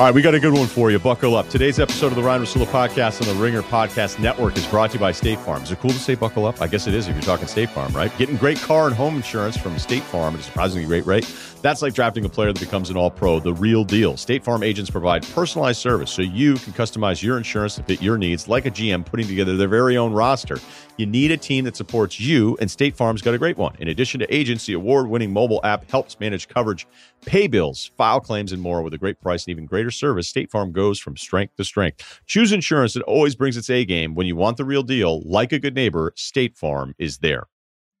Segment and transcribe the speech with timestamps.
[0.00, 0.98] All right, we got a good one for you.
[0.98, 1.50] Buckle up.
[1.50, 4.94] Today's episode of the Ryen Russillo podcast on the Ringer Podcast Network is brought to
[4.94, 5.62] you by State Farm.
[5.62, 6.62] Is it cool to say buckle up?
[6.62, 8.10] I guess it is if you're talking State Farm, right?
[8.16, 11.30] Getting great car and home insurance from State Farm at a surprisingly great rate.
[11.60, 14.16] That's like drafting a player that becomes an all pro, the real deal.
[14.16, 18.16] State Farm agents provide personalized service so you can customize your insurance to fit your
[18.16, 20.56] needs, like a GM putting together their very own roster.
[20.96, 23.76] You need a team that supports you, and State Farm's got a great one.
[23.78, 26.86] In addition to agents, the award winning mobile app helps manage coverage,
[27.26, 30.28] pay bills, file claims, and more with a great price and even greater service.
[30.28, 32.20] State Farm goes from strength to strength.
[32.26, 34.14] Choose insurance that always brings its A game.
[34.14, 37.46] When you want the real deal, like a good neighbor, State Farm is there.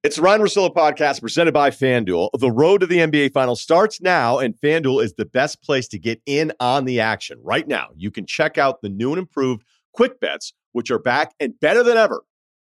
[0.02, 2.30] It's the Ryen Russillo podcast presented by FanDuel.
[2.38, 5.98] The road to the NBA Finals starts now, and FanDuel is the best place to
[5.98, 7.38] get in on the action.
[7.42, 11.34] Right now, you can check out the new and improved Quick Bets, which are back
[11.38, 12.22] and better than ever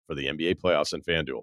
[0.07, 1.43] for the NBA playoffs and FanDuel.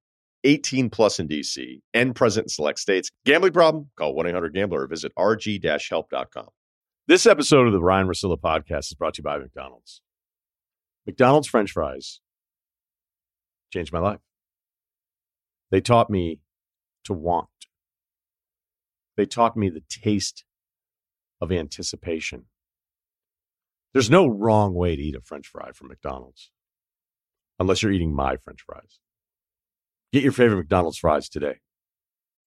[0.43, 3.09] 18 plus in DC and present in select states.
[3.25, 3.89] Gambling problem?
[3.97, 6.47] Call 1 800 Gambler or visit rg help.com.
[7.07, 10.01] This episode of the Ryen Russillo podcast is brought to you by McDonald's.
[11.05, 12.21] McDonald's French fries
[13.71, 14.19] changed my life.
[15.71, 16.39] They taught me
[17.05, 17.47] to want,
[19.17, 20.45] they taught me the taste
[21.39, 22.45] of anticipation.
[23.93, 26.51] There's no wrong way to eat a French fry from McDonald's
[27.59, 28.99] unless you're eating my French fries.
[30.13, 31.55] Get your favorite McDonald's fries today.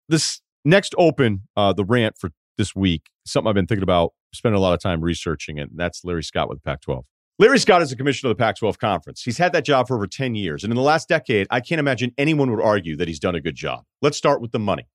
[0.09, 4.59] This next open, uh, the rant for this week, something I've been thinking about, spending
[4.59, 7.05] a lot of time researching, and that's Larry Scott with Pac 12.
[7.39, 9.23] Larry Scott is the commissioner of the Pac 12 conference.
[9.23, 10.63] He's had that job for over 10 years.
[10.63, 13.41] And in the last decade, I can't imagine anyone would argue that he's done a
[13.41, 13.83] good job.
[14.03, 14.87] Let's start with the money.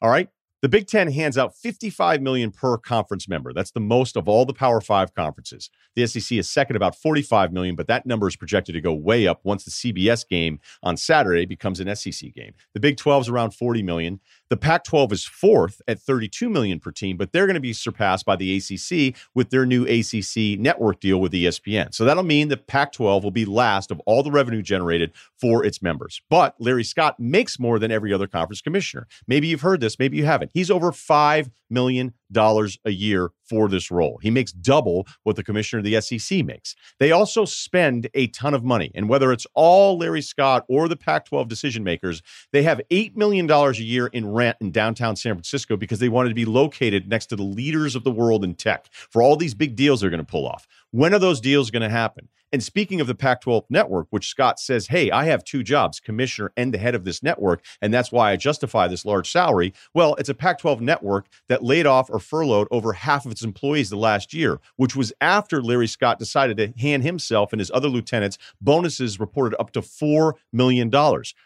[0.00, 0.28] All right.
[0.60, 3.52] The Big Ten hands out 55 million per conference member.
[3.52, 5.70] That's the most of all the Power Five conferences.
[5.94, 9.28] The SEC is second, about 45 million, but that number is projected to go way
[9.28, 12.54] up once the CBS game on Saturday becomes an SEC game.
[12.74, 14.18] The Big 12 is around 40 million.
[14.50, 17.74] The Pac 12 is fourth at 32 million per team, but they're going to be
[17.74, 21.94] surpassed by the ACC with their new ACC network deal with ESPN.
[21.94, 25.64] So that'll mean the Pac 12 will be last of all the revenue generated for
[25.64, 26.22] its members.
[26.30, 29.06] But Larry Scott makes more than every other conference commissioner.
[29.26, 30.50] Maybe you've heard this, maybe you haven't.
[30.54, 34.18] He's over $5 million a year for this role.
[34.22, 36.74] He makes double what the commissioner of the SEC makes.
[36.98, 38.90] They also spend a ton of money.
[38.94, 42.22] And whether it's all Larry Scott or the Pac 12 decision makers,
[42.52, 46.30] they have $8 million a year in rent in downtown San Francisco because they wanted
[46.30, 49.54] to be located next to the leaders of the world in tech for all these
[49.54, 50.66] big deals they're going to pull off.
[50.90, 52.28] When are those deals going to happen?
[52.50, 56.00] And speaking of the Pac 12 network, which Scott says, hey, I have two jobs,
[56.00, 59.74] commissioner and the head of this network, and that's why I justify this large salary.
[59.92, 63.42] Well, it's a Pac 12 network that laid off or furloughed over half of its
[63.42, 67.70] employees the last year, which was after Larry Scott decided to hand himself and his
[67.72, 70.90] other lieutenants bonuses reported up to $4 million.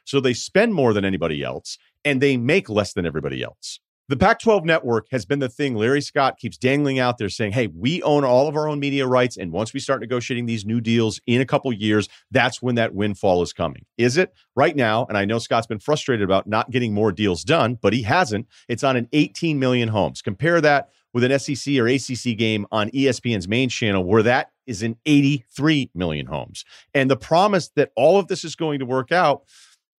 [0.04, 3.80] So they spend more than anybody else and they make less than everybody else.
[4.08, 7.52] The Pac 12 network has been the thing Larry Scott keeps dangling out there saying,
[7.52, 9.36] hey, we own all of our own media rights.
[9.36, 12.94] And once we start negotiating these new deals in a couple years, that's when that
[12.94, 13.86] windfall is coming.
[13.96, 14.34] Is it?
[14.56, 17.92] Right now, and I know Scott's been frustrated about not getting more deals done, but
[17.92, 18.48] he hasn't.
[18.68, 20.20] It's on an 18 million homes.
[20.20, 24.82] Compare that with an SEC or ACC game on ESPN's main channel, where that is
[24.82, 26.64] in 83 million homes.
[26.92, 29.44] And the promise that all of this is going to work out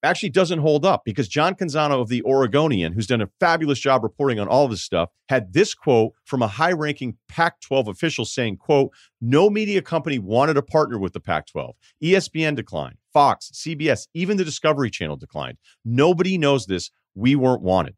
[0.02, 4.02] actually doesn't hold up because John Canzano of the Oregonian, who's done a fabulous job
[4.02, 8.56] reporting on all of this stuff, had this quote from a high-ranking Pac-12 official saying,
[8.56, 8.90] quote,
[9.20, 11.72] no media company wanted to partner with the Pac-12.
[12.02, 15.58] ESPN declined, Fox, CBS, even the Discovery Channel declined.
[15.84, 16.90] Nobody knows this.
[17.14, 17.94] We weren't wanted.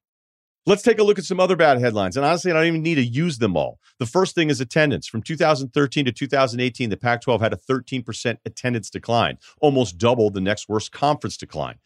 [0.67, 2.17] Let's take a look at some other bad headlines.
[2.17, 3.79] And honestly, I don't even need to use them all.
[3.99, 5.07] The first thing is attendance.
[5.07, 10.41] From 2013 to 2018, the Pac 12 had a 13% attendance decline, almost double the
[10.41, 11.77] next worst conference decline.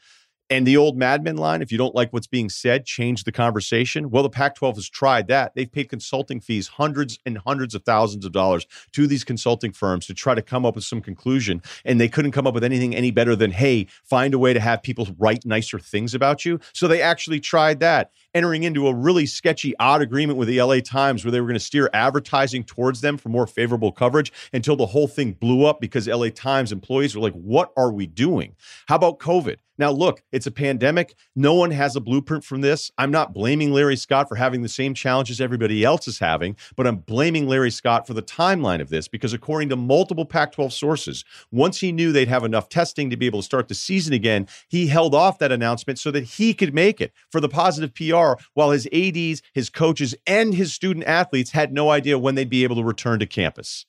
[0.50, 3.32] And the old Mad Men line, if you don't like what's being said, change the
[3.32, 4.08] conversation.
[4.08, 5.54] Well, the Pac 12 has tried that.
[5.54, 10.06] They've paid consulting fees, hundreds and hundreds of thousands of dollars to these consulting firms
[10.06, 11.60] to try to come up with some conclusion.
[11.84, 14.60] And they couldn't come up with anything any better than, hey, find a way to
[14.60, 16.60] have people write nicer things about you.
[16.72, 20.80] So they actually tried that, entering into a really sketchy, odd agreement with the LA
[20.80, 24.76] Times where they were going to steer advertising towards them for more favorable coverage until
[24.76, 28.56] the whole thing blew up because LA Times employees were like, what are we doing?
[28.86, 29.56] How about COVID?
[29.78, 31.14] Now, look, it's a pandemic.
[31.36, 32.90] No one has a blueprint from this.
[32.98, 36.86] I'm not blaming Larry Scott for having the same challenges everybody else is having, but
[36.86, 40.72] I'm blaming Larry Scott for the timeline of this because, according to multiple Pac 12
[40.72, 44.12] sources, once he knew they'd have enough testing to be able to start the season
[44.12, 47.94] again, he held off that announcement so that he could make it for the positive
[47.94, 52.50] PR while his ADs, his coaches, and his student athletes had no idea when they'd
[52.50, 53.86] be able to return to campus.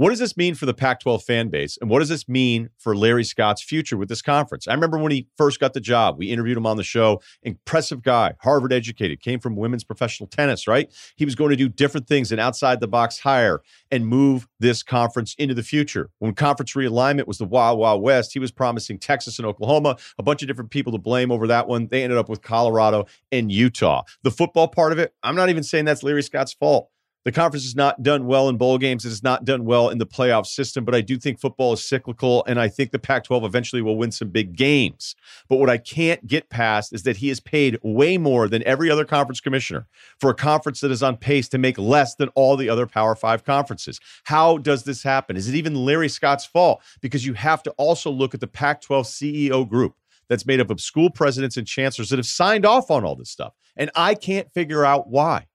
[0.00, 1.76] What does this mean for the Pac 12 fan base?
[1.78, 4.66] And what does this mean for Larry Scott's future with this conference?
[4.66, 7.20] I remember when he first got the job, we interviewed him on the show.
[7.42, 10.90] Impressive guy, Harvard educated, came from women's professional tennis, right?
[11.16, 13.60] He was going to do different things and outside the box hire
[13.90, 16.08] and move this conference into the future.
[16.18, 20.22] When conference realignment was the Wild Wild West, he was promising Texas and Oklahoma, a
[20.22, 21.88] bunch of different people to blame over that one.
[21.88, 24.04] They ended up with Colorado and Utah.
[24.22, 26.88] The football part of it, I'm not even saying that's Larry Scott's fault.
[27.24, 29.04] The conference has not done well in bowl games.
[29.04, 31.84] It has not done well in the playoff system, but I do think football is
[31.84, 35.14] cyclical, and I think the Pac 12 eventually will win some big games.
[35.46, 38.90] But what I can't get past is that he is paid way more than every
[38.90, 39.86] other conference commissioner
[40.18, 43.14] for a conference that is on pace to make less than all the other Power
[43.14, 44.00] Five conferences.
[44.24, 45.36] How does this happen?
[45.36, 46.80] Is it even Larry Scott's fault?
[47.02, 49.94] Because you have to also look at the Pac 12 CEO group
[50.30, 53.28] that's made up of school presidents and chancellors that have signed off on all this
[53.28, 53.52] stuff.
[53.76, 55.48] And I can't figure out why.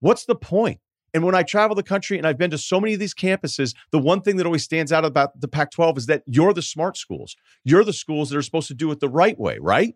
[0.00, 0.80] What's the point?
[1.14, 3.74] And when I travel the country and I've been to so many of these campuses,
[3.92, 6.60] the one thing that always stands out about the Pac 12 is that you're the
[6.60, 7.36] smart schools.
[7.62, 9.94] You're the schools that are supposed to do it the right way, right?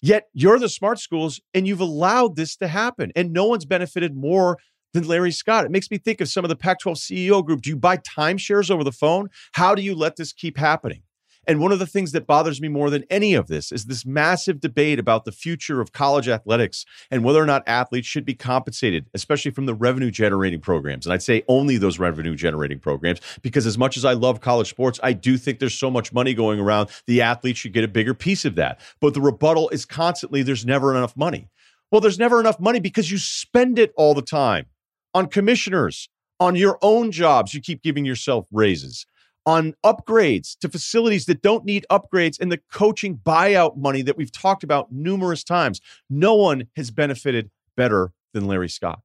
[0.00, 3.12] Yet you're the smart schools and you've allowed this to happen.
[3.14, 4.56] And no one's benefited more
[4.94, 5.66] than Larry Scott.
[5.66, 7.60] It makes me think of some of the Pac 12 CEO group.
[7.60, 9.28] Do you buy timeshares over the phone?
[9.52, 11.02] How do you let this keep happening?
[11.46, 14.04] And one of the things that bothers me more than any of this is this
[14.04, 18.34] massive debate about the future of college athletics and whether or not athletes should be
[18.34, 21.06] compensated, especially from the revenue generating programs.
[21.06, 24.68] And I'd say only those revenue generating programs, because as much as I love college
[24.68, 27.88] sports, I do think there's so much money going around, the athletes should get a
[27.88, 28.80] bigger piece of that.
[29.00, 31.48] But the rebuttal is constantly there's never enough money.
[31.92, 34.66] Well, there's never enough money because you spend it all the time
[35.14, 36.08] on commissioners,
[36.40, 37.54] on your own jobs.
[37.54, 39.06] You keep giving yourself raises
[39.46, 44.32] on upgrades to facilities that don't need upgrades and the coaching buyout money that we've
[44.32, 45.80] talked about numerous times.
[46.10, 49.00] No one has benefited better than Larry Scott.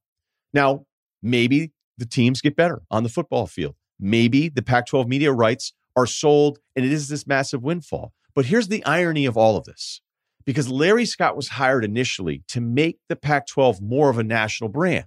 [0.53, 0.85] Now,
[1.21, 3.75] maybe the teams get better on the football field.
[3.99, 8.11] Maybe the Pac 12 media rights are sold and it is this massive windfall.
[8.33, 10.01] But here's the irony of all of this
[10.45, 14.69] because Larry Scott was hired initially to make the Pac 12 more of a national
[14.69, 15.05] brand.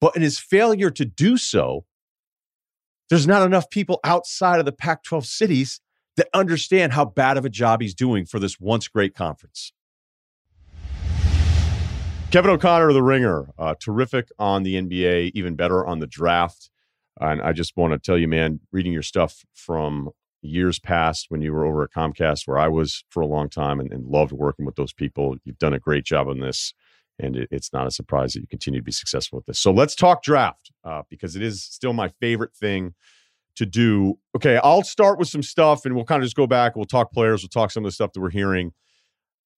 [0.00, 1.84] But in his failure to do so,
[3.10, 5.80] there's not enough people outside of the Pac 12 cities
[6.16, 9.72] that understand how bad of a job he's doing for this once great conference.
[12.30, 16.70] Kevin O'Connor The Ringer, uh, terrific on the NBA, even better on the draft.
[17.20, 20.10] And I just want to tell you, man, reading your stuff from
[20.40, 23.80] years past when you were over at Comcast, where I was for a long time
[23.80, 26.72] and, and loved working with those people, you've done a great job on this
[27.18, 29.58] and it, it's not a surprise that you continue to be successful with this.
[29.58, 32.94] So let's talk draft uh, because it is still my favorite thing
[33.56, 34.18] to do.
[34.36, 36.76] Okay, I'll start with some stuff, and we'll kind of just go back.
[36.76, 37.42] We'll talk players.
[37.42, 38.72] We'll talk some of the stuff that we're hearing.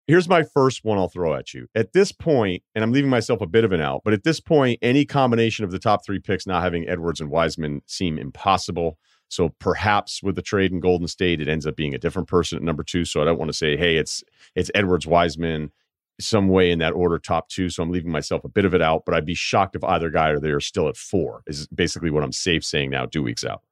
[0.07, 1.67] Here's my first one I'll throw at you.
[1.75, 4.39] At this point, and I'm leaving myself a bit of an out, but at this
[4.39, 8.99] point, any combination of the top three picks not having Edwards and Wiseman seem impossible.
[9.29, 12.57] So perhaps with the trade in Golden State, it ends up being a different person
[12.57, 13.07] at number two.
[13.07, 14.23] So I don't want to say, hey, it's
[14.55, 15.73] it's Edwards Wiseman
[16.21, 17.69] some way in that order top two.
[17.69, 20.11] So I'm leaving myself a bit of it out, but I'd be shocked if either
[20.11, 23.23] guy or they are still at four, is basically what I'm safe saying now, two
[23.23, 23.63] weeks out.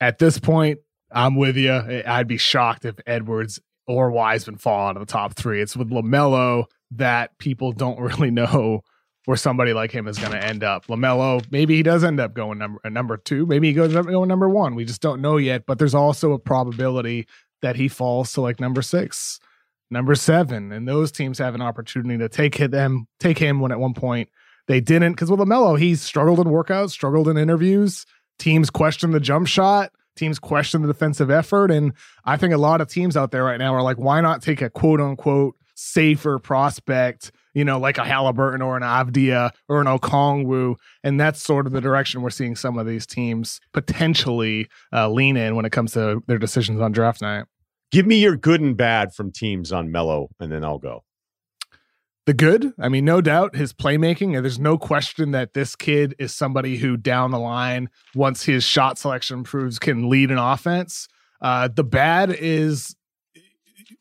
[0.00, 0.80] At this point,
[1.12, 1.72] I'm with you.
[2.06, 5.60] I'd be shocked if Edwards or Wiseman fall out of the top three.
[5.60, 8.82] It's with LaMelo that people don't really know
[9.24, 10.86] where somebody like him is going to end up.
[10.86, 13.46] LaMelo, maybe he does end up going number uh, number two.
[13.46, 14.74] Maybe he goes up going number one.
[14.74, 15.64] We just don't know yet.
[15.66, 17.28] But there's also a probability
[17.60, 19.38] that he falls to like number six
[19.92, 23.78] number seven, and those teams have an opportunity to take them, take him when at
[23.78, 24.28] one point
[24.66, 25.12] they didn't.
[25.12, 28.04] Because with Lamelo, he's struggled in workouts, struggled in interviews.
[28.38, 29.92] Teams question the jump shot.
[30.14, 31.94] Teams question the defensive effort, and
[32.26, 34.60] I think a lot of teams out there right now are like, why not take
[34.60, 37.32] a quote unquote safer prospect?
[37.54, 40.76] You know, like a Halliburton or an Avdia or an Okongwu.
[41.02, 45.38] And that's sort of the direction we're seeing some of these teams potentially uh, lean
[45.38, 47.44] in when it comes to their decisions on draft night.
[47.92, 51.04] Give me your good and bad from teams on Melo, and then I'll go.
[52.24, 54.34] The good, I mean, no doubt his playmaking.
[54.34, 58.64] And There's no question that this kid is somebody who, down the line, once his
[58.64, 61.08] shot selection improves, can lead an offense.
[61.40, 62.96] Uh, the bad is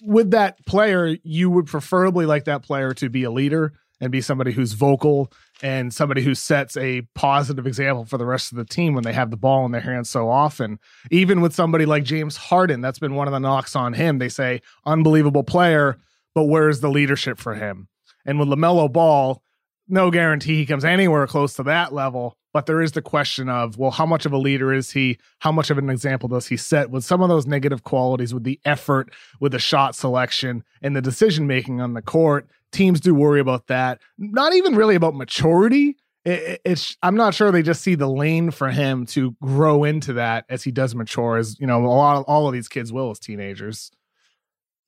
[0.04, 4.22] with that player, you would preferably like that player to be a leader and be
[4.22, 5.32] somebody who's vocal
[5.62, 9.14] and somebody who sets a positive example for the rest of the team when they
[9.14, 10.80] have the ball in their hands so often.
[11.12, 14.18] Even with somebody like James Harden, that's been one of the knocks on him.
[14.18, 15.98] They say unbelievable player,
[16.34, 17.88] but where's the leadership for him?
[18.26, 19.44] And with LaMelo Ball,
[19.88, 22.38] no guarantee he comes anywhere close to that level.
[22.54, 25.18] But there is the question of, well, how much of a leader is he?
[25.40, 28.44] How much of an example does he set with some of those negative qualities, with
[28.44, 32.48] the effort, with the shot selection, and the decision making on the court?
[32.72, 34.02] Teams do worry about that.
[34.18, 35.98] Not even really about maturity.
[36.26, 40.14] It, it's I'm not sure they just see the lane for him to grow into
[40.14, 42.92] that as he does mature, as you know, a lot of all of these kids
[42.92, 43.92] will as teenagers.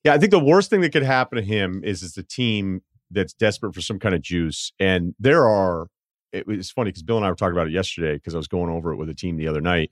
[0.04, 2.82] Yeah, I think the worst thing that could happen to him is is the team
[3.10, 4.72] that's desperate for some kind of juice.
[4.78, 5.88] And there are
[6.34, 8.48] it was funny because Bill and I were talking about it yesterday because I was
[8.48, 9.90] going over it with a team the other night.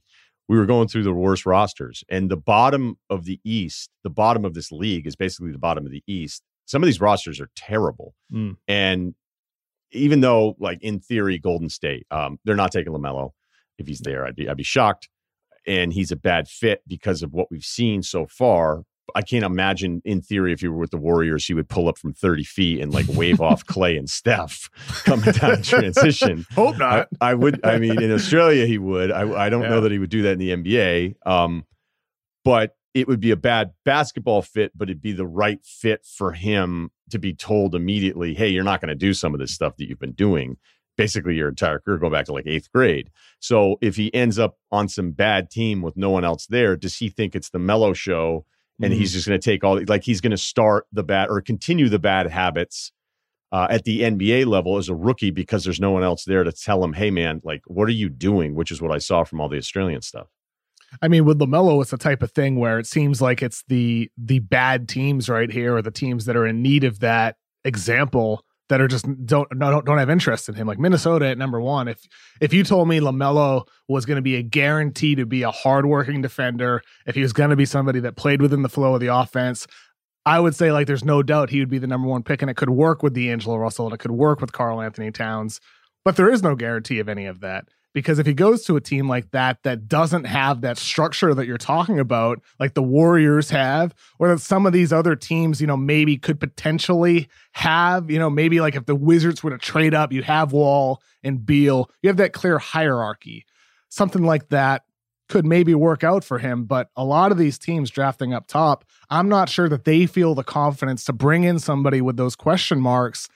[0.49, 4.45] We were going through the worst rosters, and the bottom of the East, the bottom
[4.45, 6.43] of this league is basically the bottom of the East.
[6.67, 8.57] Some of these rosters are terrible, mm.
[8.67, 9.15] and
[9.93, 13.31] even though, like in theory, Golden State, um, they're not taking Lamelo.
[13.79, 15.09] If he's there, I'd be I'd be shocked,
[15.67, 18.83] and he's a bad fit because of what we've seen so far.
[19.15, 21.99] I can't imagine in theory if you were with the Warriors, he would pull up
[21.99, 24.71] from 30 feet and like wave off Clay and Steph
[25.05, 26.47] coming down transition.
[26.55, 27.09] Hope not.
[27.21, 27.65] I, I, would.
[27.65, 29.11] I mean, in Australia, he would.
[29.11, 29.71] I, I don't yeah.
[29.71, 31.15] know that he would do that in the NBA.
[31.27, 31.65] Um,
[32.45, 36.33] but it would be a bad basketball fit, but it'd be the right fit for
[36.33, 39.77] him to be told immediately, hey, you're not going to do some of this stuff
[39.77, 40.57] that you've been doing
[40.97, 43.11] basically your entire career going back to like eighth grade.
[43.41, 46.97] So if he ends up on some bad team with no one else there, does
[46.97, 48.45] he think it's the Melo show
[48.83, 49.01] and mm-hmm.
[49.01, 51.89] he's just going to take all like he's going to start the bad or continue
[51.89, 52.93] the bad habits
[53.53, 56.53] uh, at the NBA level as a rookie because there's no one else there to
[56.53, 58.55] tell him, hey man, like what are you doing?
[58.55, 60.27] Which is what I saw from all the Australian stuff.
[61.01, 64.11] I mean, with Lamelo, it's the type of thing where it seems like it's the
[64.19, 68.45] the bad teams right here, or the teams that are in need of that example
[68.73, 70.67] that are just don't don't don't have interest in him.
[70.67, 71.89] Like Minnesota at number one.
[71.89, 72.09] If
[72.41, 76.23] if you told me Lamelo was going to be a guarantee to be a hardworking
[76.23, 79.15] defender, if he was going to be somebody that played within the flow of the
[79.15, 79.67] offense,
[80.25, 82.51] I would say like there's no doubt he would be the number one pick, and
[82.51, 85.61] it could work with D'Angelo Russell, and it could work with Karl-Anthony Towns.
[86.03, 88.81] But there is no guarantee of any of that because if he goes to a
[88.81, 93.51] team like that that doesn't have that structure that you're talking about like the warriors
[93.51, 98.19] have or that some of these other teams you know maybe could potentially have you
[98.19, 101.91] know maybe like if the wizards were to trade up you have wall and beal
[102.03, 103.45] you have that clear hierarchy.
[103.89, 104.83] Something like that
[105.29, 108.85] could maybe work out for him but a lot of these teams drafting up top
[109.09, 112.81] i'm not sure that they feel the confidence to bring in somebody with those question
[112.81, 113.29] marks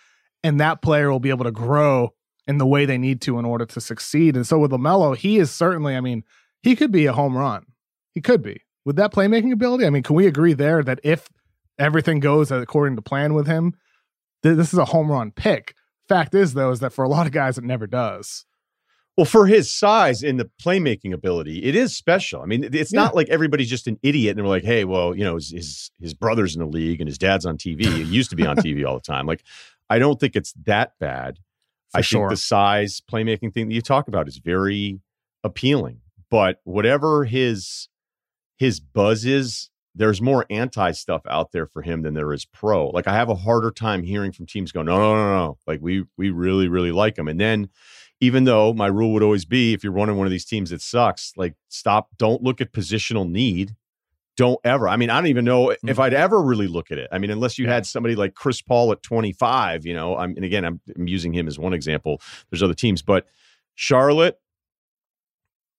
[0.43, 2.13] and that player will be able to grow
[2.47, 4.37] in the way they need to in order to succeed.
[4.37, 6.25] And so with LaMelo, he is certainly, I mean,
[6.63, 7.67] he could be a home run.
[8.13, 8.63] He could be.
[8.85, 11.29] With that playmaking ability, I mean, can we agree there that if
[11.79, 13.75] everything goes according to plan with him,
[14.43, 15.75] th- this is a home run pick?
[16.09, 18.47] Fact is, though, is that for a lot of guys, it never does.
[19.17, 22.43] Well, for his size and the playmaking ability, it is special.
[22.43, 23.01] I mean, it's yeah.
[23.01, 25.91] not like everybody's just an idiot and they're like, "Hey, well, you know, his, his
[25.99, 27.87] his brother's in the league and his dad's on TV.
[27.87, 29.43] He used to be on TV all the time." Like,
[29.89, 31.39] I don't think it's that bad.
[31.95, 32.29] I sure.
[32.29, 35.01] think the size playmaking thing that you talk about is very
[35.45, 36.01] appealing.
[36.31, 37.89] But whatever his
[38.57, 42.89] his buzz is, there's more anti stuff out there for him than there is pro.
[42.89, 45.59] Like I have a harder time hearing from teams going, no, no, no, no.
[45.67, 47.29] Like we we really, really like him.
[47.29, 47.71] And then
[48.21, 50.81] even though my rule would always be if you're running one of these teams that
[50.81, 53.75] sucks, like stop, don't look at positional need
[54.37, 54.89] don't ever.
[54.89, 56.01] I mean, I don't even know if mm-hmm.
[56.01, 57.09] I'd ever really look at it.
[57.11, 60.45] I mean, unless you had somebody like Chris Paul at 25, you know, I'm, and
[60.45, 62.21] again, I'm, I'm using him as one example.
[62.51, 63.27] There's other teams, but
[63.75, 64.39] Charlotte,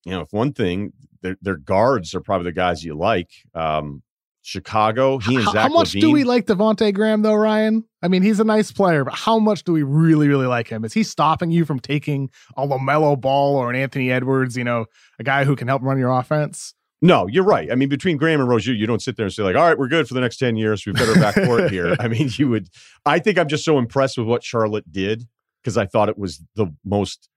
[0.04, 3.30] you know, if one thing, their, their guards are probably the guys you like.
[3.54, 4.02] Um,
[4.42, 6.00] Chicago, he and how, Zach how much LaVine.
[6.00, 7.84] do we like Devonte Graham though, Ryen?
[8.02, 10.86] I mean, he's a nice player, but how much do we really, really like him?
[10.86, 14.56] Is he stopping you from taking a Lamelo Ball or an Anthony Edwards?
[14.56, 14.86] You know,
[15.18, 16.74] a guy who can help run your offense.
[17.00, 17.70] No, you're right.
[17.70, 19.78] I mean, between Graham and Rozier, you don't sit there and say like, "All right,
[19.78, 20.84] we're good for the next ten years.
[20.84, 22.68] We've got our back court here." I mean, you would.
[23.06, 25.24] I think I'm just so impressed with what Charlotte did
[25.62, 27.28] because I thought it was the most,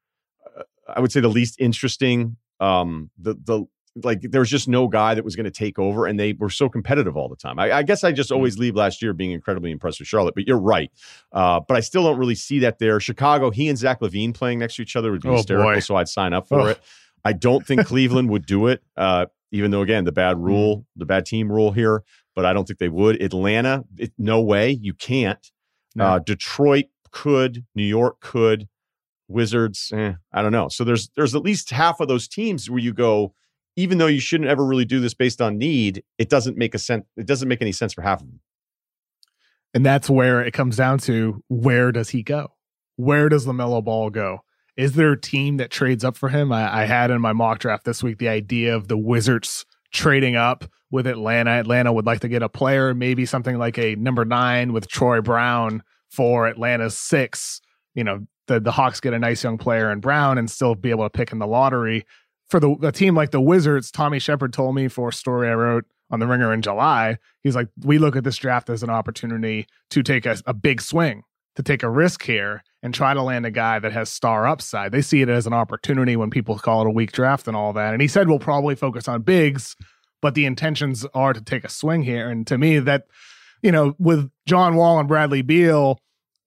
[0.57, 2.37] uh, I would say, the least interesting.
[2.59, 3.65] Um, the the
[4.03, 6.49] like there was just no guy that was going to take over, and they were
[6.49, 7.59] so competitive all the time.
[7.59, 8.37] I, I, guess I just mm-hmm.
[8.37, 10.89] always leave last year being incredibly impressed with Charlotte, but you're right.
[11.31, 12.99] Uh, but I still don't really see that there.
[12.99, 15.79] Chicago, he and Zach LaVine playing next to each other would be oh, hysterical, boy.
[15.79, 16.65] so I'd sign up for oh.
[16.67, 16.79] it.
[17.23, 18.81] I don't think Cleveland would do it.
[18.95, 22.03] Uh, even though again the bad rule, the bad team rule here,
[22.35, 23.21] but I don't think they would.
[23.21, 25.51] Atlanta, it, no way, you can't.
[25.95, 26.05] No.
[26.05, 28.67] Uh, Detroit could, New York could,
[29.27, 30.69] Wizards, eh, I don't know.
[30.69, 33.33] So there's there's at least half of those teams where you go,
[33.75, 36.79] even though you shouldn't ever really do this based on need, it doesn't make a
[36.79, 37.05] sense.
[37.17, 38.39] It doesn't make any sense for half of them.
[39.73, 42.51] And that's where it comes down to where does he go?
[43.01, 44.43] where does LaMelo Ball go?
[44.81, 46.51] Is there a team that trades up for him?
[46.51, 50.35] I, I had in my mock draft this week the idea of the Wizards trading
[50.35, 51.51] up with Atlanta.
[51.51, 55.21] Atlanta would like to get a player, maybe something like a number nine with Troy
[55.21, 57.61] Brown for Atlanta's six.
[57.93, 60.89] You know, the, the Hawks get a nice young player in Brown and still be
[60.89, 62.03] able to pick in the lottery.
[62.49, 65.53] For the a team like the Wizards, Tommy Sheppard told me for a story I
[65.53, 67.19] wrote on the Ringer in July.
[67.43, 70.81] He's like, we look at this draft as an opportunity to take a, a big
[70.81, 71.21] swing,
[71.55, 74.91] to take a risk here and try to land a guy that has star upside.
[74.91, 77.73] They see it as an opportunity when people call it a weak draft and all
[77.73, 77.93] that.
[77.93, 79.75] And he said we'll probably focus on bigs,
[80.21, 82.29] but the intentions are to take a swing here.
[82.29, 83.05] And to me, that,
[83.61, 85.99] you know, with John Wall and Bradley Beal,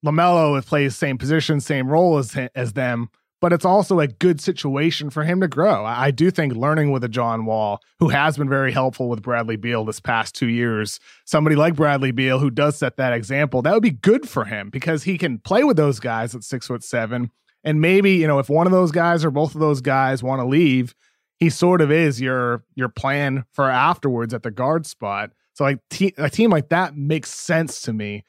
[0.04, 3.08] LaMelo plays same position, same role as as them
[3.40, 5.84] but it's also a good situation for him to grow.
[5.84, 9.56] I do think learning with a John Wall, who has been very helpful with Bradley
[9.56, 13.74] Beal this past two years, somebody like Bradley Beal who does set that example, that
[13.74, 16.82] would be good for him because he can play with those guys at six foot
[16.82, 17.30] seven.
[17.62, 20.40] And maybe, you know, if one of those guys or both of those guys want
[20.40, 20.94] to leave,
[21.38, 25.30] he sort of is your your plan for afterwards at the guard spot.
[25.54, 28.24] So like te- a team like that makes sense to me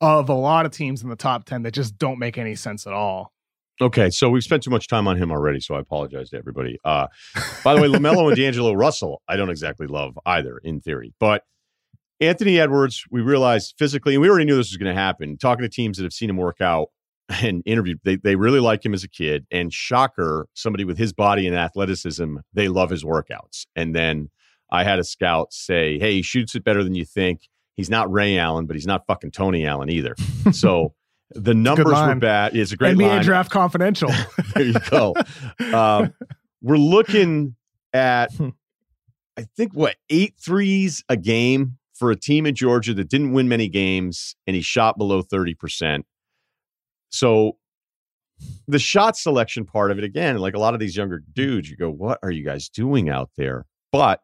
[0.00, 2.86] of a lot of teams in the top 10 that just don't make any sense
[2.86, 3.32] at all.
[3.80, 6.78] Okay, so we've spent too much time on him already, so I apologize to everybody.
[6.84, 7.06] Uh,
[7.64, 11.44] by the way, LaMelo and D'Angelo Russell, I don't exactly love either in theory, but
[12.20, 15.38] Anthony Edwards, we realized physically, and we already knew this was going to happen.
[15.38, 16.88] Talking to teams that have seen him work out
[17.30, 19.46] and interviewed, they they really like him as a kid.
[19.50, 23.64] And shocker, somebody with his body and athleticism, they love his workouts.
[23.74, 24.28] And then
[24.70, 28.12] I had a scout say, "Hey, he shoots it better than you think." He's not
[28.12, 30.14] Ray Allen, but he's not fucking Tony Allen either.
[30.52, 30.94] So
[31.30, 32.56] the numbers were bad.
[32.56, 33.22] It's a great NBA line.
[33.22, 34.10] draft confidential.
[34.54, 35.14] there you go.
[35.72, 36.12] Um,
[36.60, 37.56] we're looking
[37.92, 38.50] at, hmm.
[39.36, 43.48] I think, what, eight threes a game for a team in Georgia that didn't win
[43.48, 46.02] many games and he shot below 30%.
[47.10, 47.56] So
[48.66, 51.76] the shot selection part of it, again, like a lot of these younger dudes, you
[51.76, 53.66] go, what are you guys doing out there?
[53.92, 54.20] But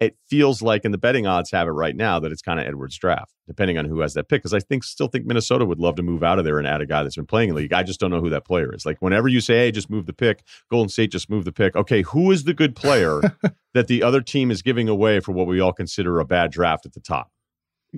[0.00, 2.66] it feels like, and the betting odds have it right now that it's kind of
[2.66, 4.42] Edwards draft, depending on who has that pick.
[4.42, 6.80] Because I think still think Minnesota would love to move out of there and add
[6.80, 7.72] a guy that's been playing in the league.
[7.72, 8.86] I just don't know who that player is.
[8.86, 11.74] Like whenever you say, "Hey, just move the pick," Golden State just move the pick.
[11.74, 13.20] Okay, who is the good player
[13.74, 16.86] that the other team is giving away for what we all consider a bad draft
[16.86, 17.30] at the top?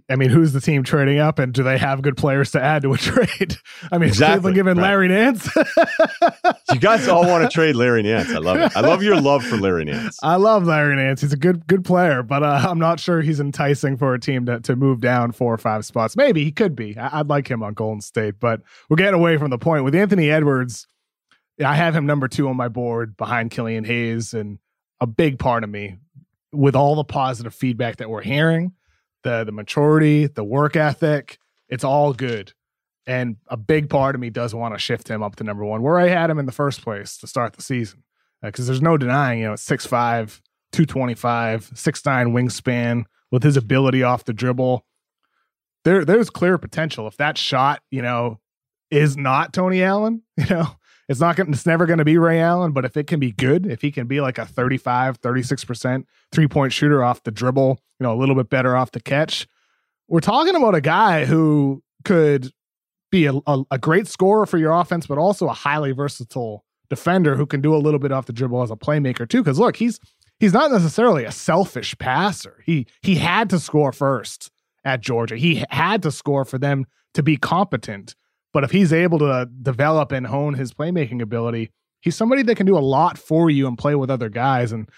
[0.09, 2.83] I mean, who's the team trading up, and do they have good players to add
[2.83, 3.57] to a trade?
[3.90, 4.90] I mean, exactly, Cleveland giving right.
[4.90, 5.48] Larry Nance.
[6.72, 8.31] you guys all want to trade Larry Nance.
[8.31, 8.76] I love it.
[8.76, 10.16] I love your love for Larry Nance.
[10.22, 11.22] I love Larry Nance.
[11.22, 14.46] He's a good good player, but uh, I'm not sure he's enticing for a team
[14.46, 16.16] to to move down four or five spots.
[16.16, 16.96] Maybe he could be.
[16.96, 19.94] I, would like him on Golden State, but we're getting away from the point with
[19.94, 20.87] Anthony Edwards.
[21.64, 24.59] I have him number two on my board behind Killian Hayes, and
[25.00, 25.96] a big part of me
[26.53, 28.72] with all the positive feedback that we're hearing
[29.22, 32.52] the the maturity, the work ethic, it's all good.
[33.06, 35.83] And a big part of me does want to shift him up to number one,
[35.83, 38.04] where I had him in the first place to start the season.
[38.42, 40.40] Because uh, there's no denying, you know, 6'5,
[40.72, 44.85] 225, 6'9 wingspan with his ability off the dribble.
[45.85, 47.06] There, there's clear potential.
[47.06, 48.38] If that shot, you know,
[48.90, 50.68] is not Tony Allen, you know,
[51.10, 53.32] it's not going it's never going to be Ray Allen, but if it can be
[53.32, 58.04] good, if he can be like a 35, 36% three-point shooter off the dribble, you
[58.04, 59.48] know, a little bit better off the catch,
[60.06, 62.52] we're talking about a guy who could
[63.10, 67.34] be a, a, a great scorer for your offense, but also a highly versatile defender
[67.34, 69.42] who can do a little bit off the dribble as a playmaker too.
[69.42, 69.98] Because look, he's
[70.38, 72.62] he's not necessarily a selfish passer.
[72.64, 74.52] He he had to score first
[74.84, 75.36] at Georgia.
[75.36, 78.14] He had to score for them to be competent.
[78.52, 82.66] But if he's able to develop and hone his playmaking ability, he's somebody that can
[82.66, 84.88] do a lot for you and play with other guys, and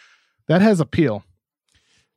[0.49, 1.25] that has appeal.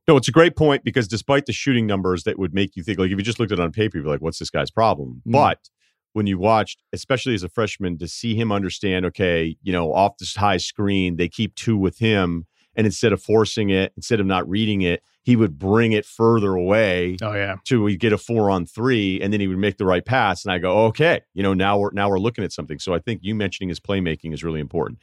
[0.07, 2.99] No, it's a great point because despite the shooting numbers that would make you think,
[2.99, 4.69] like if you just looked at it on paper, you'd be like, what's this guy's
[4.69, 5.21] problem?
[5.27, 5.31] Mm.
[5.31, 5.69] But
[6.13, 10.17] when you watched, especially as a freshman, to see him understand, okay, you know, off
[10.17, 12.45] this high screen, they keep two with him.
[12.75, 16.53] And instead of forcing it, instead of not reading it, he would bring it further
[16.53, 17.17] away.
[17.21, 19.85] Oh yeah, to we get a four on three, and then he would make the
[19.85, 20.45] right pass.
[20.45, 22.77] And I go, okay, you know, now we're now we're looking at something.
[22.77, 24.99] So I think you mentioning his playmaking is really important.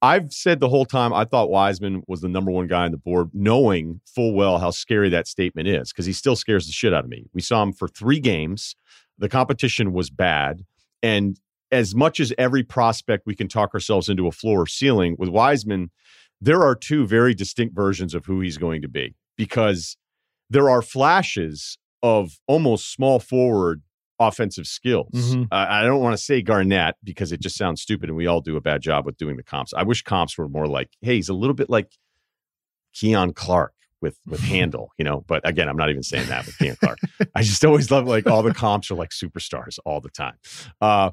[0.00, 2.96] I've said the whole time I thought Wiseman was the number one guy on the
[2.96, 6.94] board, knowing full well how scary that statement is because he still scares the shit
[6.94, 7.26] out of me.
[7.34, 8.76] We saw him for three games.
[9.18, 10.64] The competition was bad.
[11.02, 11.40] And
[11.72, 15.30] as much as every prospect we can talk ourselves into a floor or ceiling, with
[15.30, 15.90] Wiseman,
[16.40, 19.96] there are two very distinct versions of who he's going to be because
[20.50, 23.82] there are flashes of almost small forward
[24.18, 25.12] offensive skills.
[25.12, 25.42] Mm-hmm.
[25.50, 28.40] Uh, I don't want to say Garnett because it just sounds stupid and we all
[28.40, 29.74] do a bad job with doing the comps.
[29.74, 31.92] I wish comps were more like, hey, he's a little bit like
[32.94, 35.24] Keon Clark with with handle, you know.
[35.26, 36.98] But again, I'm not even saying that with Keon Clark.
[37.34, 40.36] I just always love like all the comps are like superstars all the time.
[40.80, 41.10] Uh,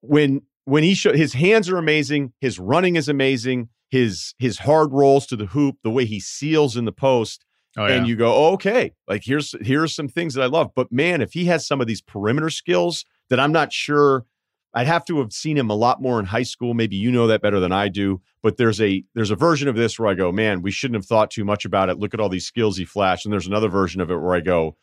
[0.00, 4.92] when when he show his hands are amazing, his running is amazing, his his hard
[4.92, 7.44] rolls to the hoop, the way he seals in the post.
[7.76, 7.94] Oh, yeah.
[7.94, 10.72] And you go, oh, okay, like here's here's some things that I love.
[10.74, 14.26] But man, if he has some of these perimeter skills that I'm not sure
[14.74, 16.74] I'd have to have seen him a lot more in high school.
[16.74, 18.20] Maybe you know that better than I do.
[18.42, 21.06] But there's a there's a version of this where I go, man, we shouldn't have
[21.06, 21.98] thought too much about it.
[21.98, 23.24] Look at all these skills he flashed.
[23.24, 24.76] And there's another version of it where I go,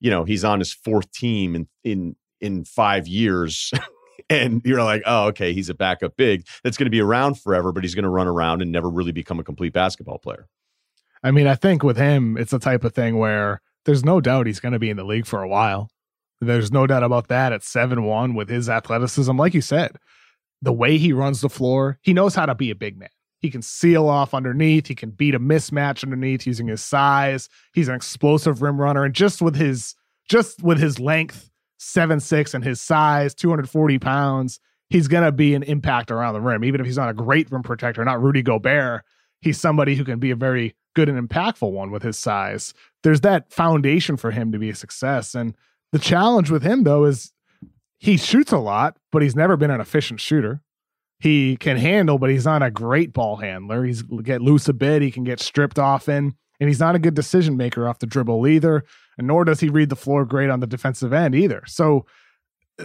[0.00, 3.70] you know, he's on his fourth team in in in five years.
[4.30, 7.72] and you're like, oh, okay, he's a backup big that's going to be around forever,
[7.72, 10.48] but he's going to run around and never really become a complete basketball player.
[11.22, 14.46] I mean, I think with him, it's the type of thing where there's no doubt
[14.46, 15.90] he's going to be in the league for a while.
[16.40, 19.36] There's no doubt about that at 7 1 with his athleticism.
[19.36, 19.96] Like you said,
[20.60, 23.08] the way he runs the floor, he knows how to be a big man.
[23.40, 24.86] He can seal off underneath.
[24.86, 27.48] He can beat a mismatch underneath using his size.
[27.74, 29.04] He's an explosive rim runner.
[29.04, 29.94] And just with his
[30.28, 31.50] just with his length,
[31.84, 36.64] seven six, and his size, 240 pounds, he's gonna be an impact around the rim.
[36.64, 39.04] Even if he's not a great rim protector, not Rudy Gobert,
[39.40, 42.72] he's somebody who can be a very good and impactful one with his size.
[43.02, 45.34] There's that foundation for him to be a success.
[45.34, 45.54] And
[45.92, 47.32] the challenge with him though is
[47.98, 50.62] he shoots a lot, but he's never been an efficient shooter.
[51.18, 53.84] He can handle, but he's not a great ball handler.
[53.84, 55.02] He's get loose a bit.
[55.02, 58.46] He can get stripped off and he's not a good decision maker off the dribble
[58.46, 58.84] either.
[59.18, 61.62] Nor does he read the floor great on the defensive end either.
[61.66, 62.06] So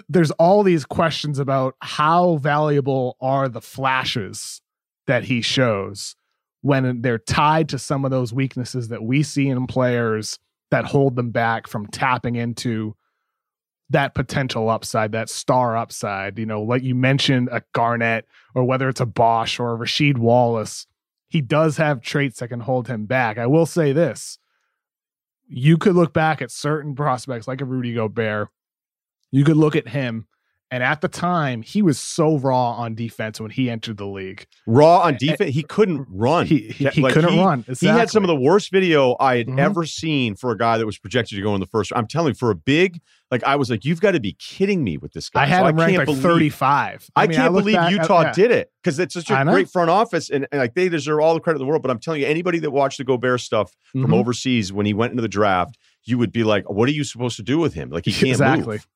[0.08, 4.62] there's all these questions about how valuable are the flashes
[5.08, 6.16] that he shows
[6.62, 10.38] when they're tied to some of those weaknesses that we see in players
[10.72, 12.96] that hold them back from tapping into
[13.90, 16.38] that potential upside, that star upside.
[16.38, 20.18] You know, like you mentioned, a Garnett or whether it's a Bosh or a Rasheed
[20.18, 20.86] Wallace,
[21.28, 23.38] he does have traits that can hold him back.
[23.38, 24.38] I will say this
[25.50, 28.50] you could look back at certain prospects like a Rudy Gobert.
[29.32, 30.28] You could look at him
[30.72, 34.46] and at the time, he was so raw on defense when he entered the league.
[34.68, 36.46] Raw on defense, he couldn't run.
[36.46, 37.60] He, he, he like couldn't he, run.
[37.68, 37.88] Exactly.
[37.88, 39.60] He had some of the worst video I had mm-hmm.
[39.60, 41.92] ever seen for a guy that was projected to go in the first.
[41.96, 43.02] I'm telling you, for a big,
[43.32, 45.44] like I was like, you've got to be kidding me with this guy.
[45.44, 47.10] I had so him I ranked like believe, 35.
[47.16, 48.34] I, I mean, can't I believe back, Utah yeah.
[48.34, 51.34] did it because it's such a great front office and, and, like they deserve all
[51.34, 51.82] the credit in the world.
[51.82, 54.04] But I'm telling you, anybody that watched the Gobert stuff mm-hmm.
[54.04, 57.04] from overseas when he went into the draft, you would be like, what are you
[57.04, 57.90] supposed to do with him?
[57.90, 58.78] Like he can't exactly.
[58.78, 58.88] move.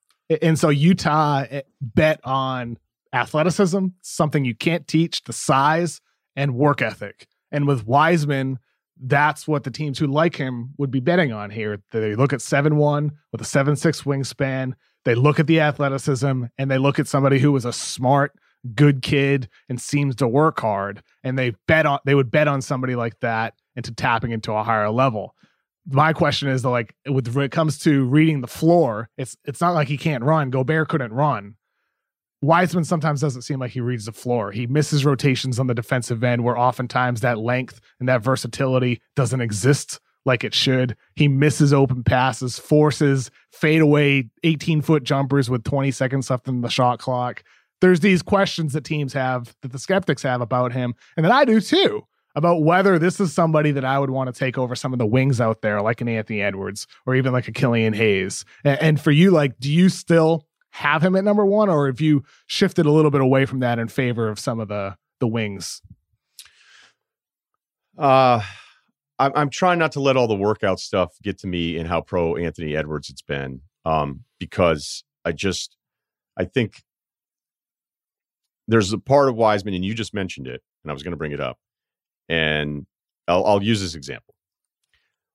[0.42, 2.78] And so Utah eh, bet on
[3.12, 6.00] athleticism, something you can't teach, the size
[6.36, 7.26] and work ethic.
[7.52, 8.58] And with Wiseman,
[9.00, 11.82] that's what the teams who like him would be betting on here.
[11.92, 14.72] They look at 7 1 with a 7 6 wingspan.
[15.04, 18.32] They look at the athleticism and they look at somebody who was a smart,
[18.74, 21.02] good kid and seems to work hard.
[21.22, 24.62] And they bet on, they would bet on somebody like that into tapping into a
[24.62, 25.34] higher level
[25.86, 29.60] my question is that like with when it comes to reading the floor, it's it's
[29.60, 30.50] not like he can't run.
[30.50, 31.56] Gobert couldn't run.
[32.40, 34.52] Wiseman sometimes doesn't seem like he reads the floor.
[34.52, 39.40] He misses rotations on the defensive end where oftentimes that length and that versatility doesn't
[39.40, 40.96] exist like it should.
[41.16, 46.68] He misses open passes, forces fadeaway 18 foot jumpers with 20 seconds left in the
[46.68, 47.42] shot clock.
[47.80, 51.44] There's these questions that teams have that the skeptics have about him, and that I
[51.44, 54.92] do too about whether this is somebody that I would want to take over some
[54.92, 58.44] of the wings out there, like an Anthony Edwards or even like a Killian Hayes.
[58.64, 62.00] And, and for you, like, do you still have him at number one, or have
[62.00, 65.28] you shifted a little bit away from that in favor of some of the the
[65.28, 65.80] wings?
[67.96, 68.42] Uh
[69.16, 72.00] I'm, I'm trying not to let all the workout stuff get to me and how
[72.00, 75.76] pro Anthony Edwards it's been, um, because I just
[76.36, 76.82] I think
[78.66, 81.16] there's a part of Wiseman, and you just mentioned it, and I was going to
[81.16, 81.58] bring it up
[82.28, 82.86] and
[83.28, 84.34] I'll, I'll use this example.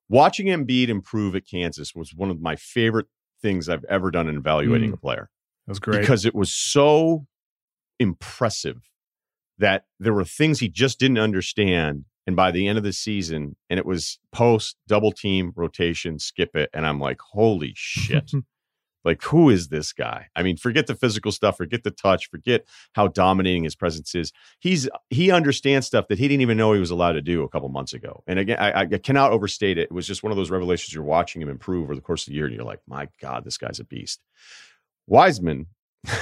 [0.10, 3.08] Watching Embiid improve at Kansas was one of my favorite
[3.42, 4.96] things I've ever done in evaluating mm.
[4.96, 5.30] a player.
[5.68, 6.02] That's great.
[6.02, 7.28] Because it was so
[8.00, 8.90] impressive
[9.60, 12.06] that there were things he just didn't understand.
[12.26, 16.56] And by the end of the season, and it was post double team rotation, skip
[16.56, 16.70] it.
[16.74, 18.32] And I'm like, holy shit.
[19.10, 20.28] Like, who is this guy?
[20.36, 24.32] I mean, forget the physical stuff, forget the touch, forget how dominating his presence is.
[24.60, 27.50] He's he understands stuff that he didn't even know he was allowed to do a
[27.50, 28.24] couple months ago.
[28.28, 29.86] And again, I, I cannot overstate it.
[29.86, 30.94] It was just one of those revelations.
[30.94, 33.46] You're watching him improve over the course of the year, and you're like, my God,
[33.46, 34.22] this guy's a beast.
[35.08, 35.66] Wiseman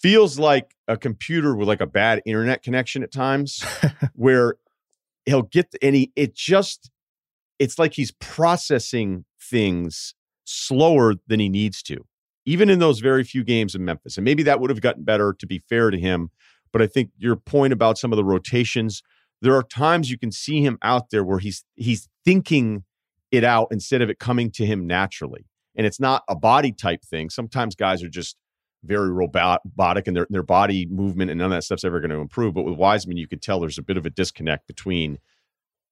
[0.00, 3.64] feels like a computer with like a bad internet connection at times,
[4.14, 4.54] where
[5.26, 6.92] he'll get the, and he it just
[7.58, 12.04] it's like he's processing things slower than he needs to,
[12.44, 14.16] even in those very few games in Memphis.
[14.16, 16.30] And maybe that would have gotten better to be fair to him.
[16.72, 19.02] But I think your point about some of the rotations,
[19.40, 22.84] there are times you can see him out there where he's he's thinking
[23.30, 25.46] it out instead of it coming to him naturally.
[25.76, 27.30] And it's not a body type thing.
[27.30, 28.36] Sometimes guys are just
[28.84, 32.16] very robotic and their, their body movement and none of that stuff's ever going to
[32.16, 32.54] improve.
[32.54, 35.18] But with Wiseman, you could tell there's a bit of a disconnect between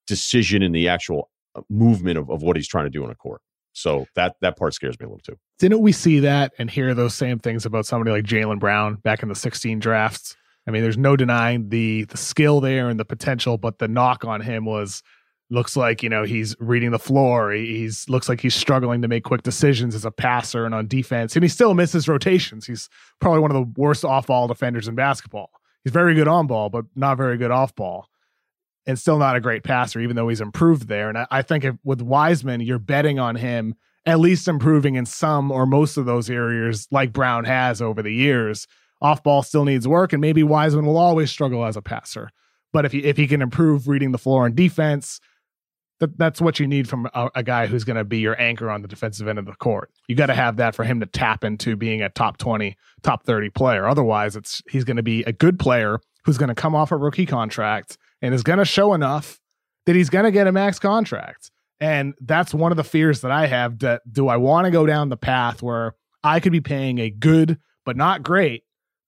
[0.07, 3.15] decision and the actual uh, movement of, of what he's trying to do on a
[3.15, 3.41] court.
[3.73, 5.39] So that that part scares me a little too.
[5.59, 9.23] Didn't we see that and hear those same things about somebody like Jaylen Brown back
[9.23, 10.37] in the 16 drafts?
[10.67, 14.25] I mean, there's no denying the the skill there and the potential, but the knock
[14.25, 15.03] on him was
[15.51, 17.53] looks like you know he's reading the floor.
[17.53, 21.37] He's looks like he's struggling to make quick decisions as a passer and on defense,
[21.37, 22.67] and he still misses rotations.
[22.67, 22.89] He's
[23.21, 25.51] probably one of the worst off ball defenders in basketball.
[25.85, 28.09] He's very good on ball, but not very good off ball,
[28.87, 31.09] and still not a great passer, even though he's improved there.
[31.09, 35.07] And I, I think if, with Wiseman, you're betting on him at least improving in
[35.07, 38.67] some or most of those areas, like Brown has over the years.
[39.01, 42.31] Off ball still needs work, and maybe Wiseman will always struggle as a passer.
[42.73, 45.21] But if he if he can improve reading the floor and defense,
[45.99, 48.71] that that's what you need from a, a guy who's going to be your anchor
[48.71, 49.91] on the defensive end of the court.
[50.09, 53.25] You got to have that for him to tap into being a top 20, top
[53.25, 53.87] 30 player.
[53.87, 56.97] Otherwise, it's he's going to be a good player who's going to come off a
[56.97, 59.39] rookie contract and is going to show enough
[59.85, 61.51] that he's going to get a max contract.
[61.81, 64.87] And that's one of the fears that I have that do I want to go
[64.87, 68.63] down the path where I could be paying a good but not great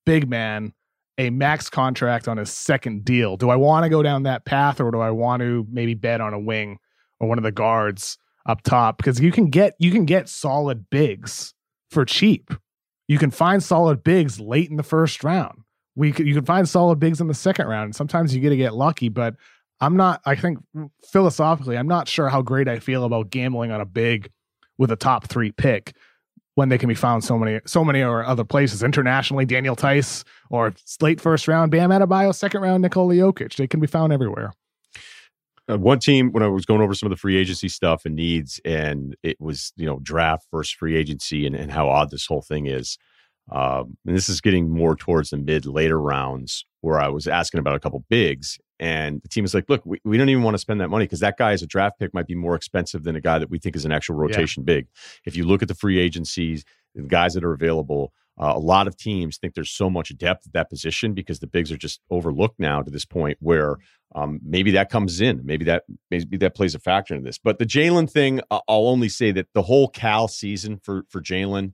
[0.05, 0.73] big man
[1.17, 3.37] a max contract on his second deal.
[3.37, 6.19] Do I want to go down that path or do I want to maybe bet
[6.19, 6.77] on a wing
[7.19, 10.89] or one of the guards up top because you can get you can get solid
[10.89, 11.53] bigs
[11.89, 12.53] for cheap.
[13.07, 15.59] You can find solid bigs late in the first round.
[15.95, 17.95] We could, you can find solid bigs in the second round.
[17.95, 19.35] Sometimes you get to get lucky, but
[19.79, 20.21] I'm not.
[20.25, 20.59] I think
[21.03, 24.29] philosophically, I'm not sure how great I feel about gambling on a big
[24.77, 25.95] with a top three pick
[26.55, 29.45] when they can be found so many so many or other places internationally.
[29.45, 33.55] Daniel Theis or late first round, Bam Adebayo, second round, Nikola Jokic.
[33.55, 34.53] They can be found everywhere
[35.69, 38.15] uh, one team when I was going over some of the free agency stuff and
[38.15, 42.25] needs, and it was you know draft versus free agency and, and how odd this
[42.25, 42.97] whole thing is.
[43.51, 47.59] Um, and this is getting more towards the mid later rounds where I was asking
[47.59, 50.55] about a couple bigs, and the team is like, "Look, we, we don't even want
[50.55, 53.03] to spend that money because that guy as a draft pick might be more expensive
[53.03, 54.75] than a guy that we think is an actual rotation yeah.
[54.75, 54.87] big."
[55.25, 58.87] If you look at the free agencies, the guys that are available, uh, a lot
[58.87, 62.01] of teams think there's so much depth at that position because the bigs are just
[62.09, 63.77] overlooked now to this point where
[64.13, 65.41] um, maybe that comes in.
[65.45, 67.37] Maybe that maybe that plays a factor in this.
[67.37, 71.73] But the Jaylen thing, I'll only say that the whole Cal season for for Jaylen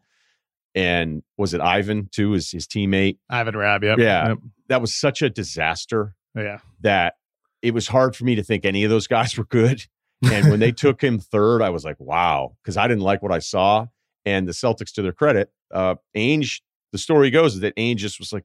[0.75, 3.99] and was it Ivan too, his his teammate Ivan Rabb, yep.
[3.99, 4.38] yeah, yep.
[4.69, 6.15] that was such a disaster.
[6.36, 7.15] Yeah, that
[7.62, 9.86] it was hard for me to think any of those guys were good.
[10.23, 13.31] And when they took him third, I was like, wow, because I didn't like what
[13.31, 13.88] I saw.
[14.23, 18.31] And the Celtics, to their credit, uh, Ainge, the story goes that Ainge just was
[18.31, 18.43] like,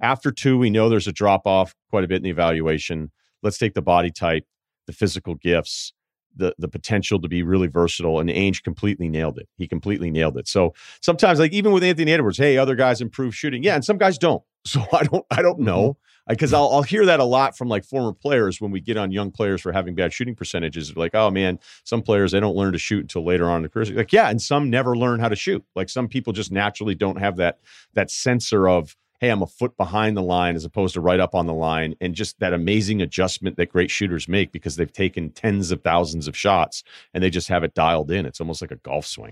[0.00, 3.10] after two, we know there's a drop off quite a bit in the evaluation.
[3.42, 4.44] Let's take the body type,
[4.86, 5.92] the physical gifts,
[6.36, 8.20] the the potential to be really versatile.
[8.20, 9.48] And Ainge completely nailed it.
[9.56, 10.48] He completely nailed it.
[10.48, 13.98] So sometimes, like even with Anthony Edwards, hey, other guys improve shooting, yeah, and some
[13.98, 14.42] guys don't.
[14.64, 16.32] So I don't I don't know mm-hmm.
[16.32, 19.10] because I'll I'll hear that a lot from like former players when we get on
[19.10, 20.96] young players for having bad shooting percentages.
[20.96, 23.68] Like, oh man, some players they don't learn to shoot until later on in the
[23.68, 23.86] career.
[23.86, 25.64] Like, yeah, and some never learn how to shoot.
[25.74, 27.58] Like some people just naturally don't have that
[27.94, 31.32] that sensor of hey, I'm a foot behind the line as opposed to right up
[31.32, 35.30] on the line, and just that amazing adjustment that great shooters make because they've taken
[35.30, 36.82] tens of thousands of shots
[37.14, 38.26] and they just have it dialed in.
[38.26, 39.30] It's almost like a golf swing.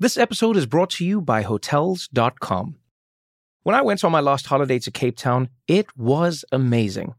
[0.00, 2.78] This episode is brought to you by Hotels.com.
[3.62, 7.14] When I went on my last holiday to Cape Town, it was amazing.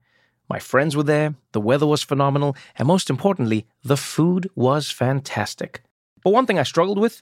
[0.49, 5.83] My friends were there, the weather was phenomenal, and most importantly, the food was fantastic.
[6.21, 7.21] But one thing I struggled with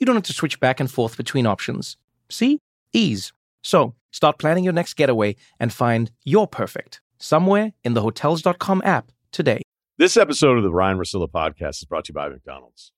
[0.00, 1.98] you don't have to switch back and forth between options.
[2.30, 2.58] See?
[2.92, 3.32] Ease.
[3.62, 9.12] So, start planning your next getaway and find your perfect somewhere in the Hotels.com app
[9.30, 9.60] today.
[9.98, 12.92] This episode of the Ryen Russillo podcast is brought to you by McDonald's.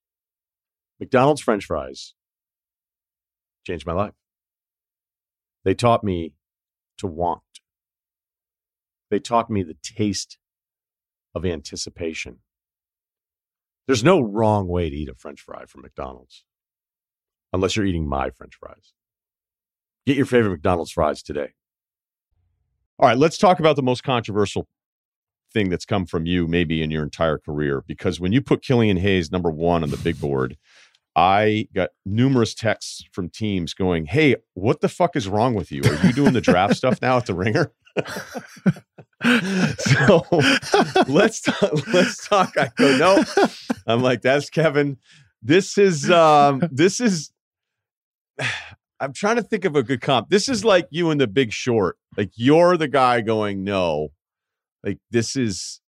[1.01, 2.13] McDonald's French fries
[3.67, 4.13] changed my life.
[5.65, 6.33] They taught me
[6.99, 7.41] to want.
[9.09, 10.37] They taught me the taste
[11.35, 12.39] of anticipation.
[13.87, 16.45] There's no wrong way to eat a French fry from McDonald's
[17.53, 18.93] unless you're eating my French fries.
[20.05, 21.53] Get your favorite McDonald's fries today.
[22.99, 24.67] All right, let's talk about the most controversial
[25.53, 27.83] thing that's come from you maybe in your entire career.
[27.87, 30.57] Because when you put Killian Hayes number one on the big board,
[31.15, 35.83] I got numerous texts from teams going, "Hey, what the fuck is wrong with you?
[35.83, 37.71] Are you doing the draft stuff now at the Ringer?"
[39.77, 40.25] so
[41.07, 42.57] let's talk, let's talk.
[42.57, 43.23] I go, no.
[43.85, 44.97] I'm like, that's Kevin.
[45.43, 47.31] This is um, this is.
[48.99, 50.29] I'm trying to think of a good comp.
[50.29, 51.97] This is like you in The Big Short.
[52.15, 54.09] Like you're the guy going, no.
[54.83, 55.81] Like this is,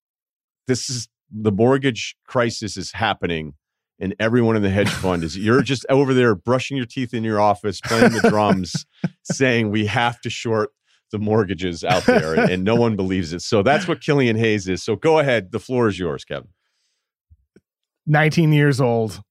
[0.67, 3.55] this is the mortgage crisis is happening
[4.01, 7.25] and everyone in the hedge fund is you're just over there brushing your teeth in
[7.25, 8.87] your office playing the drums
[9.23, 10.71] saying we have to short
[11.11, 14.69] the mortgages out there and, and, no one believes it so that's what killian hayes
[14.69, 16.49] is so go ahead the floor is yours kevin
[18.07, 19.23] 19 years old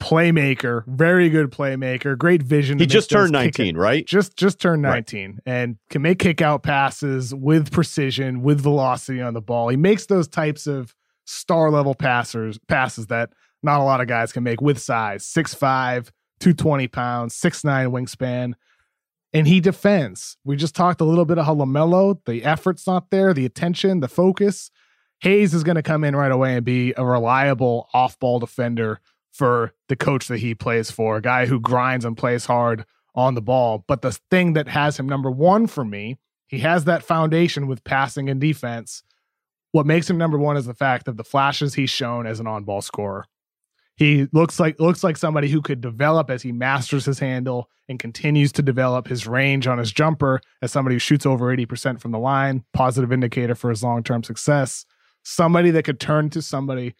[0.00, 5.30] playmaker very good playmaker great vision he just turned 19 right just just turned 19
[5.30, 5.38] right.
[5.46, 10.04] and can make kick out passes with precision with velocity on the ball he makes
[10.06, 13.30] those types of star level passers passes that
[13.62, 18.54] not a lot of guys can make with size 6'5, 220 pounds, 6'9 wingspan.
[19.32, 20.38] And he defends.
[20.44, 24.00] We just talked a little bit of how LaMelo, the effort's not there, the attention,
[24.00, 24.70] the focus.
[25.20, 29.00] Hayes is going to come in right away and be a reliable off ball defender
[29.36, 33.34] for the coach that he plays for, a guy who grinds and plays hard on
[33.34, 33.84] the ball.
[33.86, 37.84] But the thing that has him number one for me, he has that foundation with
[37.84, 39.02] passing and defense.
[39.72, 42.46] What makes him number one is the fact that the flashes he's shown as an
[42.46, 43.26] on ball scorer.
[43.96, 47.98] He looks like looks like somebody who could develop as he masters his handle and
[47.98, 52.12] continues to develop his range on his jumper as somebody who shoots over 80% from
[52.12, 54.84] the line, positive indicator for his long-term success.
[55.22, 56.94] Somebody that could turn to somebody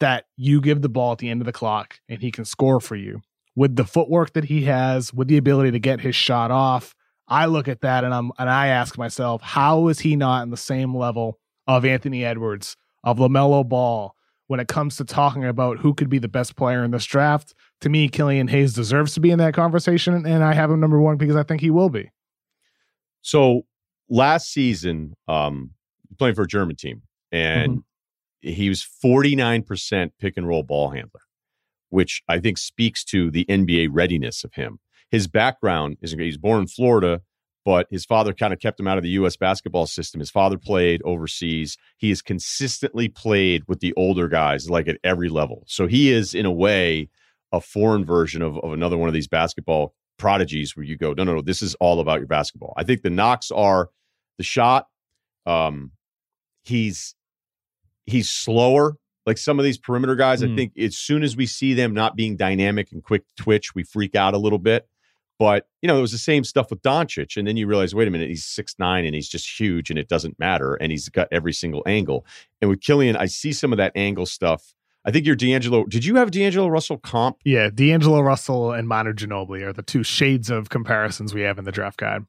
[0.00, 2.80] that you give the ball at the end of the clock and he can score
[2.80, 3.20] for you.
[3.56, 6.94] With the footwork that he has, with the ability to get his shot off,
[7.28, 10.50] I look at that and I'm and I ask myself, how is he not in
[10.50, 14.14] the same level of Anthony Edwards, of LaMelo Ball,
[14.48, 17.54] when it comes to talking about who could be the best player in this draft.
[17.82, 21.00] To me, Killian Hayes deserves to be in that conversation, and I have him number
[21.00, 22.10] one because I think he will be.
[23.22, 23.62] So
[24.08, 25.70] last season, um,
[26.18, 27.80] playing for a German team, and mm-hmm.
[28.40, 31.22] He was 49% pick and roll ball handler,
[31.88, 34.78] which I think speaks to the NBA readiness of him.
[35.10, 37.22] His background is he's born in Florida,
[37.64, 39.36] but his father kind of kept him out of the U.S.
[39.36, 40.20] basketball system.
[40.20, 41.76] His father played overseas.
[41.98, 45.64] He has consistently played with the older guys, like at every level.
[45.66, 47.10] So he is, in a way,
[47.52, 51.24] a foreign version of, of another one of these basketball prodigies where you go, no,
[51.24, 52.72] no, no, this is all about your basketball.
[52.76, 53.88] I think the knocks are
[54.38, 54.86] the shot.
[55.46, 55.92] Um,
[56.62, 57.14] he's
[58.10, 58.96] he's slower.
[59.26, 60.44] Like some of these perimeter guys, mm.
[60.44, 60.56] I hmm.
[60.56, 64.14] think as soon as we see them not being dynamic and quick twitch, we freak
[64.14, 64.88] out a little bit.
[65.38, 68.08] But you know, it was the same stuff with Doncic, and then you realize, wait
[68.08, 71.08] a minute, he's six nine and he's just huge, and it doesn't matter, and he's
[71.08, 72.26] got every single angle.
[72.60, 74.74] And with Killian, I see some of that angle stuff.
[75.04, 75.84] I think you're D'Angelo.
[75.84, 77.38] Did you have D'Angelo Russell comp?
[77.42, 81.64] Yeah, D'Angelo Russell and Manu Ginobili are the two shades of comparisons we have in
[81.64, 82.26] the draft guide.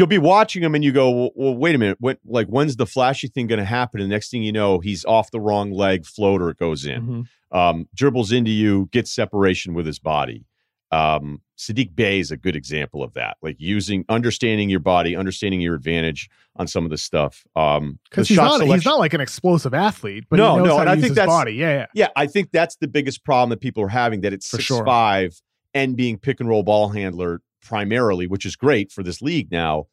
[0.00, 1.98] You'll be watching him and you go, well, well wait a minute.
[2.00, 4.00] When, like, when's the flashy thing going to happen?
[4.00, 7.56] And next thing you know, he's off the wrong leg, floater goes in, mm-hmm.
[7.58, 10.46] um, dribbles into you, gets separation with his body.
[10.90, 15.60] Um, Saddiq Bey is a good example of that, like using, understanding your body, understanding
[15.60, 17.44] your advantage on some of this stuff.
[17.54, 20.98] Um, because he's not, he's not like an explosive athlete, but no, no, and I
[20.98, 21.52] think that's body.
[21.52, 22.08] Yeah, yeah, yeah.
[22.16, 24.84] I think that's the biggest problem that people are having that it's for six sure.
[24.86, 25.38] five
[25.74, 29.86] and being pick and roll ball handler primarily, which is great for this league now.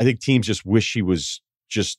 [0.00, 1.98] I think teams just wish he was just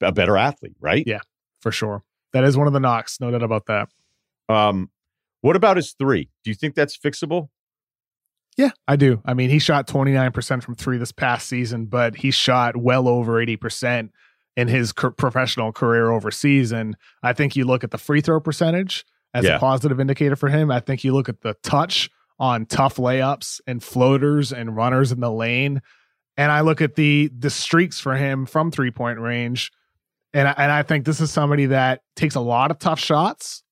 [0.00, 1.04] a better athlete, right?
[1.06, 1.20] Yeah,
[1.60, 2.02] for sure.
[2.32, 3.88] That is one of the knocks, no doubt about that.
[4.48, 4.90] Um,
[5.40, 6.28] what about his three?
[6.44, 7.48] Do you think that's fixable?
[8.56, 9.20] Yeah, I do.
[9.24, 13.34] I mean, he shot 29% from three this past season, but he shot well over
[13.34, 14.10] 80%
[14.56, 16.72] in his co- professional career overseas.
[16.72, 19.56] And I think you look at the free throw percentage as yeah.
[19.56, 20.70] a positive indicator for him.
[20.70, 25.20] I think you look at the touch on tough layups and floaters and runners in
[25.20, 25.82] the lane.
[26.36, 29.72] And I look at the the streaks for him from three point range.
[30.34, 33.62] And I, and I think this is somebody that takes a lot of tough shots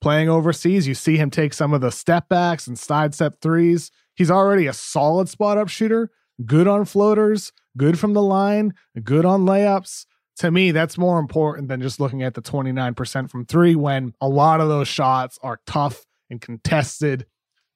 [0.00, 0.86] playing overseas.
[0.86, 3.90] You see him take some of the step backs and side step threes.
[4.14, 6.10] He's already a solid spot up shooter,
[6.44, 10.06] good on floaters, good from the line, good on layups.
[10.38, 14.28] To me, that's more important than just looking at the 29% from three when a
[14.28, 17.26] lot of those shots are tough and contested.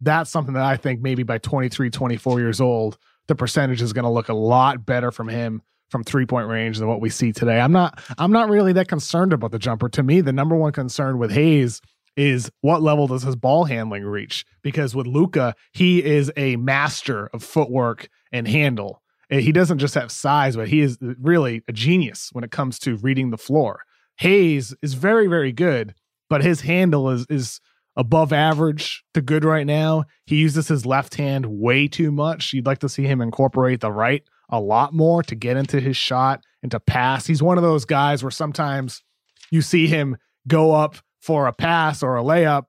[0.00, 2.98] That's something that I think maybe by 23, 24 years old,
[3.28, 6.78] the percentage is going to look a lot better from him from three point range
[6.78, 7.60] than what we see today.
[7.60, 9.88] I'm not I'm not really that concerned about the jumper.
[9.90, 11.80] To me, the number one concern with Hayes
[12.16, 14.44] is what level does his ball handling reach?
[14.62, 19.02] Because with Luka, he is a master of footwork and handle.
[19.30, 22.96] He doesn't just have size, but he is really a genius when it comes to
[22.96, 23.84] reading the floor.
[24.16, 25.94] Hayes is very, very good,
[26.28, 27.60] but his handle is is
[27.96, 30.04] above average to good right now.
[30.26, 32.52] He uses his left hand way too much.
[32.52, 35.96] You'd like to see him incorporate the right a lot more to get into his
[35.96, 37.26] shot and to pass.
[37.26, 39.02] He's one of those guys where sometimes
[39.50, 40.16] you see him
[40.48, 42.64] go up for a pass or a layup,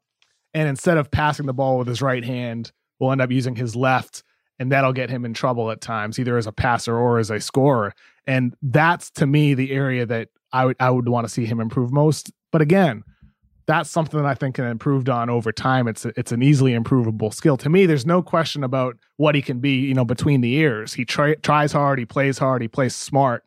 [0.54, 3.76] and instead of passing the ball with his right hand, will end up using his
[3.76, 4.24] left,
[4.60, 7.40] and that'll get him in trouble at times, either as a passer or as a
[7.40, 7.94] scorer.
[8.28, 11.60] And that's to me the area that I would I would want to see him
[11.60, 12.32] improve most.
[12.52, 13.04] But again,
[13.66, 15.88] that's something that I think can improved on over time.
[15.88, 17.57] It's a, it's an easily improvable skill.
[17.57, 19.80] To me, there's no question about what he can be.
[19.80, 23.43] You know, between the ears, he try, tries hard, he plays hard, he plays smart.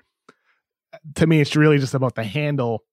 [1.16, 2.84] To me, it's really just about the handle.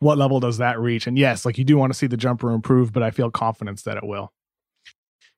[0.00, 1.06] What level does that reach?
[1.06, 3.82] And yes, like you do want to see the jumper improve, but I feel confidence
[3.82, 4.32] that it will.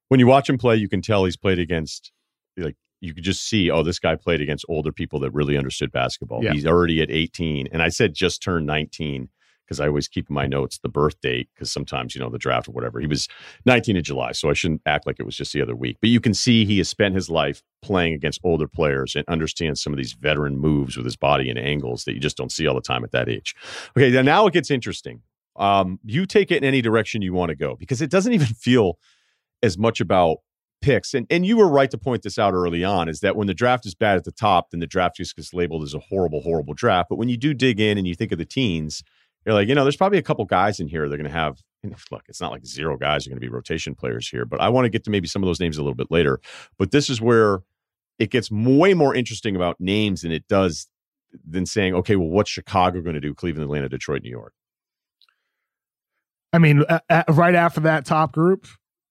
[0.08, 2.12] When you watch him play, you can tell he's played against
[2.56, 5.90] like you could just see, oh, this guy played against older people that really understood
[5.92, 6.44] basketball.
[6.44, 6.52] Yeah.
[6.52, 7.68] He's already at 18.
[7.72, 9.28] And I said just turned 19
[9.70, 12.38] because I always keep in my notes the birth date because sometimes, you know, the
[12.38, 12.98] draft or whatever.
[12.98, 13.28] He was
[13.66, 15.98] 19 in July, so I shouldn't act like it was just the other week.
[16.00, 19.80] But you can see he has spent his life playing against older players and understands
[19.80, 22.66] some of these veteran moves with his body and angles that you just don't see
[22.66, 23.54] all the time at that age.
[23.96, 25.22] Okay, now it gets interesting.
[25.54, 28.48] Um, you take it in any direction you want to go because it doesn't even
[28.48, 28.98] feel
[29.62, 30.38] as much about
[30.80, 31.14] picks.
[31.14, 33.54] And and you were right to point this out early on is that when the
[33.54, 36.40] draft is bad at the top, then the draft just gets labeled as a horrible,
[36.40, 37.08] horrible draft.
[37.08, 39.02] But when you do dig in and you think of the teens,
[39.44, 41.58] you're like, you know, there's probably a couple guys in here they're going to have.
[42.10, 44.68] Look, it's not like zero guys are going to be rotation players here, but I
[44.68, 46.40] want to get to maybe some of those names a little bit later.
[46.78, 47.60] But this is where
[48.18, 50.88] it gets way more interesting about names than it does
[51.48, 53.34] than saying, okay, well, what's Chicago going to do?
[53.34, 54.52] Cleveland, Atlanta, Detroit, New York.
[56.52, 58.66] I mean, uh, uh, right after that top group,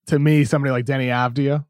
[0.07, 1.65] to me, somebody like Deni Avdija,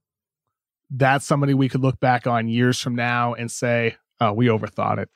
[0.89, 4.97] that's somebody we could look back on years from now and say, oh, we overthought
[4.97, 5.09] it.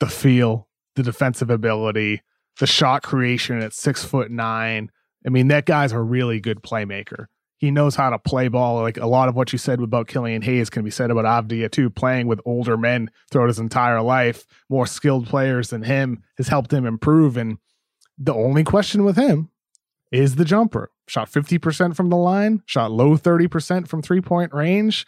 [0.00, 2.22] The feel, the defensive ability,
[2.58, 4.90] the shot creation at six foot nine.
[5.26, 7.26] I mean, that guy's a really good playmaker.
[7.58, 8.82] He knows how to play ball.
[8.82, 11.70] Like a lot of what you said about Killian Hayes can be said about Avdija
[11.70, 11.90] too.
[11.90, 16.72] Playing with older men throughout his entire life, more skilled players than him has helped
[16.72, 17.36] him improve.
[17.36, 17.58] And
[18.18, 19.48] the only question with him
[20.10, 20.90] is the jumper.
[21.06, 25.06] Shot 50% from the line, shot low 30% from three point range.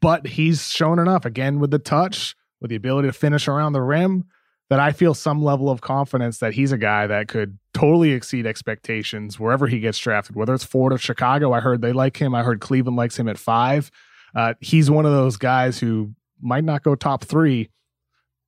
[0.00, 3.82] But he's shown enough again with the touch, with the ability to finish around the
[3.82, 4.24] rim
[4.70, 8.46] that I feel some level of confidence that he's a guy that could totally exceed
[8.46, 11.52] expectations wherever he gets drafted, whether it's Florida, or Chicago.
[11.52, 12.34] I heard they like him.
[12.34, 13.90] I heard Cleveland likes him at five.
[14.34, 17.68] Uh, he's one of those guys who might not go top three,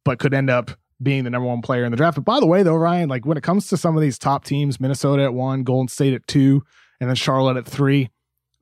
[0.05, 0.71] but could end up
[1.03, 2.15] being the number one player in the draft.
[2.15, 4.45] But by the way, though, Ryen, like when it comes to some of these top
[4.45, 6.63] teams, Minnesota at one, Golden State at two,
[7.01, 8.11] and then Charlotte at three,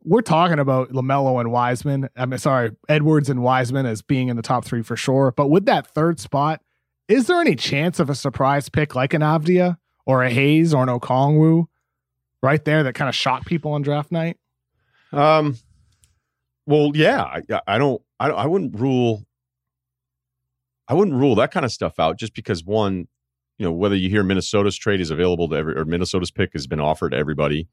[0.03, 2.09] we're talking about LaMelo and Wiseman.
[2.17, 5.35] I mean, sorry, Edwards and Wiseman as being in the top three for sure.
[5.37, 6.63] But with that third spot,
[7.11, 10.83] is there any chance of a surprise pick like an Avdija or a Hayes or
[10.85, 11.67] an Okongwu
[12.43, 14.39] right there that kind of shocked people on draft night?
[15.13, 15.57] Um,
[16.67, 19.25] well, yeah, I, I don't, I, I wouldn't rule,
[20.87, 23.09] I wouldn't rule that kind of stuff out just because one,
[23.59, 26.69] you know, whether you hear Minnesota's trade is available to every, or Minnesota's pick has
[26.69, 27.69] been offered to everybody.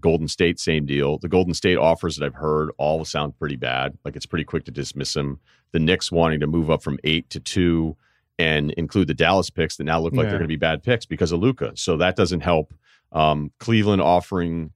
[0.00, 1.18] Golden State, same deal.
[1.18, 3.96] The Golden State offers that I've heard all sound pretty bad.
[4.04, 5.40] Like it's pretty quick to dismiss them.
[5.72, 7.96] The Knicks wanting to move up from eight to two
[8.38, 10.30] and include the Dallas picks that now look like yeah.
[10.30, 11.72] they're going to be bad picks because of Luka.
[11.74, 12.74] So that doesn't help.
[13.12, 14.72] Um, Cleveland offering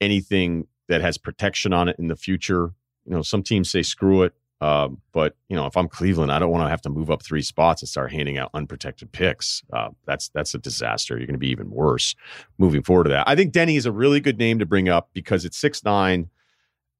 [0.00, 2.72] anything that has protection on it in the future.
[3.04, 4.34] You know, some teams say screw it.
[4.60, 7.22] Uh, but you know, if I'm Cleveland, I don't want to have to move up
[7.22, 9.62] three spots and start handing out unprotected picks.
[9.72, 11.18] Uh, that's that's a disaster.
[11.18, 12.14] You're going to be even worse
[12.56, 13.28] moving forward to that.
[13.28, 16.30] I think Deni is a really good name to bring up because it's six nine,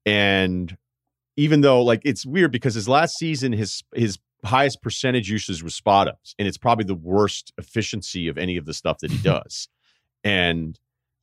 [0.05, 0.77] and
[1.37, 5.75] even though like it's weird because his last season his his highest percentage usage was
[5.75, 9.17] spot ups, and it's probably the worst efficiency of any of the stuff that he
[9.21, 9.67] does.
[10.23, 10.79] and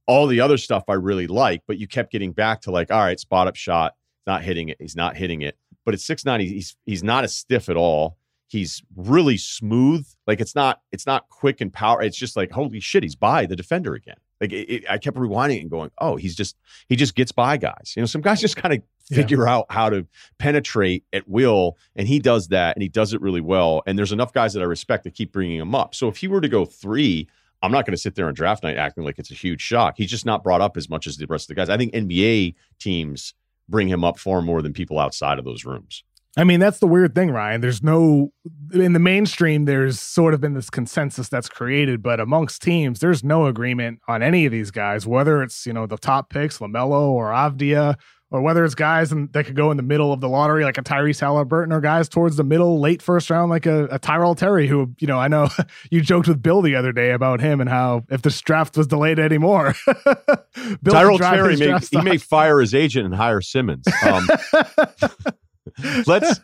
[0.07, 3.01] all the other stuff I really like, but you kept getting back to like, all
[3.01, 3.95] right, spot up shot,
[4.27, 4.77] not hitting it.
[4.81, 5.57] He's not hitting it.
[5.85, 8.16] But at six nine, he's he's not as stiff at all.
[8.49, 10.07] He's really smooth.
[10.27, 12.03] Like it's not it's not quick and power.
[12.03, 14.16] It's just like holy shit, he's by the defender again.
[14.43, 16.57] Like it, it, I kept rewinding and going, oh, he's just
[16.88, 17.95] he just gets by guys.
[17.97, 19.55] You know, some guys just kind of figure yeah.
[19.55, 20.05] out how to
[20.38, 23.82] penetrate at will, and he does that, and he does it really well.
[23.86, 25.95] And there's enough guys that I respect to keep bringing him up.
[25.95, 27.28] So if he were to go three,
[27.62, 29.95] I'm not going to sit there on draft night acting like it's a huge shock.
[29.97, 31.70] He's just not brought up as much as the rest of the guys.
[31.70, 33.34] I think NBA teams
[33.68, 36.03] bring him up far more than people outside of those rooms.
[36.37, 37.61] I mean, that's the weird thing, Ryen.
[37.61, 38.33] There's no,
[38.72, 43.22] in the mainstream, there's sort of been this consensus that's created, but amongst teams, there's
[43.22, 47.11] no agreement on any of these guys, whether it's, you know, the top picks, LaMelo
[47.11, 47.97] or Avdija
[48.33, 50.83] or whether it's guys that could go in the middle of the lottery, like a
[50.83, 54.66] Tyrese Halliburton, or guys towards the middle, late first round, like a, a Tyrell Terry,
[54.66, 55.51] who, you know, I know
[55.91, 58.87] you joked with Bill the other day about him and how if this draft was
[58.87, 59.74] delayed anymore,
[60.89, 63.87] Tyrell Terry, may, he may fire his agent and hire Simmons.
[64.03, 64.26] Um,
[66.07, 66.41] let's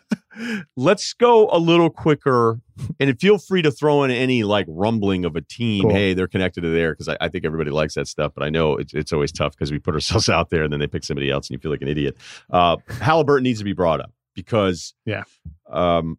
[0.75, 2.61] let's go a little quicker
[2.99, 5.83] and feel free to throw in any like rumbling of a team.
[5.83, 5.91] Cool.
[5.91, 8.49] hey they're connected to there because I, I, think everybody likes that stuff but i
[8.49, 11.03] know it's, it's always tough because we put ourselves out there and then they pick
[11.03, 12.17] somebody else and you feel like an idiot.
[12.49, 15.23] Uh halliburton needs to be brought up because yeah.
[15.69, 16.17] um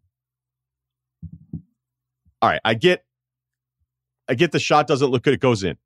[2.43, 3.05] all right i get
[4.29, 5.77] i get the shot doesn't look good it goes in.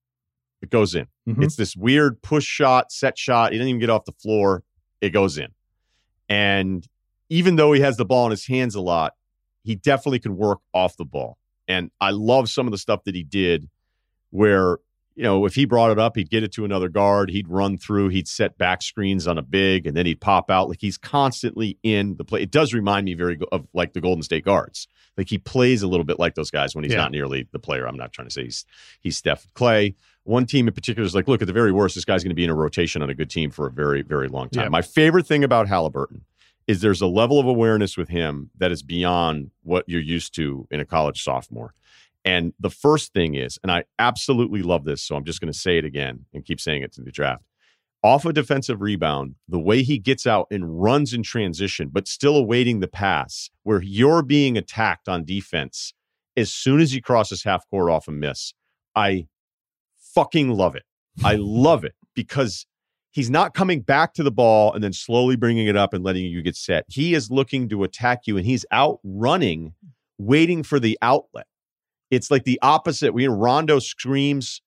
[0.62, 1.08] It goes in.
[1.28, 1.42] Mm-hmm.
[1.42, 4.64] it's this weird push shot set shot he doesn't even get off the floor
[5.04, 5.48] it goes in.
[6.28, 6.86] And
[7.28, 9.14] even though he has the ball in his hands a lot,
[9.62, 11.38] he definitely could work off the ball.
[11.66, 13.68] And I love some of the stuff that he did
[14.30, 14.78] where,
[15.14, 17.78] you know, if he brought it up, he'd get it to another guard, he'd run
[17.78, 20.68] through, he'd set back screens on a big, and then he'd pop out.
[20.68, 22.42] Like he's constantly in the play.
[22.42, 24.86] It does remind me very of like the Golden State guards.
[25.16, 26.98] Like he plays a little bit like those guys when he's yeah.
[26.98, 27.86] not nearly the player.
[27.86, 28.66] I'm not trying to say he's
[29.00, 29.94] he's Steph Clay.
[30.24, 32.34] One team in particular is like, look, at the very worst, this guy's going to
[32.34, 34.64] be in a rotation on a good team for a very, very long time.
[34.64, 34.68] Yeah.
[34.70, 36.24] My favorite thing about Halliburton
[36.66, 40.66] is there's a level of awareness with him that is beyond what you're used to
[40.70, 41.74] in a college sophomore.
[42.24, 45.58] And the first thing is, and I absolutely love this, so I'm just going to
[45.58, 47.44] say it again and keep saying it to the draft.
[48.02, 52.36] Off a defensive rebound, the way he gets out and runs in transition, but still
[52.36, 55.92] awaiting the pass, where you're being attacked on defense
[56.36, 58.54] as soon as he crosses half court off a miss,
[58.94, 59.26] I
[59.96, 60.84] fucking love it.
[61.24, 62.66] I love it because
[63.14, 66.24] he's not coming back to the ball and then slowly bringing it up and letting
[66.24, 66.84] you get set.
[66.88, 69.72] He is looking to attack you and he's out running,
[70.18, 71.46] waiting for the outlet.
[72.10, 73.14] It's like the opposite.
[73.14, 74.60] We Rondo screams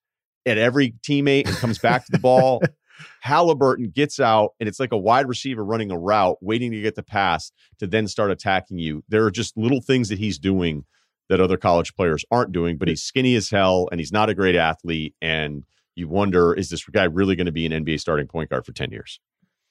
[0.46, 2.62] at every teammate and comes back to the ball.
[3.20, 6.94] Halliburton gets out and it's like a wide receiver running a route, waiting to get
[6.94, 9.04] the pass to then start attacking you.
[9.08, 10.84] There are just little things that he's doing
[11.28, 14.34] that other college players aren't doing, but he's skinny as hell and he's not a
[14.34, 15.14] great athlete.
[15.20, 15.64] And
[15.98, 18.72] you wonder is this guy really going to be an NBA starting point guard for
[18.72, 19.20] 10 years?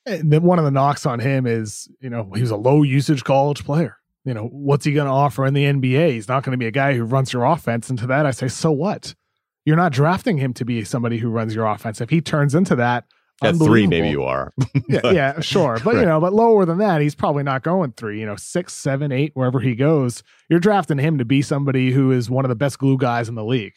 [0.05, 2.83] And then one of the knocks on him is, you know, he was a low
[2.83, 3.97] usage college player.
[4.23, 6.11] You know, what's he going to offer in the NBA?
[6.11, 7.89] He's not going to be a guy who runs your offense.
[7.89, 9.15] And to that, I say, so what?
[9.65, 12.01] You're not drafting him to be somebody who runs your offense.
[12.01, 13.05] If he turns into that,
[13.43, 14.51] at three, maybe you are.
[14.89, 15.79] yeah, yeah, sure.
[15.83, 18.73] But, you know, but lower than that, he's probably not going three, you know, six,
[18.73, 20.23] seven, eight, wherever he goes.
[20.49, 23.35] You're drafting him to be somebody who is one of the best glue guys in
[23.35, 23.75] the league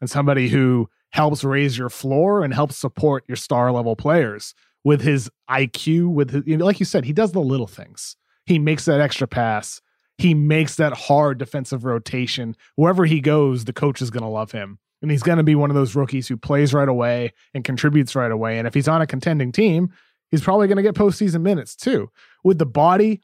[0.00, 4.54] and somebody who helps raise your floor and helps support your star level players
[4.84, 6.08] with his IQ.
[6.08, 8.16] With his, you know, like you said, he does the little things.
[8.46, 9.80] He makes that extra pass.
[10.18, 12.56] He makes that hard defensive rotation.
[12.76, 14.78] Wherever he goes, the coach is going to love him.
[15.00, 18.14] And he's going to be one of those rookies who plays right away and contributes
[18.14, 18.58] right away.
[18.58, 19.90] And if he's on a contending team,
[20.30, 22.10] he's probably going to get postseason minutes too.
[22.44, 23.20] With the body,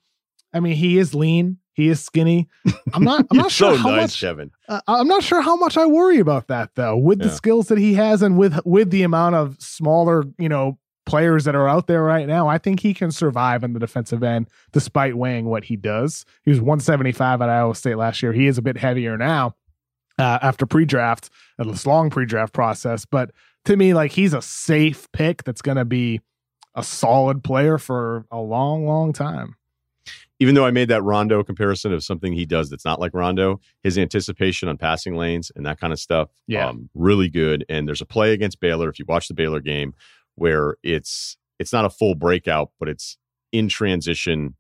[0.53, 1.59] I mean, he is lean.
[1.79, 2.49] He is skinny.
[2.93, 3.24] I'm not.
[3.31, 4.20] I'm not sure so how nice, much.
[4.20, 4.51] Kevin.
[4.68, 6.97] Uh, I'm not sure how much I worry about that though.
[6.97, 7.29] With yeah.
[7.29, 10.76] the skills that he has, and with with the amount of smaller, you know,
[11.07, 14.24] players that are out there right now, I think he can survive in the defensive
[14.24, 16.24] end despite weighing what he does.
[16.43, 18.33] He was 175 at Iowa State last year.
[18.33, 19.55] He is a bit heavier now
[20.18, 23.05] uh, after pre-draft, this long pre-draft process.
[23.05, 23.31] But
[23.66, 26.22] to me, like he's a safe pick that's going to be
[26.74, 29.55] a solid player for a long, long time
[30.41, 33.61] even though I made that Rondo comparison of something he does that's not like Rondo,
[33.82, 37.64] his anticipation on passing lanes and that kind of stuff, yeah, um, really good.
[37.68, 39.95] And there's a play against Baylor if you watch the Baylor game
[40.36, 43.18] where it's it's not a full breakout, but it's
[43.51, 44.55] in transition.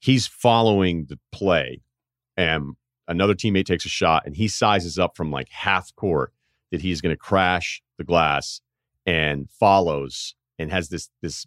[0.00, 1.82] He's following the play,
[2.36, 2.74] and
[3.06, 6.32] another teammate takes a shot, and he sizes up from like half court
[6.72, 8.60] that he's going to crash the glass
[9.06, 11.46] and follows and has this this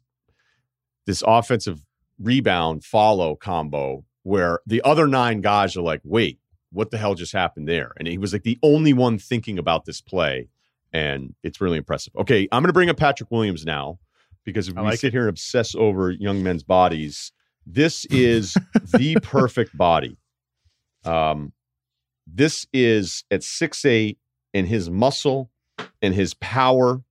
[1.06, 1.82] this offensive
[2.22, 6.40] rebound follow combo where the other nine guys are like, wait,
[6.72, 7.92] what the hell just happened there?
[7.98, 10.50] And he was like the only one thinking about this play.
[10.94, 12.16] And it's really impressive.
[12.16, 14.00] Okay, I'm going to bring up Patrick Williams now
[14.44, 15.14] because if I we like sit it.
[15.14, 17.32] here and obsess over young men's bodies,
[17.66, 18.56] this is
[18.94, 20.18] the perfect body.
[21.06, 21.54] Um,
[22.28, 24.18] this is at six eight,
[24.54, 25.50] and his muscle
[26.02, 27.02] and his power,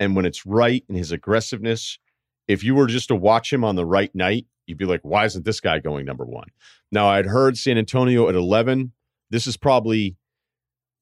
[0.00, 1.98] and when it's right, and his aggressiveness.
[2.46, 5.24] If you were just to watch him on the right night, you'd be like, why
[5.24, 6.48] isn't this guy going number one?
[6.92, 8.92] Now, I'd heard San Antonio at 11.
[9.30, 10.16] This is probably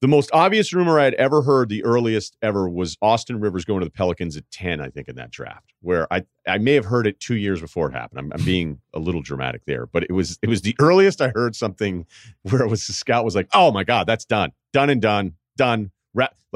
[0.02, 3.86] the most obvious rumor I'd ever heard, the earliest ever, was Austin Rivers going to
[3.86, 7.06] the Pelicans at 10, I think, in that draft, where I, I may have heard
[7.06, 8.20] it two years before it happened.
[8.20, 11.28] I'm, I'm being a little dramatic there, but it was it was the earliest I
[11.34, 12.04] heard something
[12.42, 14.52] where it was the scout was like, oh my God, that's done.
[14.72, 15.32] Done and done.
[15.56, 15.90] Done.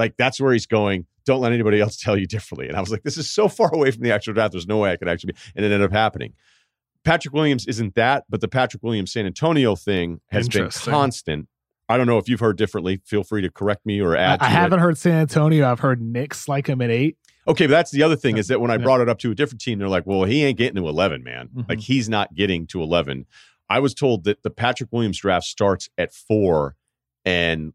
[0.00, 1.04] Like that's where he's going.
[1.26, 2.68] don't let anybody else tell you differently.
[2.68, 4.52] And I was like, this is so far away from the actual draft.
[4.52, 5.38] There's no way I could actually be.
[5.54, 6.32] And it ended up happening.
[7.04, 11.48] Patrick Williams isn't that, but the Patrick Williams San Antonio thing has been constant.
[11.88, 13.00] I don't know if you've heard differently.
[13.04, 14.40] Feel free to correct me or add.
[14.42, 15.68] I, I haven't heard San Antonio.
[15.68, 17.16] I've heard Knicks like him at eight.
[17.48, 19.34] Okay, but that's the other thing is that when I brought it up to a
[19.34, 21.48] different team, they're like, "Well, he ain't getting to 11, man.
[21.48, 21.62] Mm-hmm.
[21.68, 23.26] Like he's not getting to 11."
[23.68, 26.76] I was told that the Patrick Williams draft starts at four
[27.24, 27.72] and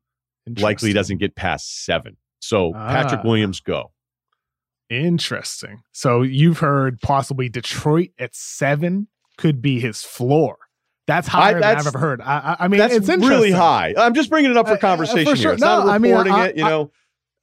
[0.59, 2.17] likely doesn't get past seven.
[2.39, 2.89] So ah.
[2.89, 3.91] Patrick Williams, go.
[4.89, 5.81] Interesting.
[5.93, 9.07] So you've heard possibly Detroit at seven
[9.37, 10.57] could be his floor.
[11.07, 12.21] That's higher I, that's, than I've ever heard.
[12.21, 13.93] I, I mean, that's it's really high.
[13.97, 15.49] I'm just bringing it up for conversation uh, uh, for sure.
[15.51, 15.53] here.
[15.53, 16.91] It's no, not reporting I mean, it, you know.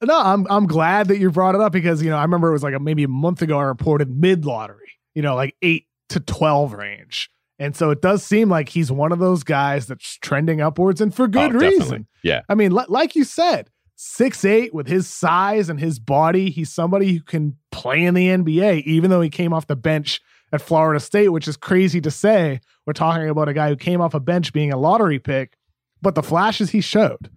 [0.03, 2.53] no, I'm I'm glad that you brought it up because you know I remember it
[2.53, 5.87] was like a, maybe a month ago I reported mid lottery, you know, like eight
[6.09, 10.17] to twelve range, and so it does seem like he's one of those guys that's
[10.17, 12.07] trending upwards and for good oh, reason.
[12.21, 16.49] Yeah, I mean, l- like you said, six eight with his size and his body,
[16.49, 20.19] he's somebody who can play in the NBA, even though he came off the bench
[20.53, 22.61] at Florida State, which is crazy to say.
[22.85, 25.57] We're talking about a guy who came off a bench being a lottery pick,
[26.01, 27.29] but the flashes he showed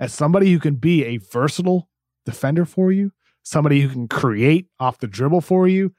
[0.00, 1.88] as somebody who can be a versatile
[2.26, 3.12] defender for you,
[3.44, 5.94] somebody who can create off the dribble for you.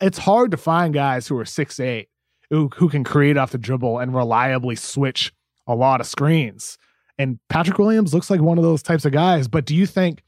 [0.00, 2.08] It's hard to find guys who are six eight
[2.50, 5.32] who, who can create off the dribble and reliably switch
[5.66, 6.78] a lot of screens.
[7.18, 9.48] And Patrick Williams looks like one of those types of guys.
[9.48, 10.22] But do you think,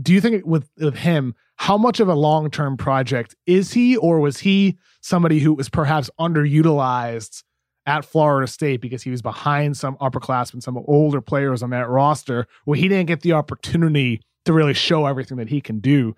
[0.00, 3.96] do you think with, with him, how much of a long term project is he,
[3.96, 7.42] or was he somebody who was perhaps underutilized
[7.86, 12.46] at Florida State because he was behind some upperclassmen, some older players on that roster
[12.64, 16.14] where he didn't get the opportunity to really show everything that he can do?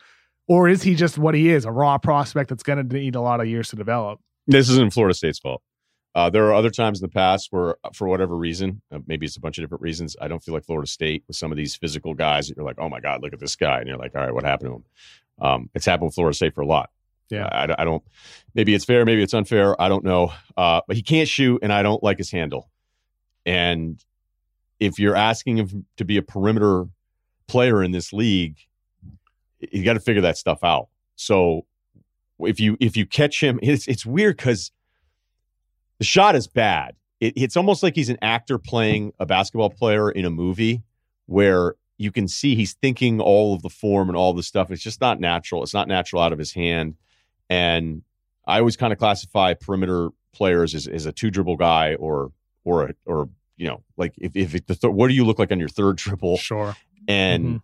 [0.48, 3.20] Or is he just what he is, a raw prospect that's going to need a
[3.20, 4.18] lot of years to develop?
[4.46, 5.62] This isn't Florida State's fault.
[6.14, 9.26] Uh, there are other times in the past where, uh, for whatever reason, uh, maybe
[9.26, 11.56] it's a bunch of different reasons, I don't feel like Florida State with some of
[11.56, 13.78] these physical guys that you're like, oh my God, look at this guy.
[13.78, 14.84] And you're like, all right, what happened to him?
[15.40, 16.90] Um, it's happened with Florida State for a lot.
[17.30, 17.46] Yeah.
[17.46, 18.02] I, I, don't,
[18.54, 19.80] maybe it's fair, maybe it's unfair.
[19.80, 20.32] I don't know.
[20.56, 22.70] Uh, but he can't shoot, and I don't like his handle.
[23.44, 24.02] And
[24.80, 26.86] if you're asking him to be a perimeter
[27.46, 28.56] player in this league,
[29.60, 30.88] you got to figure that stuff out.
[31.16, 31.66] So
[32.40, 34.70] if you if you catch him, it's it's weird because
[35.98, 36.96] the shot is bad.
[37.20, 40.82] It, it's almost like he's an actor playing a basketball player in a movie
[41.26, 44.70] where you can see he's thinking all of the form and all the stuff.
[44.70, 45.62] It's just not natural.
[45.62, 46.94] It's not natural out of his hand.
[47.50, 48.02] And
[48.46, 52.32] I always kind of classify perimeter players as, as a two dribble guy or
[52.64, 55.38] or a, or you know like if if it, the th- what do you look
[55.38, 56.36] like on your third dribble?
[56.36, 56.76] Sure.
[57.08, 57.56] And mm-hmm.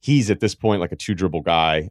[0.00, 1.90] he's at this point like a two dribble guy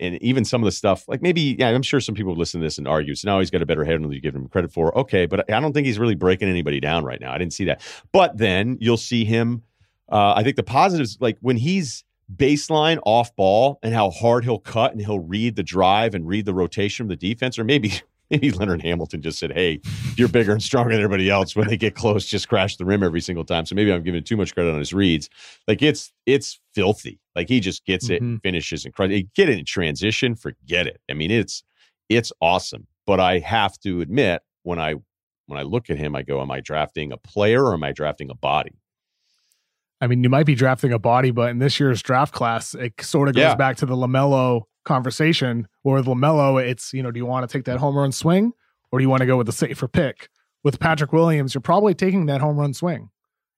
[0.00, 2.66] and even some of the stuff, like maybe, yeah, I'm sure some people listen to
[2.66, 3.14] this and argue.
[3.14, 4.96] So now he's got a better head than you give him credit for.
[4.98, 7.32] Okay, but I don't think he's really breaking anybody down right now.
[7.32, 7.80] I didn't see that.
[8.12, 9.62] But then you'll see him.
[10.10, 14.58] Uh, I think the positives, like when he's baseline off ball and how hard he'll
[14.58, 17.92] cut and he'll read the drive and read the rotation of the defense, or maybe
[18.30, 19.80] maybe Leonard Hamilton just said, "Hey,
[20.16, 21.56] you're bigger and stronger than everybody else.
[21.56, 24.22] When they get close, just crash the rim every single time." So maybe I'm giving
[24.22, 25.28] too much credit on his reads.
[25.66, 27.20] Like it's it's filthy.
[27.34, 28.36] Like he just gets it, mm-hmm.
[28.36, 28.94] finishes, and
[29.34, 30.34] get it in transition.
[30.34, 31.00] Forget it.
[31.10, 31.62] I mean, it's
[32.08, 32.86] it's awesome.
[33.06, 34.96] But I have to admit, when I
[35.46, 37.92] when I look at him, I go, "Am I drafting a player or am I
[37.92, 38.78] drafting a body?"
[40.00, 43.00] I mean, you might be drafting a body, but in this year's draft class, it
[43.00, 43.54] sort of goes yeah.
[43.56, 45.68] back to the LaMelo conversation.
[45.84, 48.52] Or with LaMelo, it's, you know, do you want to take that home run swing
[48.90, 50.28] or do you want to go with the safer pick?
[50.64, 53.10] With Patrick Williams, you're probably taking that home run swing.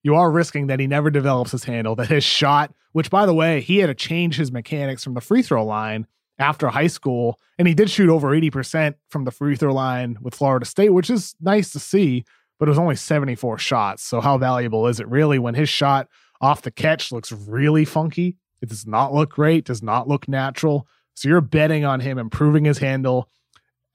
[0.02, 3.34] You are risking that he never develops his handle, that his shot, which by the
[3.34, 6.06] way, he had to change his mechanics from the free throw line
[6.38, 7.38] after high school.
[7.58, 11.10] And he did shoot over 80% from the free throw line with Florida State, which
[11.10, 12.24] is nice to see,
[12.58, 14.02] but it was only 74 shots.
[14.02, 16.08] So how valuable is it really when his shot
[16.40, 18.36] off the catch looks really funky?
[18.62, 20.86] It does not look great, does not look natural.
[21.14, 23.28] So you're betting on him improving his handle,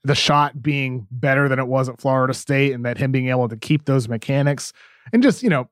[0.04, 3.48] the shot being better than it was at Florida State, and that him being able
[3.48, 4.72] to keep those mechanics.
[5.12, 5.68] And just, you know,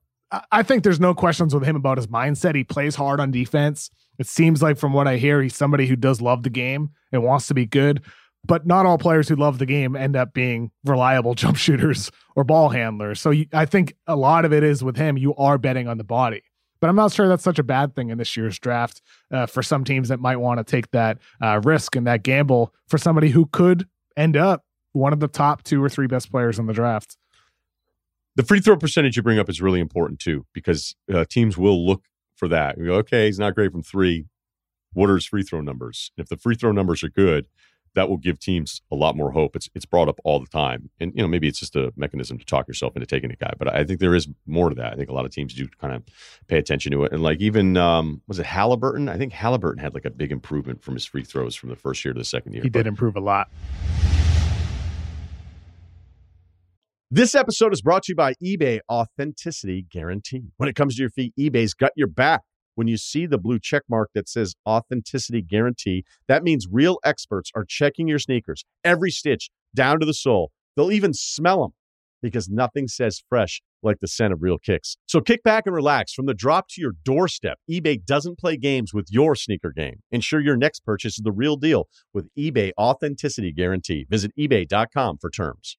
[0.50, 2.54] I think there's no questions with him about his mindset.
[2.54, 3.90] He plays hard on defense.
[4.18, 7.22] It seems like, from what I hear, he's somebody who does love the game and
[7.22, 8.02] wants to be good.
[8.46, 12.44] But not all players who love the game end up being reliable jump shooters or
[12.44, 13.20] ball handlers.
[13.20, 15.98] So you, I think a lot of it is with him, you are betting on
[15.98, 16.42] the body.
[16.84, 19.62] But I'm not sure that's such a bad thing in this year's draft uh, for
[19.62, 23.30] some teams that might want to take that uh, risk and that gamble for somebody
[23.30, 26.74] who could end up one of the top two or three best players in the
[26.74, 27.16] draft.
[28.36, 31.86] The free throw percentage you bring up is really important too, because uh, teams will
[31.86, 32.02] look
[32.36, 32.76] for that.
[32.76, 34.26] You go, okay, he's not great from three.
[34.92, 36.12] What are his free throw numbers?
[36.18, 37.48] If the free throw numbers are good,
[37.94, 39.56] that will give teams a lot more hope.
[39.56, 42.38] It's it's brought up all the time, and you know maybe it's just a mechanism
[42.38, 43.52] to talk yourself into taking a guy.
[43.58, 44.92] But I think there is more to that.
[44.92, 46.02] I think a lot of teams do kind of
[46.48, 49.08] pay attention to it, and like even um, was it Halliburton?
[49.08, 52.04] I think Halliburton had like a big improvement from his free throws from the first
[52.04, 52.62] year to the second year.
[52.62, 53.48] He but did improve a lot.
[57.10, 60.50] This episode is brought to you by eBay Authenticity Guarantee.
[60.56, 62.40] When it comes to your feet, eBay's got your back.
[62.74, 67.50] When you see the blue check mark that says Authenticity Guarantee, that means real experts
[67.54, 70.50] are checking your sneakers, every stitch down to the sole.
[70.76, 71.72] They'll even smell them
[72.22, 74.96] because nothing says fresh like the scent of real kicks.
[75.06, 77.58] So kick back and relax from the drop to your doorstep.
[77.70, 80.00] eBay doesn't play games with your sneaker game.
[80.10, 84.06] Ensure your next purchase is the real deal with eBay Authenticity Guarantee.
[84.08, 85.76] Visit eBay.com for terms.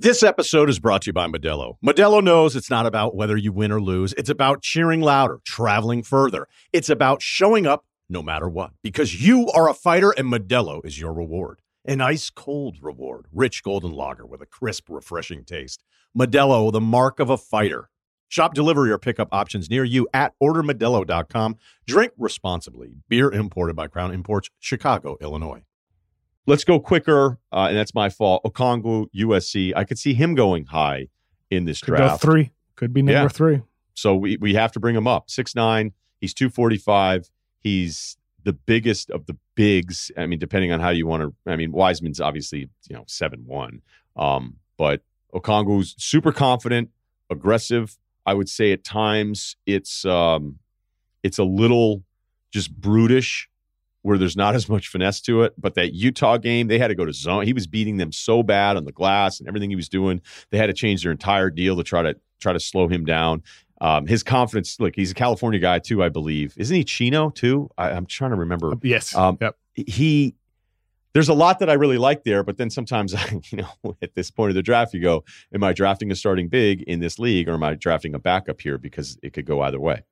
[0.00, 1.74] This episode is brought to you by Modelo.
[1.84, 4.12] Modelo knows it's not about whether you win or lose.
[4.12, 6.46] It's about cheering louder, traveling further.
[6.72, 11.00] It's about showing up no matter what because you are a fighter and Modelo is
[11.00, 11.62] your reward.
[11.84, 15.82] An ice cold reward, rich golden lager with a crisp, refreshing taste.
[16.16, 17.90] Modelo, the mark of a fighter.
[18.28, 21.56] Shop delivery or pickup options near you at ordermodelo.com.
[21.88, 22.92] Drink responsibly.
[23.08, 25.64] Beer imported by Crown Imports, Chicago, Illinois.
[26.48, 28.42] Let's go quicker, uh, and that's my fault.
[28.44, 29.74] Okongwu, USC.
[29.76, 31.08] I could see him going high
[31.50, 32.22] in this Could draft.
[32.22, 32.52] three.
[32.74, 33.28] Could be number Yeah.
[33.28, 33.60] three.
[33.92, 35.28] So we, we have to bring him up.
[35.28, 35.92] Six nine.
[36.22, 37.28] He's two forty five.
[37.60, 40.10] He's the biggest of the bigs.
[40.16, 41.34] I mean, depending on how you want to.
[41.52, 43.82] I mean, Wiseman's obviously you know seven one.
[44.16, 45.02] Um, but
[45.34, 46.88] Okongwu's super confident,
[47.28, 47.98] aggressive.
[48.24, 50.60] I would say at times it's um,
[51.22, 52.04] it's a little
[52.50, 53.48] just brutish
[54.02, 55.54] where there's not as much finesse to it.
[55.58, 57.44] But that Utah game, they had to go to zone.
[57.44, 60.20] He was beating them so bad on the glass and everything he was doing.
[60.50, 63.42] They had to change their entire deal to try to try to slow him down.
[63.80, 66.54] Um, his confidence, look, he's a California guy too, I believe.
[66.56, 67.70] Isn't he Chino too?
[67.78, 68.72] I, I'm trying to remember.
[68.82, 69.14] Yes.
[69.14, 69.56] Um, yep.
[69.74, 70.34] He,
[71.12, 74.14] there's a lot that I really like there, but then sometimes, I, you know, at
[74.14, 75.24] this point of the draft, you go,
[75.54, 78.60] "Am I drafting a starting big in this league, or am I drafting a backup
[78.60, 80.02] here?" Because it could go either way.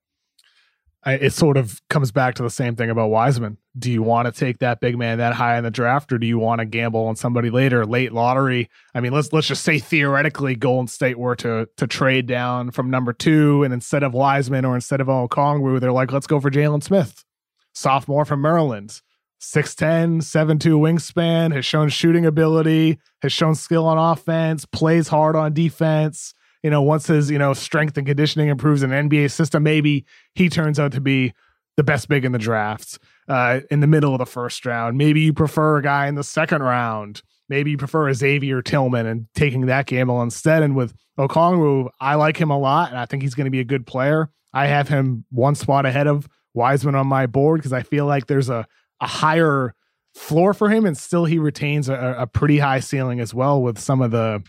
[1.06, 3.58] It sort of comes back to the same thing about Wiseman.
[3.78, 6.26] Do you want to take that big man that high in the draft, or do
[6.26, 8.68] you want to gamble on somebody later, late lottery?
[8.92, 12.90] I mean, let's let's just say theoretically, Golden State were to to trade down from
[12.90, 16.50] number two, and instead of Wiseman or instead of Okongwu, they're like, let's go for
[16.50, 17.24] Jalen Smith,
[17.72, 19.00] sophomore from Maryland,
[19.40, 25.52] 6'10", 7'2", wingspan, has shown shooting ability, has shown skill on offense, plays hard on
[25.52, 30.04] defense you know, once his, you know, strength and conditioning improves in NBA system, maybe
[30.34, 31.32] he turns out to be
[31.76, 32.98] the best big in the draft
[33.28, 34.96] uh, in the middle of the first round.
[34.96, 37.22] Maybe you prefer a guy in the second round.
[37.48, 40.62] Maybe you prefer a Xavier Tillman and taking that gamble instead.
[40.62, 43.60] And with Okongwu, I like him a lot, and I think he's going to be
[43.60, 44.30] a good player.
[44.52, 48.26] I have him one spot ahead of Wiseman on my board because I feel like
[48.26, 48.66] there's a,
[49.00, 49.74] a higher
[50.14, 53.78] floor for him, and still he retains a, a pretty high ceiling as well with
[53.78, 54.42] some of the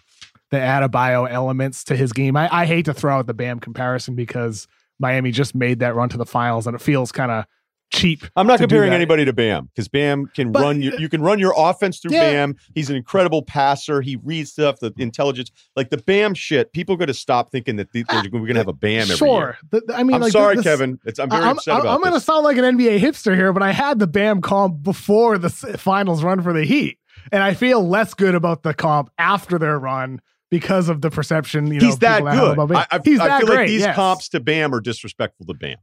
[0.52, 2.38] the Adebayo elements to his game.
[2.38, 4.68] I, I hate to throw out the Bam comparison because
[5.00, 7.46] Miami just made that run to the finals and it feels kind of
[7.90, 8.26] cheap.
[8.36, 10.82] I'm not comparing anybody to Bam because Bam can But- run.
[10.82, 12.32] You, you can run your offense through Yeah.
[12.32, 12.56] Bam.
[12.76, 14.02] He's an incredible passer.
[14.02, 16.74] He reads stuff, the intelligence, like the Bam shit.
[16.74, 19.08] People got to stop thinking that the, we're going to have a Bam.
[19.08, 19.58] Sure.
[19.72, 21.00] The- I mean, I'm like, sorry, this- Kevin.
[21.06, 23.36] It's, I'm very I'm, upset I'm, about I'm going to sound like an NBA hipster
[23.36, 27.00] here, but I had the Bam comp before the finals run for the Heat.
[27.32, 31.68] And I feel less good about the comp after their run because of the perception.
[31.68, 32.60] You know, He's that good.
[32.60, 33.58] I, I, He's I that feel great.
[33.58, 33.96] like these yes.
[33.96, 35.78] comps to Bam are disrespectful to Bam.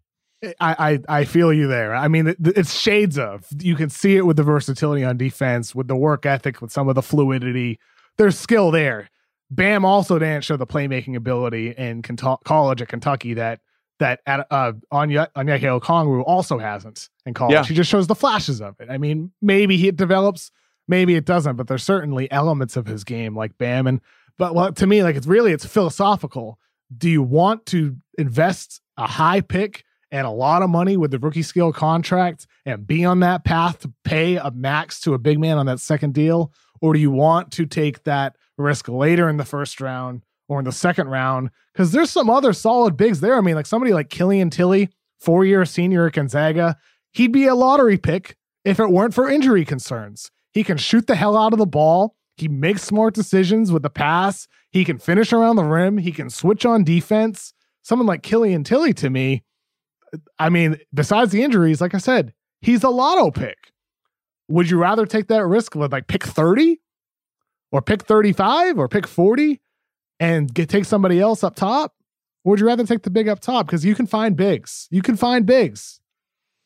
[0.60, 1.94] I, I I feel you there.
[1.94, 3.46] I mean, it, it's shades of.
[3.60, 6.88] You can see it with the versatility on defense, with the work ethic, with some
[6.88, 7.78] of the fluidity.
[8.18, 9.08] There's skill there.
[9.50, 13.60] Bam also didn't show the playmaking ability in college at Kentucky that
[14.00, 17.54] that at, uh, Anya Onyeka Okongwu also hasn't in college.
[17.54, 17.64] Yeah.
[17.64, 18.90] He just shows the flashes of it.
[18.90, 20.50] I mean, maybe he develops,
[20.88, 24.00] maybe it doesn't, but there's certainly elements of his game like Bam and.
[24.38, 26.58] But well, to me, like it's really it's philosophical.
[26.96, 29.84] Do you want to invest a high pick?
[30.14, 33.80] and a lot of money with the rookie skill contract and be on that path
[33.80, 36.52] to pay a max to a big man on that second deal?
[36.80, 40.66] Or do you want to take that risk later in the first round or in
[40.66, 41.50] the second round?
[41.72, 43.36] Because there's some other solid bigs there.
[43.36, 46.76] I mean, like somebody like Killian Tillie, four year senior at Gonzaga,
[47.10, 50.30] he'd be a lottery pick if it weren't for injury concerns.
[50.52, 52.14] He can shoot the hell out of the ball.
[52.36, 54.48] He makes smart decisions with the pass.
[54.70, 55.98] He can finish around the rim.
[55.98, 57.54] He can switch on defense.
[57.82, 59.44] Someone like Killian Tillie to me,
[60.38, 63.56] I mean, besides the injuries, like I said, he's a lotto pick.
[64.48, 66.80] Would you rather take that risk with like pick 30
[67.72, 69.60] or pick 35 or pick 40
[70.20, 71.94] and get take somebody else up top?
[72.44, 73.66] Or would you rather take the big up top?
[73.66, 74.86] Because you can find bigs.
[74.90, 76.00] You can find bigs.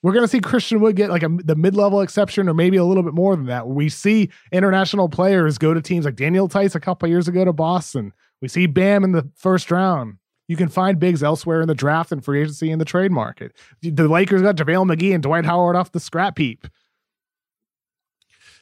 [0.02, 2.76] We're going to see Christian Wood get like a, the mid level exception or maybe
[2.76, 3.66] a little bit more than that.
[3.66, 7.52] We see international players go to teams like Daniel Theis a couple years ago to
[7.52, 8.12] Boston.
[8.40, 10.18] We see Bam in the first round.
[10.46, 13.54] You can find bigs elsewhere in the draft and free agency in the trade market.
[13.82, 16.66] The Lakers got JaVale McGee and Dwight Howard off the scrap heap.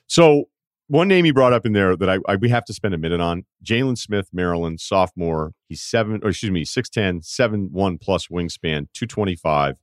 [0.09, 0.49] So
[0.89, 2.99] one name you brought up in there that I, I we have to spend a
[2.99, 5.53] minute on Jalen Smith, Maryland, sophomore.
[5.69, 9.79] He's seven, or excuse me, 6'10, 7 1 plus wingspan, 225.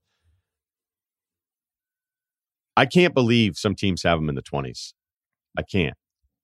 [2.75, 4.93] I can't believe some teams have him in the 20s.
[5.57, 5.95] I can't.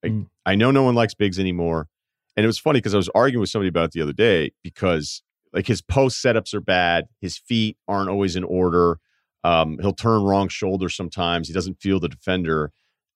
[0.04, 0.28] I, mm.
[0.46, 1.88] I know no one likes bigs anymore.
[2.38, 4.52] And it was funny because I was arguing with somebody about it the other day
[4.64, 5.24] because
[5.54, 7.06] like his post setups are bad.
[7.22, 9.00] His feet aren't always in order.
[9.44, 11.48] Um, he'll turn wrong shoulder sometimes.
[11.48, 12.72] He doesn't feel the defender.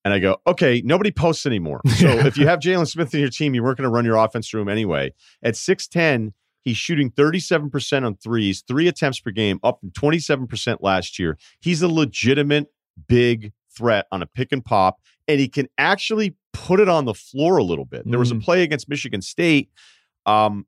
[0.05, 1.81] And I go, okay, nobody posts anymore.
[1.89, 4.17] So if you have Jalen Smith in your team, you weren't going to run your
[4.17, 5.13] offense through him anyway.
[5.41, 11.19] At 6'10, he's shooting 37% on threes, three attempts per game, up from 27% last
[11.19, 11.37] year.
[11.61, 12.67] He's a legitimate
[13.07, 17.13] big threat on a pick and pop, and he can actually put it on the
[17.13, 18.03] floor a little bit.
[18.05, 18.43] There was a mm.
[18.43, 19.69] play against Michigan State.
[20.25, 20.65] Um,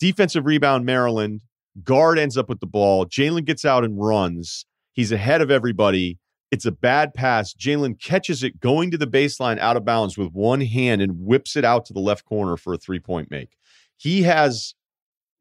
[0.00, 1.42] defensive rebound, Maryland.
[1.82, 3.04] Guard ends up with the ball.
[3.06, 4.64] Jalen gets out and runs.
[4.92, 6.18] He's ahead of everybody.
[6.50, 7.52] It's a bad pass.
[7.52, 11.56] Jalen catches it going to the baseline out of bounds with one hand and whips
[11.56, 13.56] it out to the left corner for a three point make.
[13.96, 14.74] He has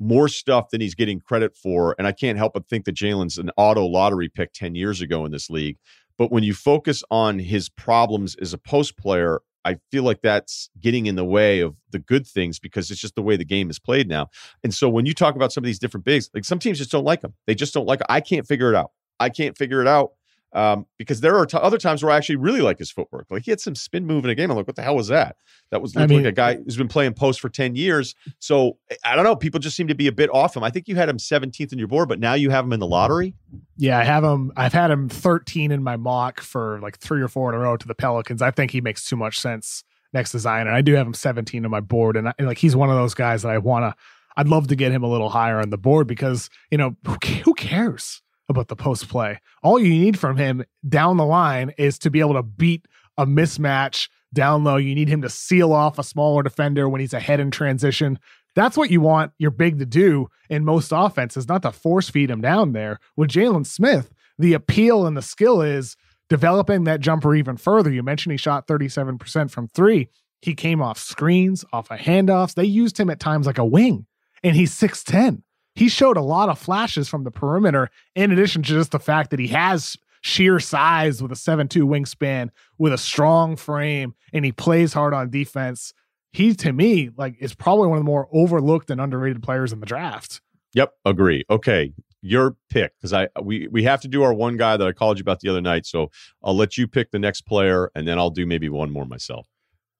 [0.03, 1.95] more stuff than he's getting credit for.
[1.97, 5.25] And I can't help but think that Jalen's an auto lottery pick 10 years ago
[5.25, 5.77] in this league.
[6.17, 10.69] But when you focus on his problems as a post player, I feel like that's
[10.79, 13.69] getting in the way of the good things because it's just the way the game
[13.69, 14.27] is played now.
[14.63, 16.91] And so when you talk about some of these different bigs, like some teams just
[16.91, 17.33] don't like them.
[17.47, 17.99] They just don't like.
[17.99, 18.07] Them.
[18.09, 18.91] I can't figure it out.
[19.19, 20.11] I can't figure it out
[20.53, 23.27] um, because there are t- other times where I actually really like his footwork.
[23.29, 24.51] Like he had some spin move in a game.
[24.51, 25.35] I'm like, what the hell was that?
[25.71, 28.13] That was I mean, like a guy who's been playing post for 10 years.
[28.39, 29.35] So I don't know.
[29.35, 30.63] People just seem to be a bit off him.
[30.63, 32.79] I think you had him 17th in your board, but now you have him in
[32.79, 33.33] the lottery.
[33.77, 34.51] Yeah, I have him.
[34.55, 37.75] I've had him 13 in my mock for like three or four in a row
[37.75, 38.41] to the Pelicans.
[38.41, 39.83] I think he makes too much sense
[40.13, 40.67] next to Zion.
[40.67, 42.15] And I do have him 17 on my board.
[42.15, 43.95] And, I, and like he's one of those guys that I want to,
[44.37, 47.17] I'd love to get him a little higher on the board because, you know, who,
[47.43, 48.22] who cares?
[48.49, 49.39] About the post play.
[49.61, 52.85] All you need from him down the line is to be able to beat
[53.17, 54.77] a mismatch down low.
[54.77, 58.19] You need him to seal off a smaller defender when he's ahead in transition.
[58.55, 62.29] That's what you want your big to do in most offenses, not to force feed
[62.29, 62.99] him down there.
[63.15, 65.95] With Jalen Smith, the appeal and the skill is
[66.29, 67.91] developing that jumper even further.
[67.91, 70.09] You mentioned he shot 37% from three.
[70.41, 72.55] He came off screens, off of handoffs.
[72.55, 74.07] They used him at times like a wing,
[74.43, 75.43] and he's 6'10
[75.75, 79.31] he showed a lot of flashes from the perimeter, in addition to just the fact
[79.31, 84.51] that he has sheer size with a 7-2 wingspan, with a strong frame, and he
[84.51, 85.93] plays hard on defense.
[86.31, 89.79] He, to me, like is probably one of the more overlooked and underrated players in
[89.79, 90.41] the draft.
[90.73, 91.43] Yep, agree.
[91.49, 91.93] Okay,
[92.23, 95.19] your pick because I we we have to do our one guy that I called
[95.19, 95.85] you about the other night.
[95.85, 96.09] So
[96.43, 99.47] I'll let you pick the next player, and then I'll do maybe one more myself.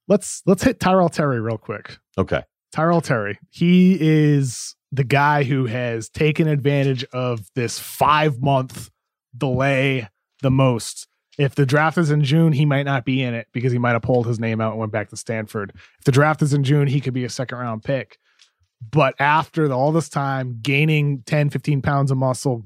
[0.07, 1.99] Let's let's hit Tyrell Terry real quick.
[2.17, 3.37] Okay, Tyrell Terry.
[3.51, 8.91] He is the guy who has taken advantage of this five month
[9.35, 10.07] delay
[10.43, 11.07] the most.
[11.39, 13.93] If the draft is in June, he might not be in it because he might
[13.93, 15.71] have pulled his name out and went back to Stanford.
[15.97, 18.19] If the draft is in June, he could be a second round pick.
[18.91, 22.63] But after all this time, gaining 10, 15 pounds of muscle,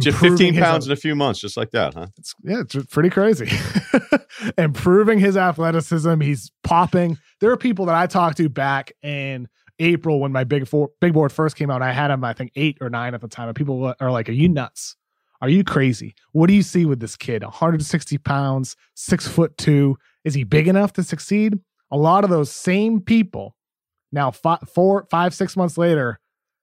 [0.00, 2.06] just 15 pounds in a few months, just like that, huh?
[2.16, 3.50] It's, yeah, it's pretty crazy.
[4.58, 7.18] Improving his athleticism, he's popping.
[7.40, 9.48] There are people that I talked to back and
[9.78, 11.82] April when my big four, big board first came out.
[11.82, 13.48] I had him, I think, eight or nine at the time.
[13.48, 14.96] And people are like, Are you nuts?
[15.40, 16.14] Are you crazy?
[16.32, 17.42] What do you see with this kid?
[17.42, 19.98] 160 pounds, six foot two.
[20.24, 21.58] Is he big enough to succeed?
[21.90, 23.56] A lot of those same people
[24.12, 26.20] now, five, four, five, six months later,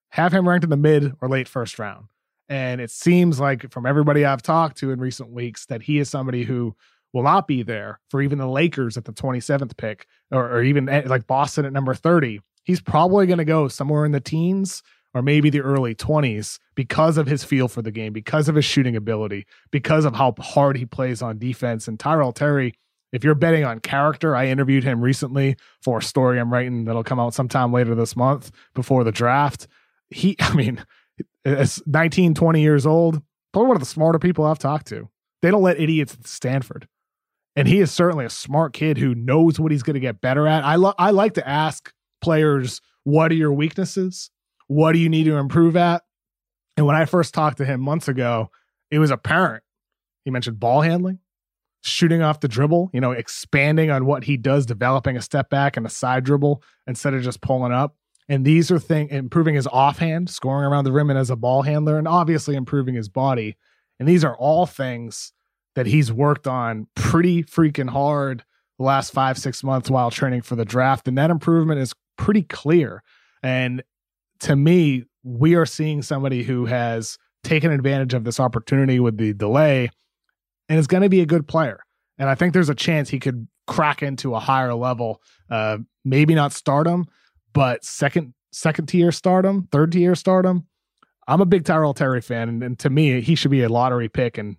[0.09, 2.07] have him ranked in the mid or late first round.
[2.49, 6.09] And it seems like from everybody I've talked to in recent weeks that he is
[6.09, 6.75] somebody who
[7.13, 10.89] will not be there for even the Lakers at the 27th pick or, or even
[10.89, 14.81] at, like Boston at number 30 he's probably going to go somewhere in the teens
[15.13, 18.65] or maybe the early 20s because of his feel for the game, because of his
[18.65, 21.87] shooting ability, because of how hard he plays on defense.
[21.87, 22.73] And Tyrell Terry,
[23.11, 27.03] if you're betting on character, I interviewed him recently for a story I'm writing that'll
[27.03, 29.67] come out sometime later this month before the draft.
[30.09, 30.83] He, I mean,
[31.45, 35.09] is 19, 20 years old, probably one of the smarter people I've talked to.
[35.41, 36.87] They don't let idiots at Stanford.
[37.55, 40.47] And he is certainly a smart kid who knows what he's going to get better
[40.47, 40.63] at.
[40.63, 41.93] I, lo- I like to ask
[42.23, 44.31] players what are your weaknesses?
[44.67, 46.03] What do you need to improve at?
[46.77, 48.49] And when I first talked to him months ago,
[48.89, 49.63] it was apparent.
[50.23, 51.19] He mentioned ball handling,
[51.81, 55.77] shooting off the dribble, you know, expanding on what he does, developing a step back
[55.77, 57.95] and a side dribble instead of just pulling up.
[58.29, 61.63] And these are things improving his offhand, scoring around the rim and as a ball
[61.63, 63.57] handler, and obviously improving his body.
[63.99, 65.33] And these are all things
[65.75, 68.45] that he's worked on pretty freaking hard
[68.79, 71.07] the last five, six months while training for the draft.
[71.07, 73.03] And that improvement is pretty clear.
[73.41, 73.83] And
[74.41, 79.33] to me, we are seeing somebody who has taken advantage of this opportunity with the
[79.33, 79.89] delay
[80.69, 81.79] and is going to be a good player.
[82.17, 85.21] And I think there's a chance he could crack into a higher level.
[85.49, 87.05] Uh, maybe not stardom,
[87.53, 90.67] but second second tier stardom, third tier stardom.
[91.27, 94.09] I'm a big Tyrell Terry fan, and, and to me, he should be a lottery
[94.09, 94.37] pick.
[94.37, 94.57] And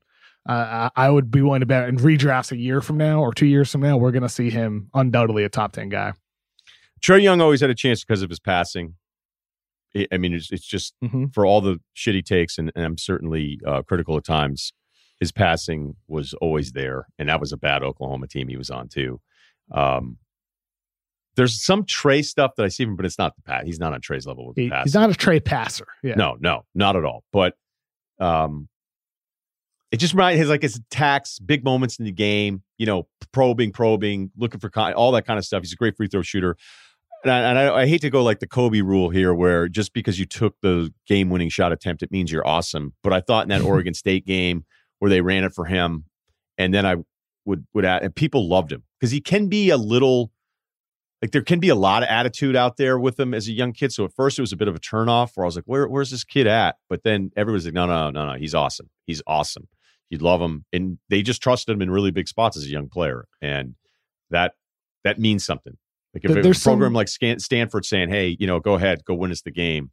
[0.49, 3.47] uh, I would be willing to bet in redrafts a year from now or two
[3.47, 6.13] years from now, we're going to see him undoubtedly a top ten guy.
[7.05, 8.95] Trae Young always had a chance because of his passing.
[10.11, 11.27] I mean, it's, it's just mm-hmm.
[11.27, 14.73] for all the shit he takes, and, and I'm certainly uh, critical at times.
[15.21, 18.89] His passing was always there, and that was a bad Oklahoma team he was on
[18.89, 19.21] too.
[19.71, 20.17] Um,
[21.37, 23.67] there's some Trae stuff that I see him, but it's not the pat.
[23.67, 25.87] He's not on Trae's level with he, He's not a Trae passer.
[26.03, 26.15] Yeah.
[26.15, 27.25] No, no, not at all.
[27.33, 27.55] But
[28.19, 28.69] um,
[29.91, 32.63] it just reminds his like his attacks, big moments in the game.
[32.79, 35.63] You know, probing, probing, looking for con- all that kind of stuff.
[35.63, 36.57] He's a great free throw shooter.
[37.25, 39.95] And, I, and I, I, hate to go like the Kobe rule here, where just
[39.95, 42.93] because you took the game winning shot attempt, it means you're awesome.
[43.03, 44.65] But I thought in that Oregon State game
[44.99, 46.05] where they ran it for him,
[46.59, 46.97] and then I
[47.47, 50.33] would would add, and people loved him because he can be a little
[51.25, 53.73] like there can be a lot of attitude out there with him as a young
[53.73, 53.93] kid.
[53.93, 55.89] So at first it was a bit of a turnoff where I was like, Where,
[55.89, 56.77] where's this kid at?
[56.91, 58.91] But then everybody's like, no, no, no, no, he's awesome.
[59.07, 59.67] He's awesome.
[60.11, 60.67] You'd love him.
[60.71, 63.27] And they just trusted him in really big spots as a young player.
[63.41, 63.75] And
[64.29, 64.53] that
[65.03, 65.79] that means something.
[66.15, 66.95] Like if there's a program some...
[66.95, 69.91] like Stanford saying, hey, you know, go ahead, go win us the game.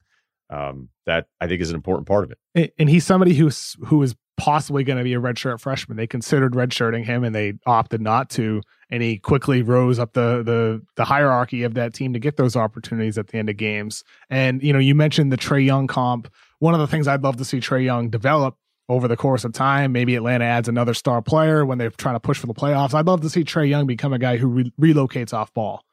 [0.49, 2.73] Um, that I think is an important part of it.
[2.77, 5.97] And he's somebody who's who is possibly going to be a redshirt freshman.
[5.97, 8.61] They considered redshirting him and they opted not to.
[8.89, 12.57] And he quickly rose up the the the hierarchy of that team to get those
[12.57, 14.03] opportunities at the end of games.
[14.29, 16.27] And you know, you mentioned the Trae Young comp.
[16.59, 18.57] One of the things I'd love to see Trae Young develop
[18.89, 19.93] over the course of time.
[19.93, 22.93] Maybe Atlanta adds another star player when they're trying to push for the playoffs.
[22.93, 25.85] I'd love to see Trae Young become a guy who re- relocates off ball.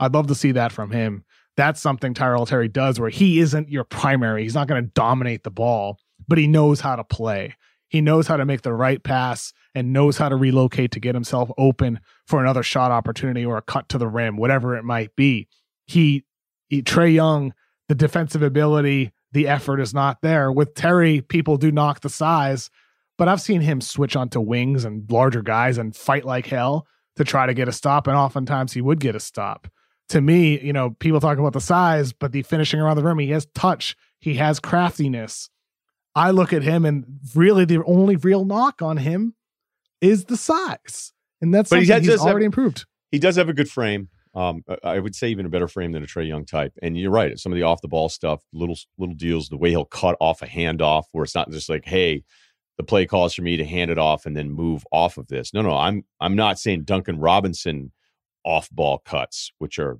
[0.00, 1.24] I'd love to see that from him.
[1.56, 4.42] That's something Tyrell Terry does where he isn't your primary.
[4.42, 7.54] He's not going to dominate the ball, but he knows how to play.
[7.88, 11.14] He knows how to make the right pass and knows how to relocate to get
[11.14, 15.14] himself open for another shot opportunity or a cut to the rim, whatever it might
[15.14, 15.46] be.
[15.86, 16.24] He,
[16.68, 17.54] he Trae Young,
[17.88, 20.50] the defensive ability, the effort is not there.
[20.50, 22.70] With Terry, people do knock the size,
[23.16, 26.86] but I've seen him switch onto wings and larger guys and fight like hell
[27.16, 29.68] to try to get a stop, and oftentimes he would get a stop.
[30.10, 33.18] To me, you know, people talk about the size, but the finishing around the rim,
[33.18, 35.48] he has touch, he has craftiness.
[36.14, 39.34] I look at him and really the only real knock on him
[40.00, 41.12] is the size.
[41.40, 42.86] And that's but something he he's already have, improved.
[43.10, 44.08] He does have a good frame.
[44.34, 46.72] Um, I would say even a better frame than a Trae Young type.
[46.82, 47.38] And you're right.
[47.38, 50.42] Some of the off the ball stuff, little little deals, the way he'll cut off
[50.42, 52.24] a handoff, where it's not just like, hey,
[52.76, 55.54] the play calls for me to hand it off and then move off of this.
[55.54, 57.92] No, no, I'm I'm not saying Duncan Robinson
[58.44, 59.98] off ball cuts, which are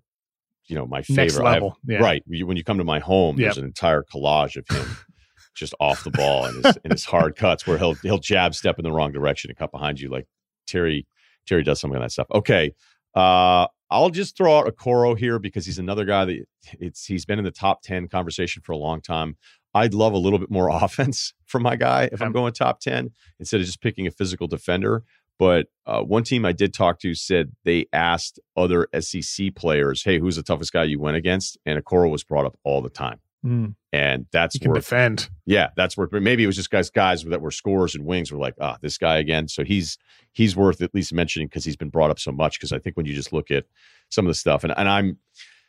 [0.67, 1.47] you know my favorite.
[1.47, 1.99] Have, yeah.
[1.99, 2.23] right?
[2.27, 3.47] When you come to my home, yep.
[3.47, 4.97] there's an entire collage of him
[5.55, 8.79] just off the ball and his, and his hard cuts where he'll he'll jab step
[8.79, 10.27] in the wrong direction and cut behind you like
[10.67, 11.07] Terry
[11.47, 12.27] Terry does some of that stuff.
[12.33, 12.73] Okay.
[13.15, 16.45] Uh, I'll just throw out Okoro here because he's another guy that
[16.81, 19.37] it's he's been in the top 10 conversation for a long time.
[19.75, 23.11] I'd love a little bit more offense from my guy if I'm going top 10
[23.39, 25.05] instead of just picking a physical defender.
[25.39, 30.19] But uh, one team I did talk to said they asked other SEC players, "Hey,
[30.19, 33.21] who's the toughest guy you went against?" And Okoro was brought up all the time.
[33.45, 33.75] Mm.
[33.93, 35.29] And that's you can defend.
[35.45, 36.13] Yeah, that's worth.
[36.13, 38.97] Maybe it was just guys guys that were scores and wings were like, ah, this
[38.97, 39.49] guy again.
[39.49, 39.99] So he's
[40.33, 42.59] he's worth at least mentioning because he's been brought up so much.
[42.59, 43.67] Because I think when you just look at
[44.09, 45.19] some of the stuff, and and I'm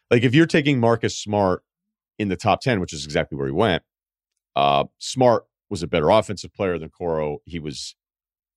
[0.09, 1.63] like, if you're taking Marcus Smart
[2.17, 3.83] in the top ten, which is exactly where he went,
[4.55, 7.39] uh, Smart was a better offensive player than Coro.
[7.43, 7.95] He was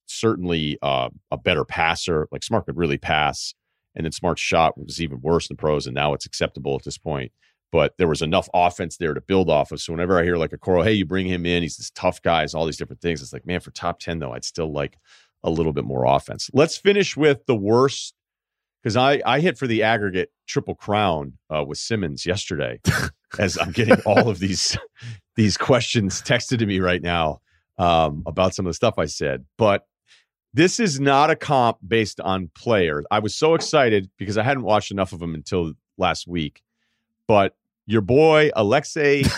[0.09, 2.29] certainly uh, a better passer.
[2.31, 3.55] Like Smart could really pass,
[3.95, 6.99] and then Smart's shot was even worse than pros, and now it's acceptable at this
[6.99, 7.33] point
[7.71, 9.81] but there was enough offense there to build off of.
[9.81, 12.47] So whenever I hear like Okoro, hey, you bring him in, he's this tough guy,
[12.55, 13.21] all these different things.
[13.21, 14.99] It's like, man, for top 10, though, I'd still like
[15.45, 16.51] a little bit more offense.
[16.53, 18.15] Let's finish with the worst
[18.83, 22.81] because I, I hit for the aggregate triple crown uh, with Simmons yesterday
[23.39, 24.77] as I'm getting all of these
[25.37, 27.41] these questions texted to me right now
[27.77, 29.45] um, about some of the stuff I said.
[29.57, 29.85] But
[30.55, 33.05] this is not a comp based on players.
[33.11, 36.63] I was so excited because I hadn't watched enough of them until last week.
[37.27, 37.55] But
[37.87, 39.31] your boy Aleksej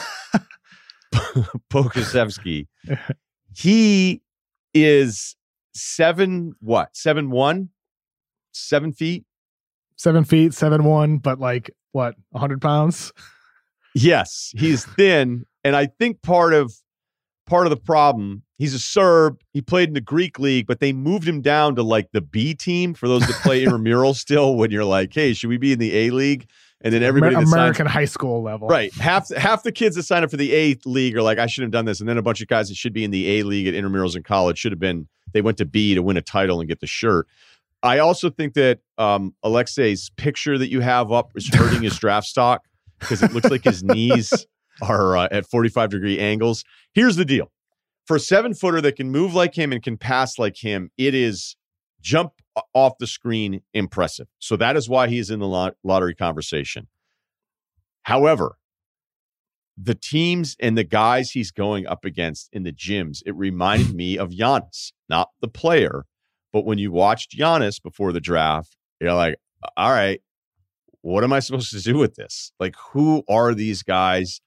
[1.71, 2.67] Pokusevski,
[3.57, 4.23] he
[4.75, 5.37] is
[5.75, 7.71] seven what seven one,
[8.53, 9.25] seven feet,
[9.97, 13.13] seven feet, seven one, but like what, hundred pounds?
[13.95, 16.73] Yes, he's thin, and I think part of
[17.51, 18.45] part of the problem.
[18.59, 19.41] He's a Serb.
[19.53, 22.55] He played in the Greek league, but they moved him down to like the B
[22.55, 24.55] team for those that play intramural still.
[24.55, 26.49] When you're like, hey, should we be in the A league?
[26.81, 28.69] And then everybody Amer- American signs, high school level.
[28.69, 31.47] right half half the kids that sign up for the A league are like, I
[31.47, 33.41] should have done this, and then a bunch of guys that should be in the
[33.41, 35.09] A league at intramurals in college should have been.
[35.33, 37.27] They went to B to win a title and get the shirt.
[37.83, 42.27] I also think that um, Aleksej's picture that you have up is hurting his draft
[42.27, 42.65] stock
[42.99, 44.47] because it looks like his knees
[44.83, 46.65] are uh, at 45 degree angles.
[46.93, 47.51] Here's the deal
[48.11, 51.15] for a seven footer that can move like him and can pass like him, it
[51.15, 51.55] is
[52.01, 52.33] jump
[52.75, 54.27] off the screen impressive.
[54.41, 56.89] So that is why he is in the lot- lottery conversation.
[58.03, 58.57] However,
[59.81, 64.19] the teams and the guys he's going up against in the gyms, it reminded me
[64.19, 66.05] of Giannis, not the player,
[66.53, 69.37] but when you watched Giannis before the draft, you're like,
[69.77, 70.21] all right,
[71.03, 72.51] what am I supposed to do with this?
[72.59, 74.41] Like, who are these guys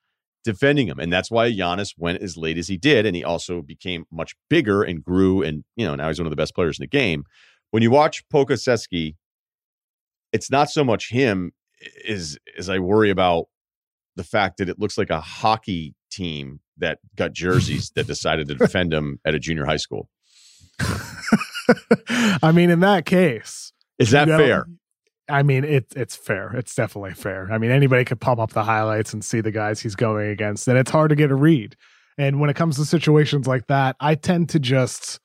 [0.44, 1.00] defending him?
[1.00, 3.06] And that's why Giannis went as late as he did.
[3.06, 5.42] And he also became much bigger and grew.
[5.42, 7.24] And, you know, now he's one of the best players in the game.
[7.72, 9.16] When you watch Pokusevski,
[10.32, 11.52] it's not so much him
[12.08, 13.46] as, as I worry about
[14.16, 18.56] the fact that it looks like a hockey team that got jerseys that decided to
[18.56, 20.10] defend him at a junior high school.
[22.42, 24.66] I mean, in that case, Is that fair?
[25.34, 26.56] I mean, it's it's fair.
[26.56, 27.52] It's definitely fair.
[27.52, 30.68] I mean, anybody could pop up the highlights and see the guys he's going against,
[30.68, 31.76] and it's hard to get a read.
[32.20, 35.20] And when it comes to situations like that, I tend to just,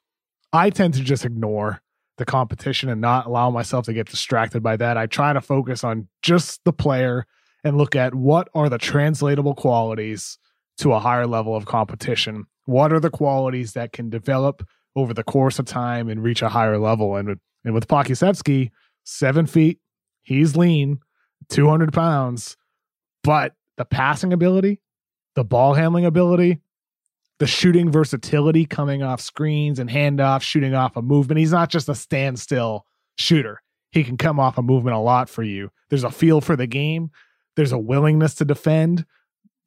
[0.50, 1.82] I tend to just ignore
[2.16, 4.96] the competition and not allow myself to get distracted by that.
[4.96, 7.26] I try to focus on just the player
[7.62, 10.38] and look at what are the translatable qualities
[10.78, 12.46] to a higher level of competition.
[12.64, 16.48] What are the qualities that can develop over the course of time and reach a
[16.48, 17.16] higher level?
[17.16, 18.70] And with, and with Pokusevski,
[19.04, 19.80] seven feet,
[20.28, 21.00] he's lean,
[21.48, 22.56] 200 pounds,
[23.24, 24.80] but the passing ability,
[25.34, 26.60] the ball handling ability,
[27.38, 31.38] the shooting versatility coming off screens and handoffs, shooting off a movement.
[31.38, 32.84] He's not just a standstill
[33.16, 33.62] shooter.
[33.90, 35.70] He can come off a movement a lot for you.
[35.88, 37.10] There's a feel for the game.
[37.56, 39.06] There's a willingness to defend,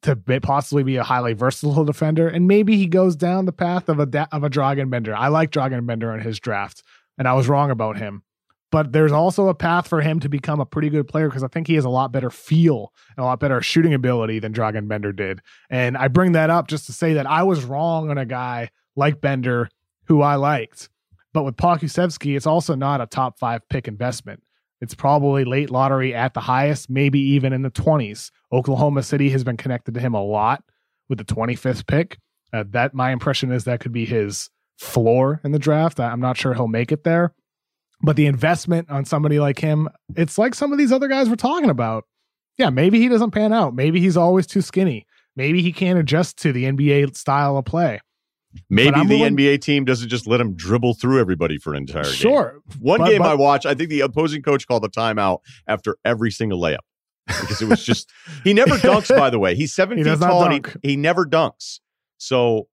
[0.03, 3.99] to possibly be a highly versatile defender, and maybe he goes down the path of
[3.99, 5.15] a of a Dragan Bender.
[5.15, 6.83] I like Dragan Bender in his draft,
[7.17, 8.23] and I was wrong about him.
[8.71, 11.47] But there's also a path for him to become a pretty good player because I
[11.47, 14.87] think he has a lot better feel and a lot better shooting ability than Dragan
[14.87, 15.41] Bender did.
[15.69, 18.69] And I bring that up just to say that I was wrong on a guy
[18.95, 19.69] like Bender
[20.05, 20.89] who I liked.
[21.33, 24.41] But with Pokusevski, it's also not a top five pick investment.
[24.79, 28.31] It's probably late lottery at the highest, maybe even in the 20s.
[28.51, 30.63] Oklahoma City has been connected to him a lot
[31.07, 32.17] with the 25th pick.
[32.51, 35.99] Uh, that my impression is that could be his floor in the draft.
[35.99, 37.33] I, I'm not sure he'll make it there,
[38.03, 41.35] but the investment on somebody like him, it's like some of these other guys we're
[41.35, 42.05] talking about.
[42.57, 43.73] Yeah, maybe he doesn't pan out.
[43.73, 45.05] Maybe he's always too skinny.
[45.35, 47.99] Maybe he can't adjust to the NBA style of play.
[48.69, 52.03] Maybe the willing- NBA team doesn't just let him dribble through everybody for an entire
[52.03, 52.11] game.
[52.13, 52.59] Sure.
[52.79, 55.95] One But- game but- I watched, I think the opposing coach called the timeout after
[56.03, 56.79] every single layup
[57.27, 58.11] because it was just
[58.43, 59.15] he never dunks.
[59.15, 61.79] By the way, he's seven He feet tall and he, he never dunks.
[62.17, 62.67] So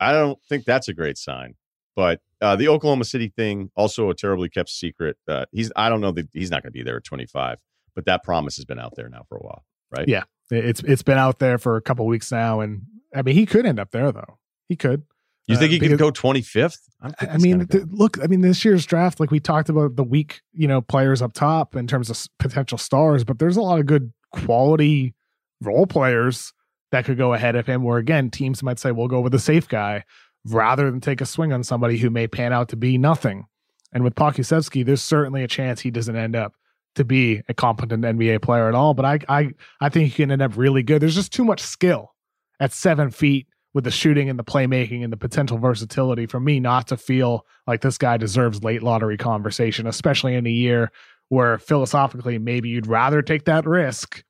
[0.00, 1.54] I don't think that's a great sign.
[1.94, 5.16] But uh, the Oklahoma City thing also a terribly kept secret.
[5.28, 7.58] Uh, he's I don't know that he's not going to be there at 25,
[7.94, 9.64] but that promise has been out there now for a while,
[9.96, 10.08] right?
[10.08, 10.24] Yeah.
[10.50, 12.82] It's it's been out there for a couple weeks now, and
[13.14, 14.38] I mean he could end up there though.
[14.68, 15.04] He could.
[15.46, 16.76] You think Uh, he could go 25th?
[17.02, 19.96] don't think I mean, th- look, I mean, this year's draft, like we talked about
[19.96, 23.62] the weak, you know, players up top in terms of potential stars, but there's a
[23.62, 25.14] lot of good quality
[25.60, 26.52] role players
[26.92, 27.82] that could go ahead of him.
[27.82, 30.04] Where again, teams might say, we'll go with the safe guy
[30.46, 33.46] rather than take a swing on somebody who may pan out to be nothing.
[33.92, 36.54] And with Pokusevski, there's certainly a chance he doesn't end up
[36.94, 38.94] to be a competent NBA player at all.
[38.94, 41.02] But I, I, I think he can end up really good.
[41.02, 42.14] There's just too much skill
[42.58, 46.58] at seven feet with the shooting and the playmaking and the potential versatility for me
[46.58, 50.90] not to feel like this guy deserves late lottery conversation, especially in a year
[51.28, 54.24] where philosophically maybe you'd rather take that risk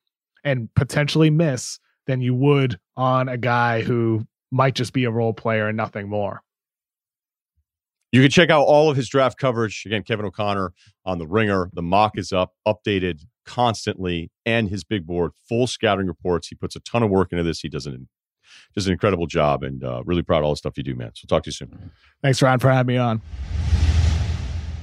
[0.45, 5.33] and potentially miss than you would on a guy who might just be a role
[5.33, 6.43] player and nothing more.
[8.13, 9.85] You can check out all of his draft coverage.
[9.87, 10.73] Again, Kevin O'Connor
[11.05, 11.71] on the ringer.
[11.73, 16.49] The mock is up, updated constantly, and his big board, full scouting reports.
[16.49, 17.61] He puts a ton of work into this.
[17.61, 18.09] He does an,
[18.75, 21.13] does an incredible job and uh, really proud of all the stuff you do, man.
[21.15, 21.93] So talk to you soon.
[22.21, 23.23] Thanks, Ron, for having me on.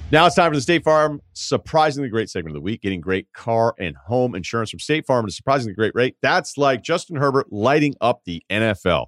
[0.10, 2.82] Now it's time for the State Farm surprisingly great segment of the week.
[2.82, 6.16] Getting great car and home insurance from State Farm at a surprisingly great rate.
[6.22, 9.08] That's like Justin Herbert lighting up the NFL.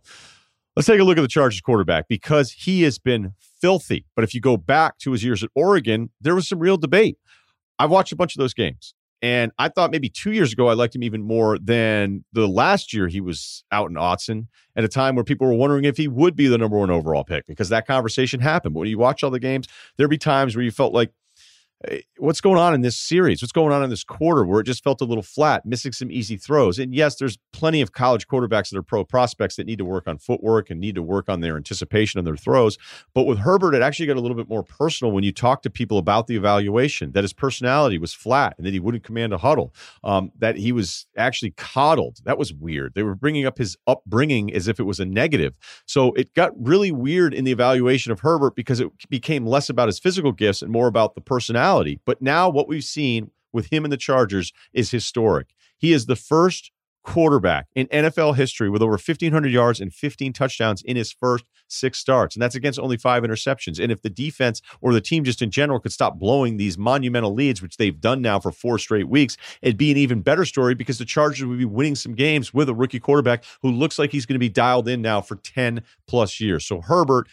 [0.79, 4.05] Let's take a look at the Chargers quarterback because he has been filthy.
[4.15, 7.17] But if you go back to his years at Oregon, there was some real debate.
[7.77, 8.93] I've watched a bunch of those games.
[9.21, 12.93] And I thought maybe two years ago I liked him even more than the last
[12.93, 14.47] year he was out in Autzen
[14.77, 17.25] at a time where people were wondering if he would be the number one overall
[17.25, 18.73] pick because that conversation happened.
[18.73, 21.11] But when you watch all the games, there'd be times where you felt like
[22.17, 23.41] what's going on in this series?
[23.41, 26.11] What's going on in this quarter where it just felt a little flat, missing some
[26.11, 26.77] easy throws?
[26.77, 30.05] And yes, there's plenty of college quarterbacks that are pro prospects that need to work
[30.05, 32.77] on footwork and need to work on their anticipation of their throws.
[33.13, 35.69] But with Herbert, it actually got a little bit more personal when you talk to
[35.69, 39.37] people about the evaluation that his personality was flat and that he wouldn't command a
[39.37, 39.73] huddle,
[40.03, 42.17] um, that he was actually coddled.
[42.25, 42.93] That was weird.
[42.93, 45.57] They were bringing up his upbringing as if it was a negative.
[45.85, 49.87] So it got really weird in the evaluation of Herbert because it became less about
[49.87, 51.68] his physical gifts and more about the personality
[52.05, 55.53] But now what we've seen with him and the Chargers is historic.
[55.77, 56.71] He is the first
[57.03, 61.97] quarterback in NFL history with over 1,500 yards and 15 touchdowns in his first six
[61.97, 62.35] starts.
[62.35, 63.79] And that's against only five interceptions.
[63.81, 67.33] And if the defense or the team just in general could stop blowing these monumental
[67.33, 70.75] leads, which they've done now for four straight weeks, it'd be an even better story
[70.75, 74.11] because the Chargers would be winning some games with a rookie quarterback who looks like
[74.11, 76.65] he's going to be dialed in now for 10 plus years.
[76.65, 77.27] So Herbert,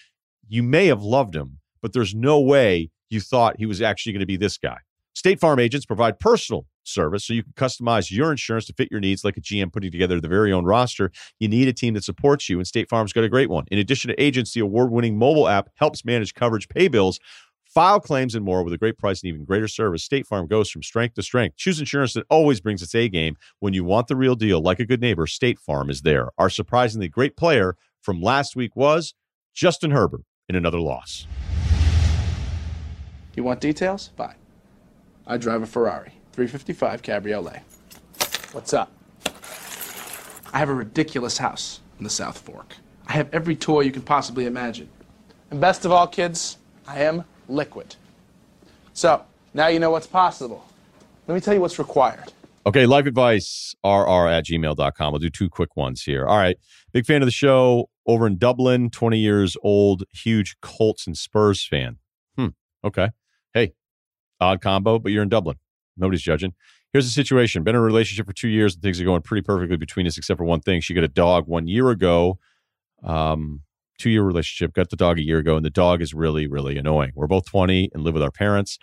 [0.49, 4.21] you may have loved him, but there's no way you thought he was actually going
[4.21, 4.79] to be this guy.
[5.15, 9.01] State Farm agents provide personal service so you can customize your insurance to fit your
[9.01, 11.11] needs like a GM putting together the very own roster.
[11.41, 13.65] You need a team that supports you, and State Farm's got a great one.
[13.71, 17.19] In addition to agents, the award winning mobile app helps manage coverage, pay bills,
[17.65, 20.05] file claims, and more with a great price and even greater service.
[20.05, 21.57] State Farm goes from strength to strength.
[21.57, 23.37] Choose insurance that always brings its A game.
[23.61, 26.29] When you want the real deal, like a good neighbor, State Farm is there.
[26.37, 29.15] Our surprisingly great player from last week was
[29.55, 31.27] Justin Herbert in another loss.
[33.37, 34.11] You want details?
[34.17, 34.35] Fine.
[35.27, 37.61] I drive a Ferrari, 355 Cabriolet.
[38.53, 38.91] What's up?
[40.55, 42.77] I have a ridiculous house in the South Fork.
[43.07, 44.89] I have every toy you can possibly imagine.
[45.51, 46.57] And best of all, kids,
[46.89, 47.95] I am liquid.
[48.95, 49.23] So,
[49.53, 50.67] now you know what's possible.
[51.27, 52.33] Let me tell you what's required.
[52.65, 55.15] Okay, life advice, rr at gmail.com.
[55.15, 56.27] I'll do two quick ones here.
[56.27, 56.57] All right.
[56.93, 61.65] Big fan of the show over in Dublin, 20 years old, huge Colts and Spurs
[61.65, 61.99] fan.
[62.39, 62.49] Hmm.
[62.83, 63.11] Okay
[63.57, 63.73] hey,
[64.39, 65.57] odd combo, but you're in Dublin.
[65.97, 66.53] Nobody's judging.
[66.93, 67.65] Here's the situation.
[67.65, 70.19] Been in a relationship for two years and things are going pretty perfectly between us,
[70.19, 70.83] except for one thing.
[70.83, 72.39] She got a dog one year ago.
[73.03, 73.63] Um,
[73.99, 76.77] two year relationship, got the dog a year ago, and the dog is really, really
[76.77, 77.13] annoying.
[77.15, 78.79] We're both 20 and live with our parents.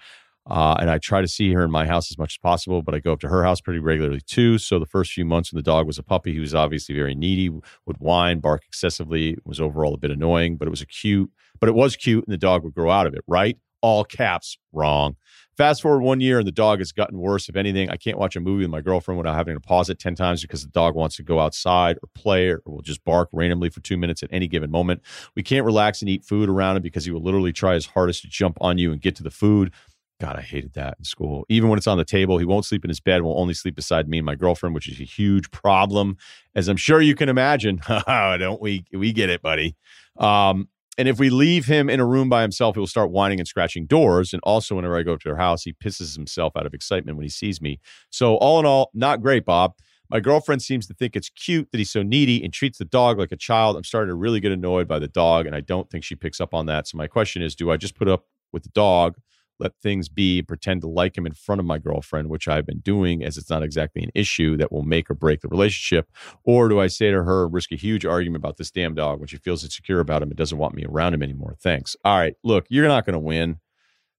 [0.50, 2.95] Uh, and I try to see her in my house as much as possible, but
[2.95, 4.58] I go up to her house pretty regularly too.
[4.58, 7.16] So the first few months when the dog was a puppy, he was obviously very
[7.16, 11.30] needy, would whine, bark excessively, was overall a bit annoying, but it was a cute,
[11.62, 13.58] but it was cute, and the dog would grow out of it, right?
[13.84, 15.15] All caps wrong.
[15.55, 17.47] Fast forward one year and the dog has gotten worse.
[17.47, 19.99] If anything, I can't watch a movie with my girlfriend without having to pause it
[19.99, 23.30] 10 times because the dog wants to go outside or play or will just bark
[23.31, 25.01] randomly for two minutes at any given moment.
[25.35, 28.23] We can't relax and eat food around him because he will literally try his hardest
[28.23, 29.72] to jump on you and get to the food.
[30.19, 31.45] God, I hated that in school.
[31.49, 33.76] Even when it's on the table, he won't sleep in his bed, will only sleep
[33.76, 36.18] beside me and my girlfriend, which is a huge problem.
[36.55, 37.81] As I'm sure you can imagine.
[38.07, 38.85] Don't we?
[38.91, 39.76] We get it, buddy.
[40.18, 43.48] Um, and if we leave him in a room by himself, he'll start whining and
[43.48, 44.34] scratching doors.
[44.34, 47.24] And also, whenever I go to their house, he pisses himself out of excitement when
[47.24, 47.80] he sees me.
[48.10, 49.74] So, all in all, not great, Bob.
[50.10, 53.18] My girlfriend seems to think it's cute that he's so needy and treats the dog
[53.18, 53.76] like a child.
[53.76, 56.40] I'm starting to really get annoyed by the dog, and I don't think she picks
[56.40, 56.88] up on that.
[56.88, 59.15] So, my question is do I just put up with the dog
[59.60, 62.80] let things be, pretend to like him in front of my girlfriend, which I've been
[62.80, 66.10] doing as it's not exactly an issue that will make or break the relationship?
[66.44, 69.28] Or do I say to her, risk a huge argument about this damn dog when
[69.28, 71.56] she feels insecure about him and doesn't want me around him anymore?
[71.62, 71.96] Thanks.
[72.04, 73.60] All right, look, you're not going to win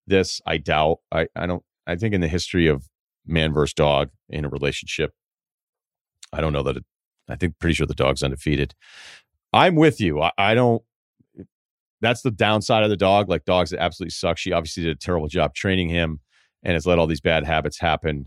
[0.06, 0.40] this.
[0.46, 0.98] I doubt.
[1.10, 2.88] I, I don't, I think in the history of
[3.26, 5.12] man versus dog in a relationship,
[6.32, 6.84] I don't know that it,
[7.28, 8.74] I think pretty sure the dog's undefeated.
[9.52, 10.20] I'm with you.
[10.20, 10.82] I, I don't
[12.04, 13.28] that's the downside of the dog.
[13.28, 14.38] Like dogs that absolutely suck.
[14.38, 16.20] She obviously did a terrible job training him
[16.62, 18.26] and has let all these bad habits happen.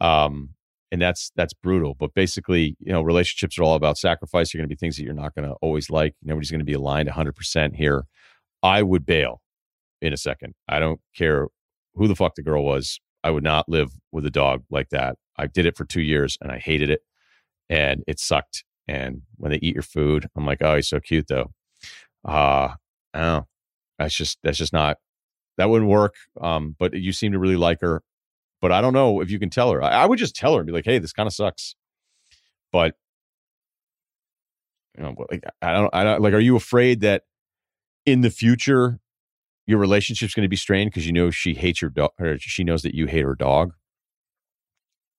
[0.00, 0.50] Um,
[0.90, 1.94] and that's that's brutal.
[1.94, 4.52] But basically, you know, relationships are all about sacrifice.
[4.52, 6.14] You're going to be things that you're not going to always like.
[6.22, 8.04] Nobody's going to be aligned 100% here.
[8.62, 9.42] I would bail
[10.00, 10.54] in a second.
[10.68, 11.48] I don't care
[11.94, 13.00] who the fuck the girl was.
[13.22, 15.16] I would not live with a dog like that.
[15.36, 17.00] I did it for two years and I hated it,
[17.68, 18.64] and it sucked.
[18.86, 21.52] And when they eat your food, I'm like, oh, he's so cute though.
[22.24, 22.74] Uh,
[23.14, 23.46] Oh,
[23.98, 24.98] that's just that's just not
[25.56, 26.14] that wouldn't work.
[26.40, 28.02] Um, but you seem to really like her.
[28.60, 29.82] But I don't know if you can tell her.
[29.82, 31.74] I, I would just tell her and be like, "Hey, this kind of sucks."
[32.72, 32.94] But
[34.96, 36.34] you know, like I don't, I don't like.
[36.34, 37.22] Are you afraid that
[38.06, 38.98] in the future
[39.66, 42.64] your relationship's going to be strained because you know she hates your dog, or she
[42.64, 43.74] knows that you hate her dog?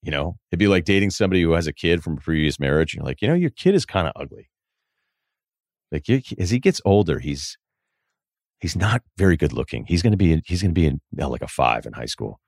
[0.01, 2.93] You know, it'd be like dating somebody who has a kid from a previous marriage.
[2.93, 4.49] And you're like, you know, your kid is kind of ugly.
[5.91, 7.57] Like you, as he gets older, he's
[8.59, 9.85] he's not very good looking.
[9.87, 12.39] He's going to be he's going to be in like a five in high school.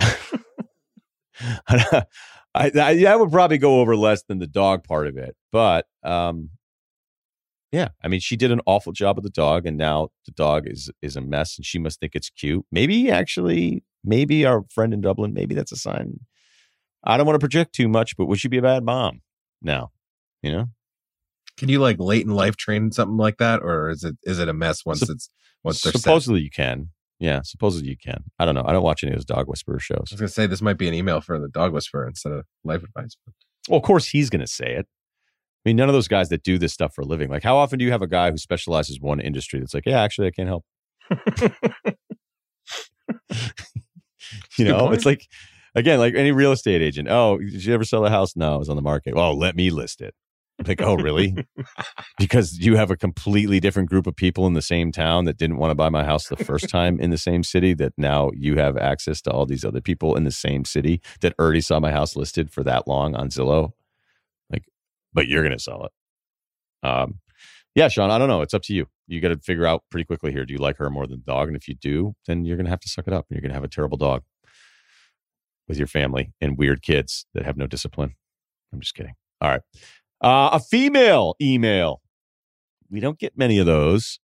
[1.68, 2.04] I,
[2.54, 5.36] I, that would probably go over less than the dog part of it.
[5.52, 6.50] But um,
[7.70, 10.64] yeah, I mean, she did an awful job with the dog, and now the dog
[10.66, 12.64] is is a mess, and she must think it's cute.
[12.72, 16.20] Maybe actually, maybe our friend in Dublin, maybe that's a sign.
[17.04, 19.20] I don't want to project too much, but would she be a bad mom
[19.62, 19.90] now?
[20.42, 20.66] You know,
[21.58, 24.48] can you like late in life train something like that, or is it is it
[24.48, 25.28] a mess once Sup- it's
[25.64, 26.44] once they're supposedly set?
[26.44, 26.90] you can?
[27.18, 28.22] Yeah, supposedly you can.
[28.38, 28.62] I don't know.
[28.64, 30.06] I don't watch any of those dog whisperer shows.
[30.10, 32.46] I was gonna say this might be an email for the dog whisperer instead of
[32.64, 33.16] life advice.
[33.68, 34.86] Well, of course he's gonna say it.
[34.86, 37.28] I mean, none of those guys that do this stuff for a living.
[37.28, 40.00] Like, how often do you have a guy who specializes one industry that's like, yeah,
[40.00, 40.64] actually, I can't help.
[44.56, 45.26] you know, it's like
[45.74, 47.08] again, like any real estate agent.
[47.10, 48.36] Oh, did you ever sell a house?
[48.36, 49.16] No, it was on the market.
[49.16, 50.14] Well, let me list it.
[50.66, 51.36] Like, oh, really?
[52.18, 55.58] because you have a completely different group of people in the same town that didn't
[55.58, 58.56] want to buy my house the first time in the same city, that now you
[58.56, 61.92] have access to all these other people in the same city that already saw my
[61.92, 63.72] house listed for that long on Zillow.
[64.50, 64.64] Like,
[65.12, 66.88] but you're going to sell it.
[66.88, 67.20] Um,
[67.74, 68.42] yeah, Sean, I don't know.
[68.42, 68.86] It's up to you.
[69.06, 70.44] You got to figure out pretty quickly here.
[70.44, 71.46] Do you like her more than the dog?
[71.46, 73.26] And if you do, then you're going to have to suck it up.
[73.28, 74.24] And you're going to have a terrible dog
[75.68, 78.16] with your family and weird kids that have no discipline.
[78.72, 79.14] I'm just kidding.
[79.40, 79.60] All right.
[80.20, 82.00] Uh, a female email.
[82.90, 84.18] We don't get many of those,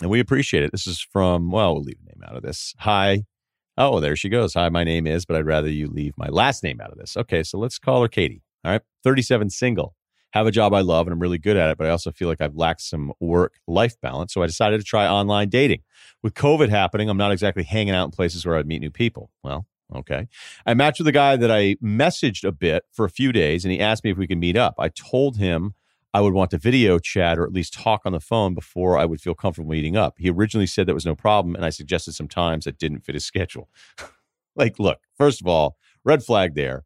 [0.00, 0.72] and we appreciate it.
[0.72, 2.74] This is from, well, we'll leave the name out of this.
[2.78, 3.24] Hi.
[3.76, 4.54] Oh, there she goes.
[4.54, 7.16] Hi, my name is, but I'd rather you leave my last name out of this.
[7.16, 8.42] Okay, so let's call her Katie.
[8.64, 8.82] All right.
[9.04, 9.94] 37 single.
[10.32, 12.28] Have a job I love and I'm really good at it, but I also feel
[12.28, 14.34] like I've lacked some work life balance.
[14.34, 15.82] So I decided to try online dating.
[16.22, 19.30] With COVID happening, I'm not exactly hanging out in places where I'd meet new people.
[19.42, 20.28] Well, Okay.
[20.66, 23.72] I matched with a guy that I messaged a bit for a few days and
[23.72, 24.74] he asked me if we could meet up.
[24.78, 25.74] I told him
[26.12, 29.06] I would want to video chat or at least talk on the phone before I
[29.06, 30.16] would feel comfortable meeting up.
[30.18, 33.14] He originally said that was no problem and I suggested some times that didn't fit
[33.14, 33.68] his schedule.
[34.56, 36.84] like, look, first of all, red flag there.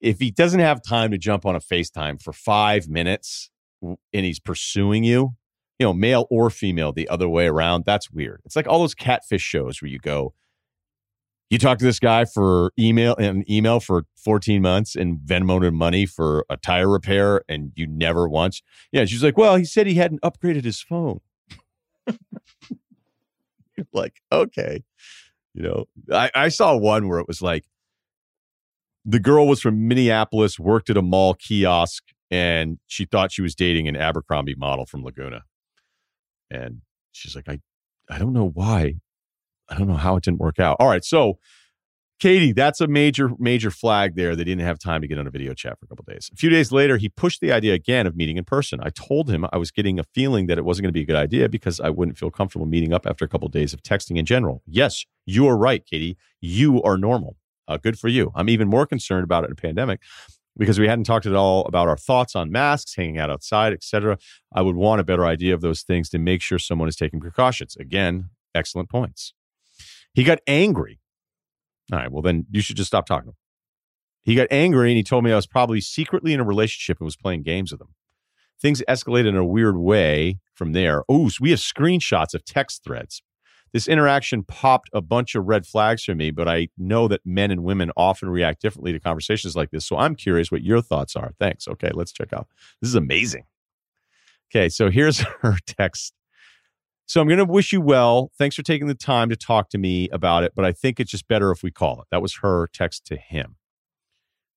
[0.00, 3.50] If he doesn't have time to jump on a FaceTime for five minutes
[3.82, 5.34] and he's pursuing you,
[5.78, 8.40] you know, male or female, the other way around, that's weird.
[8.44, 10.34] It's like all those catfish shows where you go,
[11.50, 16.06] you talk to this guy for email and email for 14 months and Venmoed money
[16.06, 18.62] for a tire repair and you never once.
[18.92, 19.04] Yeah.
[19.04, 21.20] She's like, well, he said he hadn't upgraded his phone.
[23.92, 24.84] Like, okay.
[25.54, 27.64] You know, I, I saw one where it was like
[29.04, 33.54] the girl was from Minneapolis, worked at a mall kiosk, and she thought she was
[33.54, 35.42] dating an Abercrombie model from Laguna.
[36.50, 37.60] And she's like, I,
[38.10, 38.96] I don't know why
[39.68, 40.76] I don't know how it didn't work out.
[40.78, 41.38] All right, so
[42.20, 44.36] Katie, that's a major major flag there.
[44.36, 46.30] They didn't have time to get on a video chat for a couple days.
[46.32, 48.78] A few days later, he pushed the idea again of meeting in person.
[48.82, 51.06] I told him I was getting a feeling that it wasn't going to be a
[51.06, 53.82] good idea because I wouldn't feel comfortable meeting up after a couple of days of
[53.82, 54.62] texting in general.
[54.66, 56.16] Yes, you are right, Katie.
[56.40, 57.36] You are normal.
[57.66, 58.30] Uh, good for you.
[58.34, 60.00] I'm even more concerned about it in a pandemic
[60.56, 64.18] because we hadn't talked at all about our thoughts on masks, hanging out outside, etc.
[64.52, 67.20] I would want a better idea of those things to make sure someone is taking
[67.20, 67.76] precautions.
[67.76, 69.34] Again, excellent points.
[70.14, 71.00] He got angry.
[71.92, 73.34] All right, well, then you should just stop talking.
[74.22, 77.04] He got angry and he told me I was probably secretly in a relationship and
[77.04, 77.94] was playing games with him.
[78.60, 81.04] Things escalated in a weird way from there.
[81.08, 83.22] Oh, so we have screenshots of text threads.
[83.74, 87.50] This interaction popped a bunch of red flags for me, but I know that men
[87.50, 89.84] and women often react differently to conversations like this.
[89.84, 91.32] So I'm curious what your thoughts are.
[91.40, 91.66] Thanks.
[91.66, 92.46] Okay, let's check out.
[92.80, 93.44] This is amazing.
[94.48, 96.14] Okay, so here's her text
[97.06, 98.30] so I'm going to wish you well.
[98.38, 101.10] Thanks for taking the time to talk to me about it, but I think it's
[101.10, 102.08] just better if we call it.
[102.10, 103.56] That was her text to him.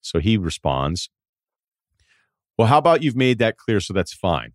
[0.02, 1.10] So he responds,
[2.58, 3.80] Well, how about you've made that clear?
[3.80, 4.54] So that's fine.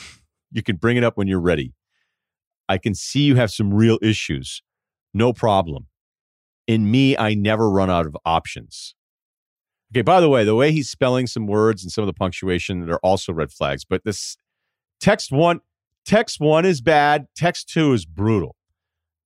[0.52, 1.74] you can bring it up when you're ready.
[2.68, 4.62] I can see you have some real issues.
[5.12, 5.88] No problem.
[6.66, 8.94] In me, I never run out of options.
[9.92, 12.80] Okay, by the way, the way he's spelling some words and some of the punctuation
[12.80, 14.38] that are also red flags, but this
[15.00, 15.60] text one,
[16.04, 17.26] Text one is bad.
[17.36, 18.56] Text two is brutal.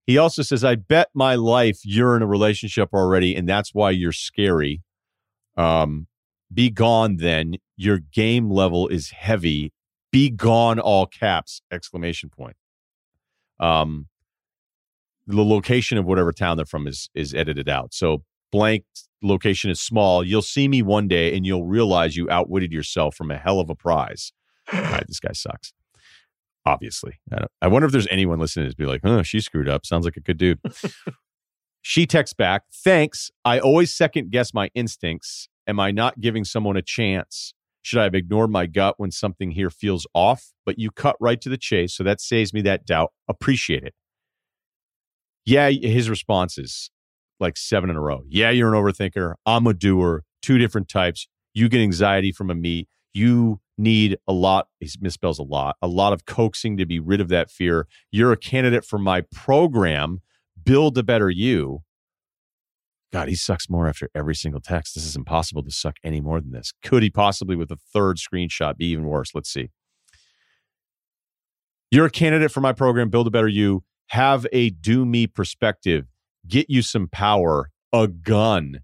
[0.06, 3.90] He also says, I bet my life you're in a relationship already, and that's why
[3.90, 4.82] you're scary.
[5.56, 6.06] Um,
[6.52, 7.56] be gone then.
[7.76, 9.72] Your game level is heavy.
[10.12, 12.56] Be gone, all caps, exclamation point.
[13.58, 14.06] Um,
[15.26, 17.92] the location of whatever town they're from is is edited out.
[17.92, 18.22] So
[18.52, 18.84] blank
[19.22, 20.22] location is small.
[20.22, 23.68] You'll see me one day and you'll realize you outwitted yourself from a hell of
[23.68, 24.32] a prize.
[24.72, 25.72] All right, this guy sucks
[26.66, 27.20] obviously.
[27.32, 29.86] I, I, wonder if there's anyone listening to be like, oh, she screwed up.
[29.86, 30.60] Sounds like a good dude.
[31.82, 33.30] she texts back, thanks.
[33.44, 35.48] I always second guess my instincts.
[35.66, 37.54] Am I not giving someone a chance?
[37.82, 40.52] Should I have ignored my gut when something here feels off?
[40.64, 41.94] But you cut right to the chase.
[41.94, 43.12] So that saves me that doubt.
[43.28, 43.94] Appreciate it.
[45.44, 46.90] Yeah, his responses.
[47.38, 48.22] like seven in a row.
[48.28, 49.34] Yeah, you're an overthinker.
[49.44, 50.24] I'm a doer.
[50.42, 51.28] Two different types.
[51.54, 52.88] You get anxiety from a meet.
[53.14, 57.20] You need a lot, he misspells a lot, a lot of coaxing to be rid
[57.20, 57.86] of that fear.
[58.10, 60.20] You're a candidate for my program,
[60.62, 61.80] Build a Better You.
[63.12, 64.94] God, he sucks more after every single text.
[64.94, 66.72] This is impossible to suck any more than this.
[66.82, 69.34] Could he possibly, with a third screenshot, be even worse?
[69.34, 69.70] Let's see.
[71.90, 73.84] You're a candidate for my program, Build a Better You.
[74.08, 76.06] Have a do me perspective,
[76.46, 78.80] get you some power, a gun,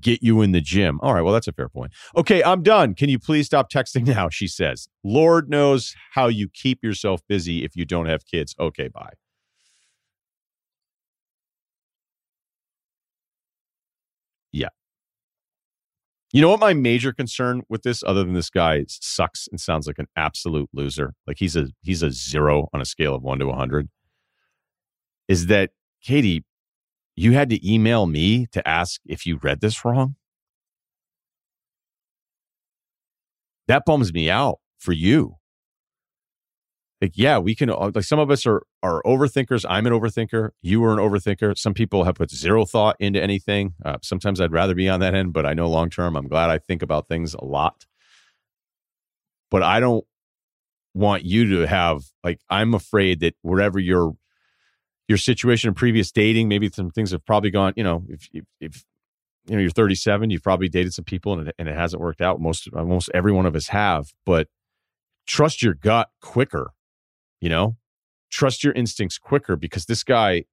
[0.00, 0.98] get you in the gym.
[1.02, 1.92] All right, well, that's a fair point.
[2.16, 2.94] Okay, I'm done.
[2.94, 4.28] Can you please stop texting now?
[4.28, 4.88] She says.
[5.04, 8.54] Lord knows how you keep yourself busy if you don't have kids.
[8.58, 9.12] Okay, bye.
[14.52, 14.68] Yeah.
[16.32, 19.86] You know what my major concern with this, other than this guy sucks and sounds
[19.86, 23.38] like an absolute loser, like he's a he's a zero on a scale of one
[23.40, 23.88] to a hundred,
[25.28, 25.70] is that
[26.02, 26.44] Katie,
[27.16, 30.16] you had to email me to ask if you read this wrong.
[33.68, 35.36] That bums me out for you.
[37.00, 39.64] Like, yeah, we can uh, like some of us are are overthinkers.
[39.68, 40.50] I'm an overthinker.
[40.62, 41.58] You are an overthinker.
[41.58, 43.74] Some people have put zero thought into anything.
[43.84, 46.48] Uh, sometimes I'd rather be on that end, but I know long term, I'm glad
[46.50, 47.86] I think about things a lot.
[49.50, 50.04] But I don't
[50.94, 54.14] want you to have like I'm afraid that wherever your
[55.08, 57.72] your situation in previous dating, maybe some things have probably gone.
[57.76, 58.84] You know, if if, if
[59.46, 62.20] you know you're 37, you've probably dated some people and it, and it hasn't worked
[62.20, 62.40] out.
[62.40, 64.48] Most uh, almost every one of us have, but
[65.26, 66.72] trust your gut quicker
[67.42, 67.76] you know,
[68.30, 70.44] trust your instincts quicker because this guy,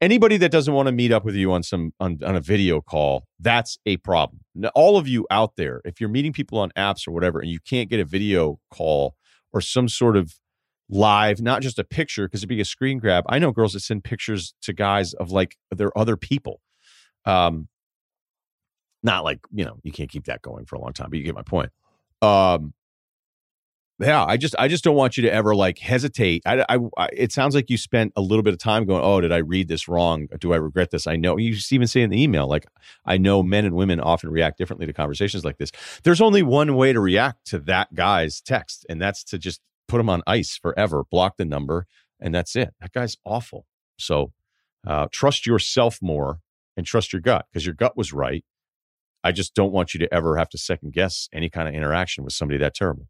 [0.00, 2.80] anybody that doesn't want to meet up with you on some on, on a video
[2.80, 4.42] call, that's a problem.
[4.54, 7.50] Now, all of you out there, if you're meeting people on apps or whatever, and
[7.50, 9.16] you can't get a video call
[9.52, 10.34] or some sort of
[10.88, 13.24] live, not just a picture, because it'd be a screen grab.
[13.28, 16.60] I know girls that send pictures to guys of like their other people.
[17.24, 17.68] Um,
[19.02, 21.24] not like you know you can't keep that going for a long time, but you
[21.24, 21.70] get my point.
[22.22, 22.72] Um,
[23.98, 26.42] yeah, I just I just don't want you to ever like hesitate.
[26.44, 29.22] I, I, I, it sounds like you spent a little bit of time going, "Oh,
[29.22, 30.28] did I read this wrong?
[30.38, 32.66] Do I regret this?" I know you just even say in the email, like,
[33.06, 35.72] I know men and women often react differently to conversations like this.
[36.04, 40.00] There's only one way to react to that guy's text, and that's to just put
[40.00, 41.86] him on ice forever, block the number,
[42.20, 42.74] and that's it.
[42.80, 43.66] That guy's awful.
[43.98, 44.32] So,
[44.86, 46.40] uh, trust yourself more
[46.76, 48.44] and trust your gut because your gut was right.
[49.24, 52.22] I just don't want you to ever have to second guess any kind of interaction
[52.22, 53.08] with somebody that terrible.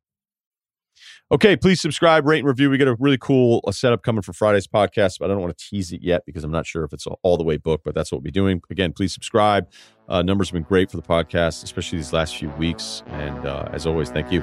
[1.31, 2.71] Okay, please subscribe, rate, and review.
[2.71, 5.59] We got a really cool uh, setup coming for Friday's podcast, but I don't want
[5.59, 7.95] to tease it yet because I'm not sure if it's all the way booked, but
[7.95, 8.63] that's what we'll be doing.
[8.71, 9.69] Again, please subscribe.
[10.09, 13.03] Uh, numbers have been great for the podcast, especially these last few weeks.
[13.09, 14.41] And uh, as always, thank you.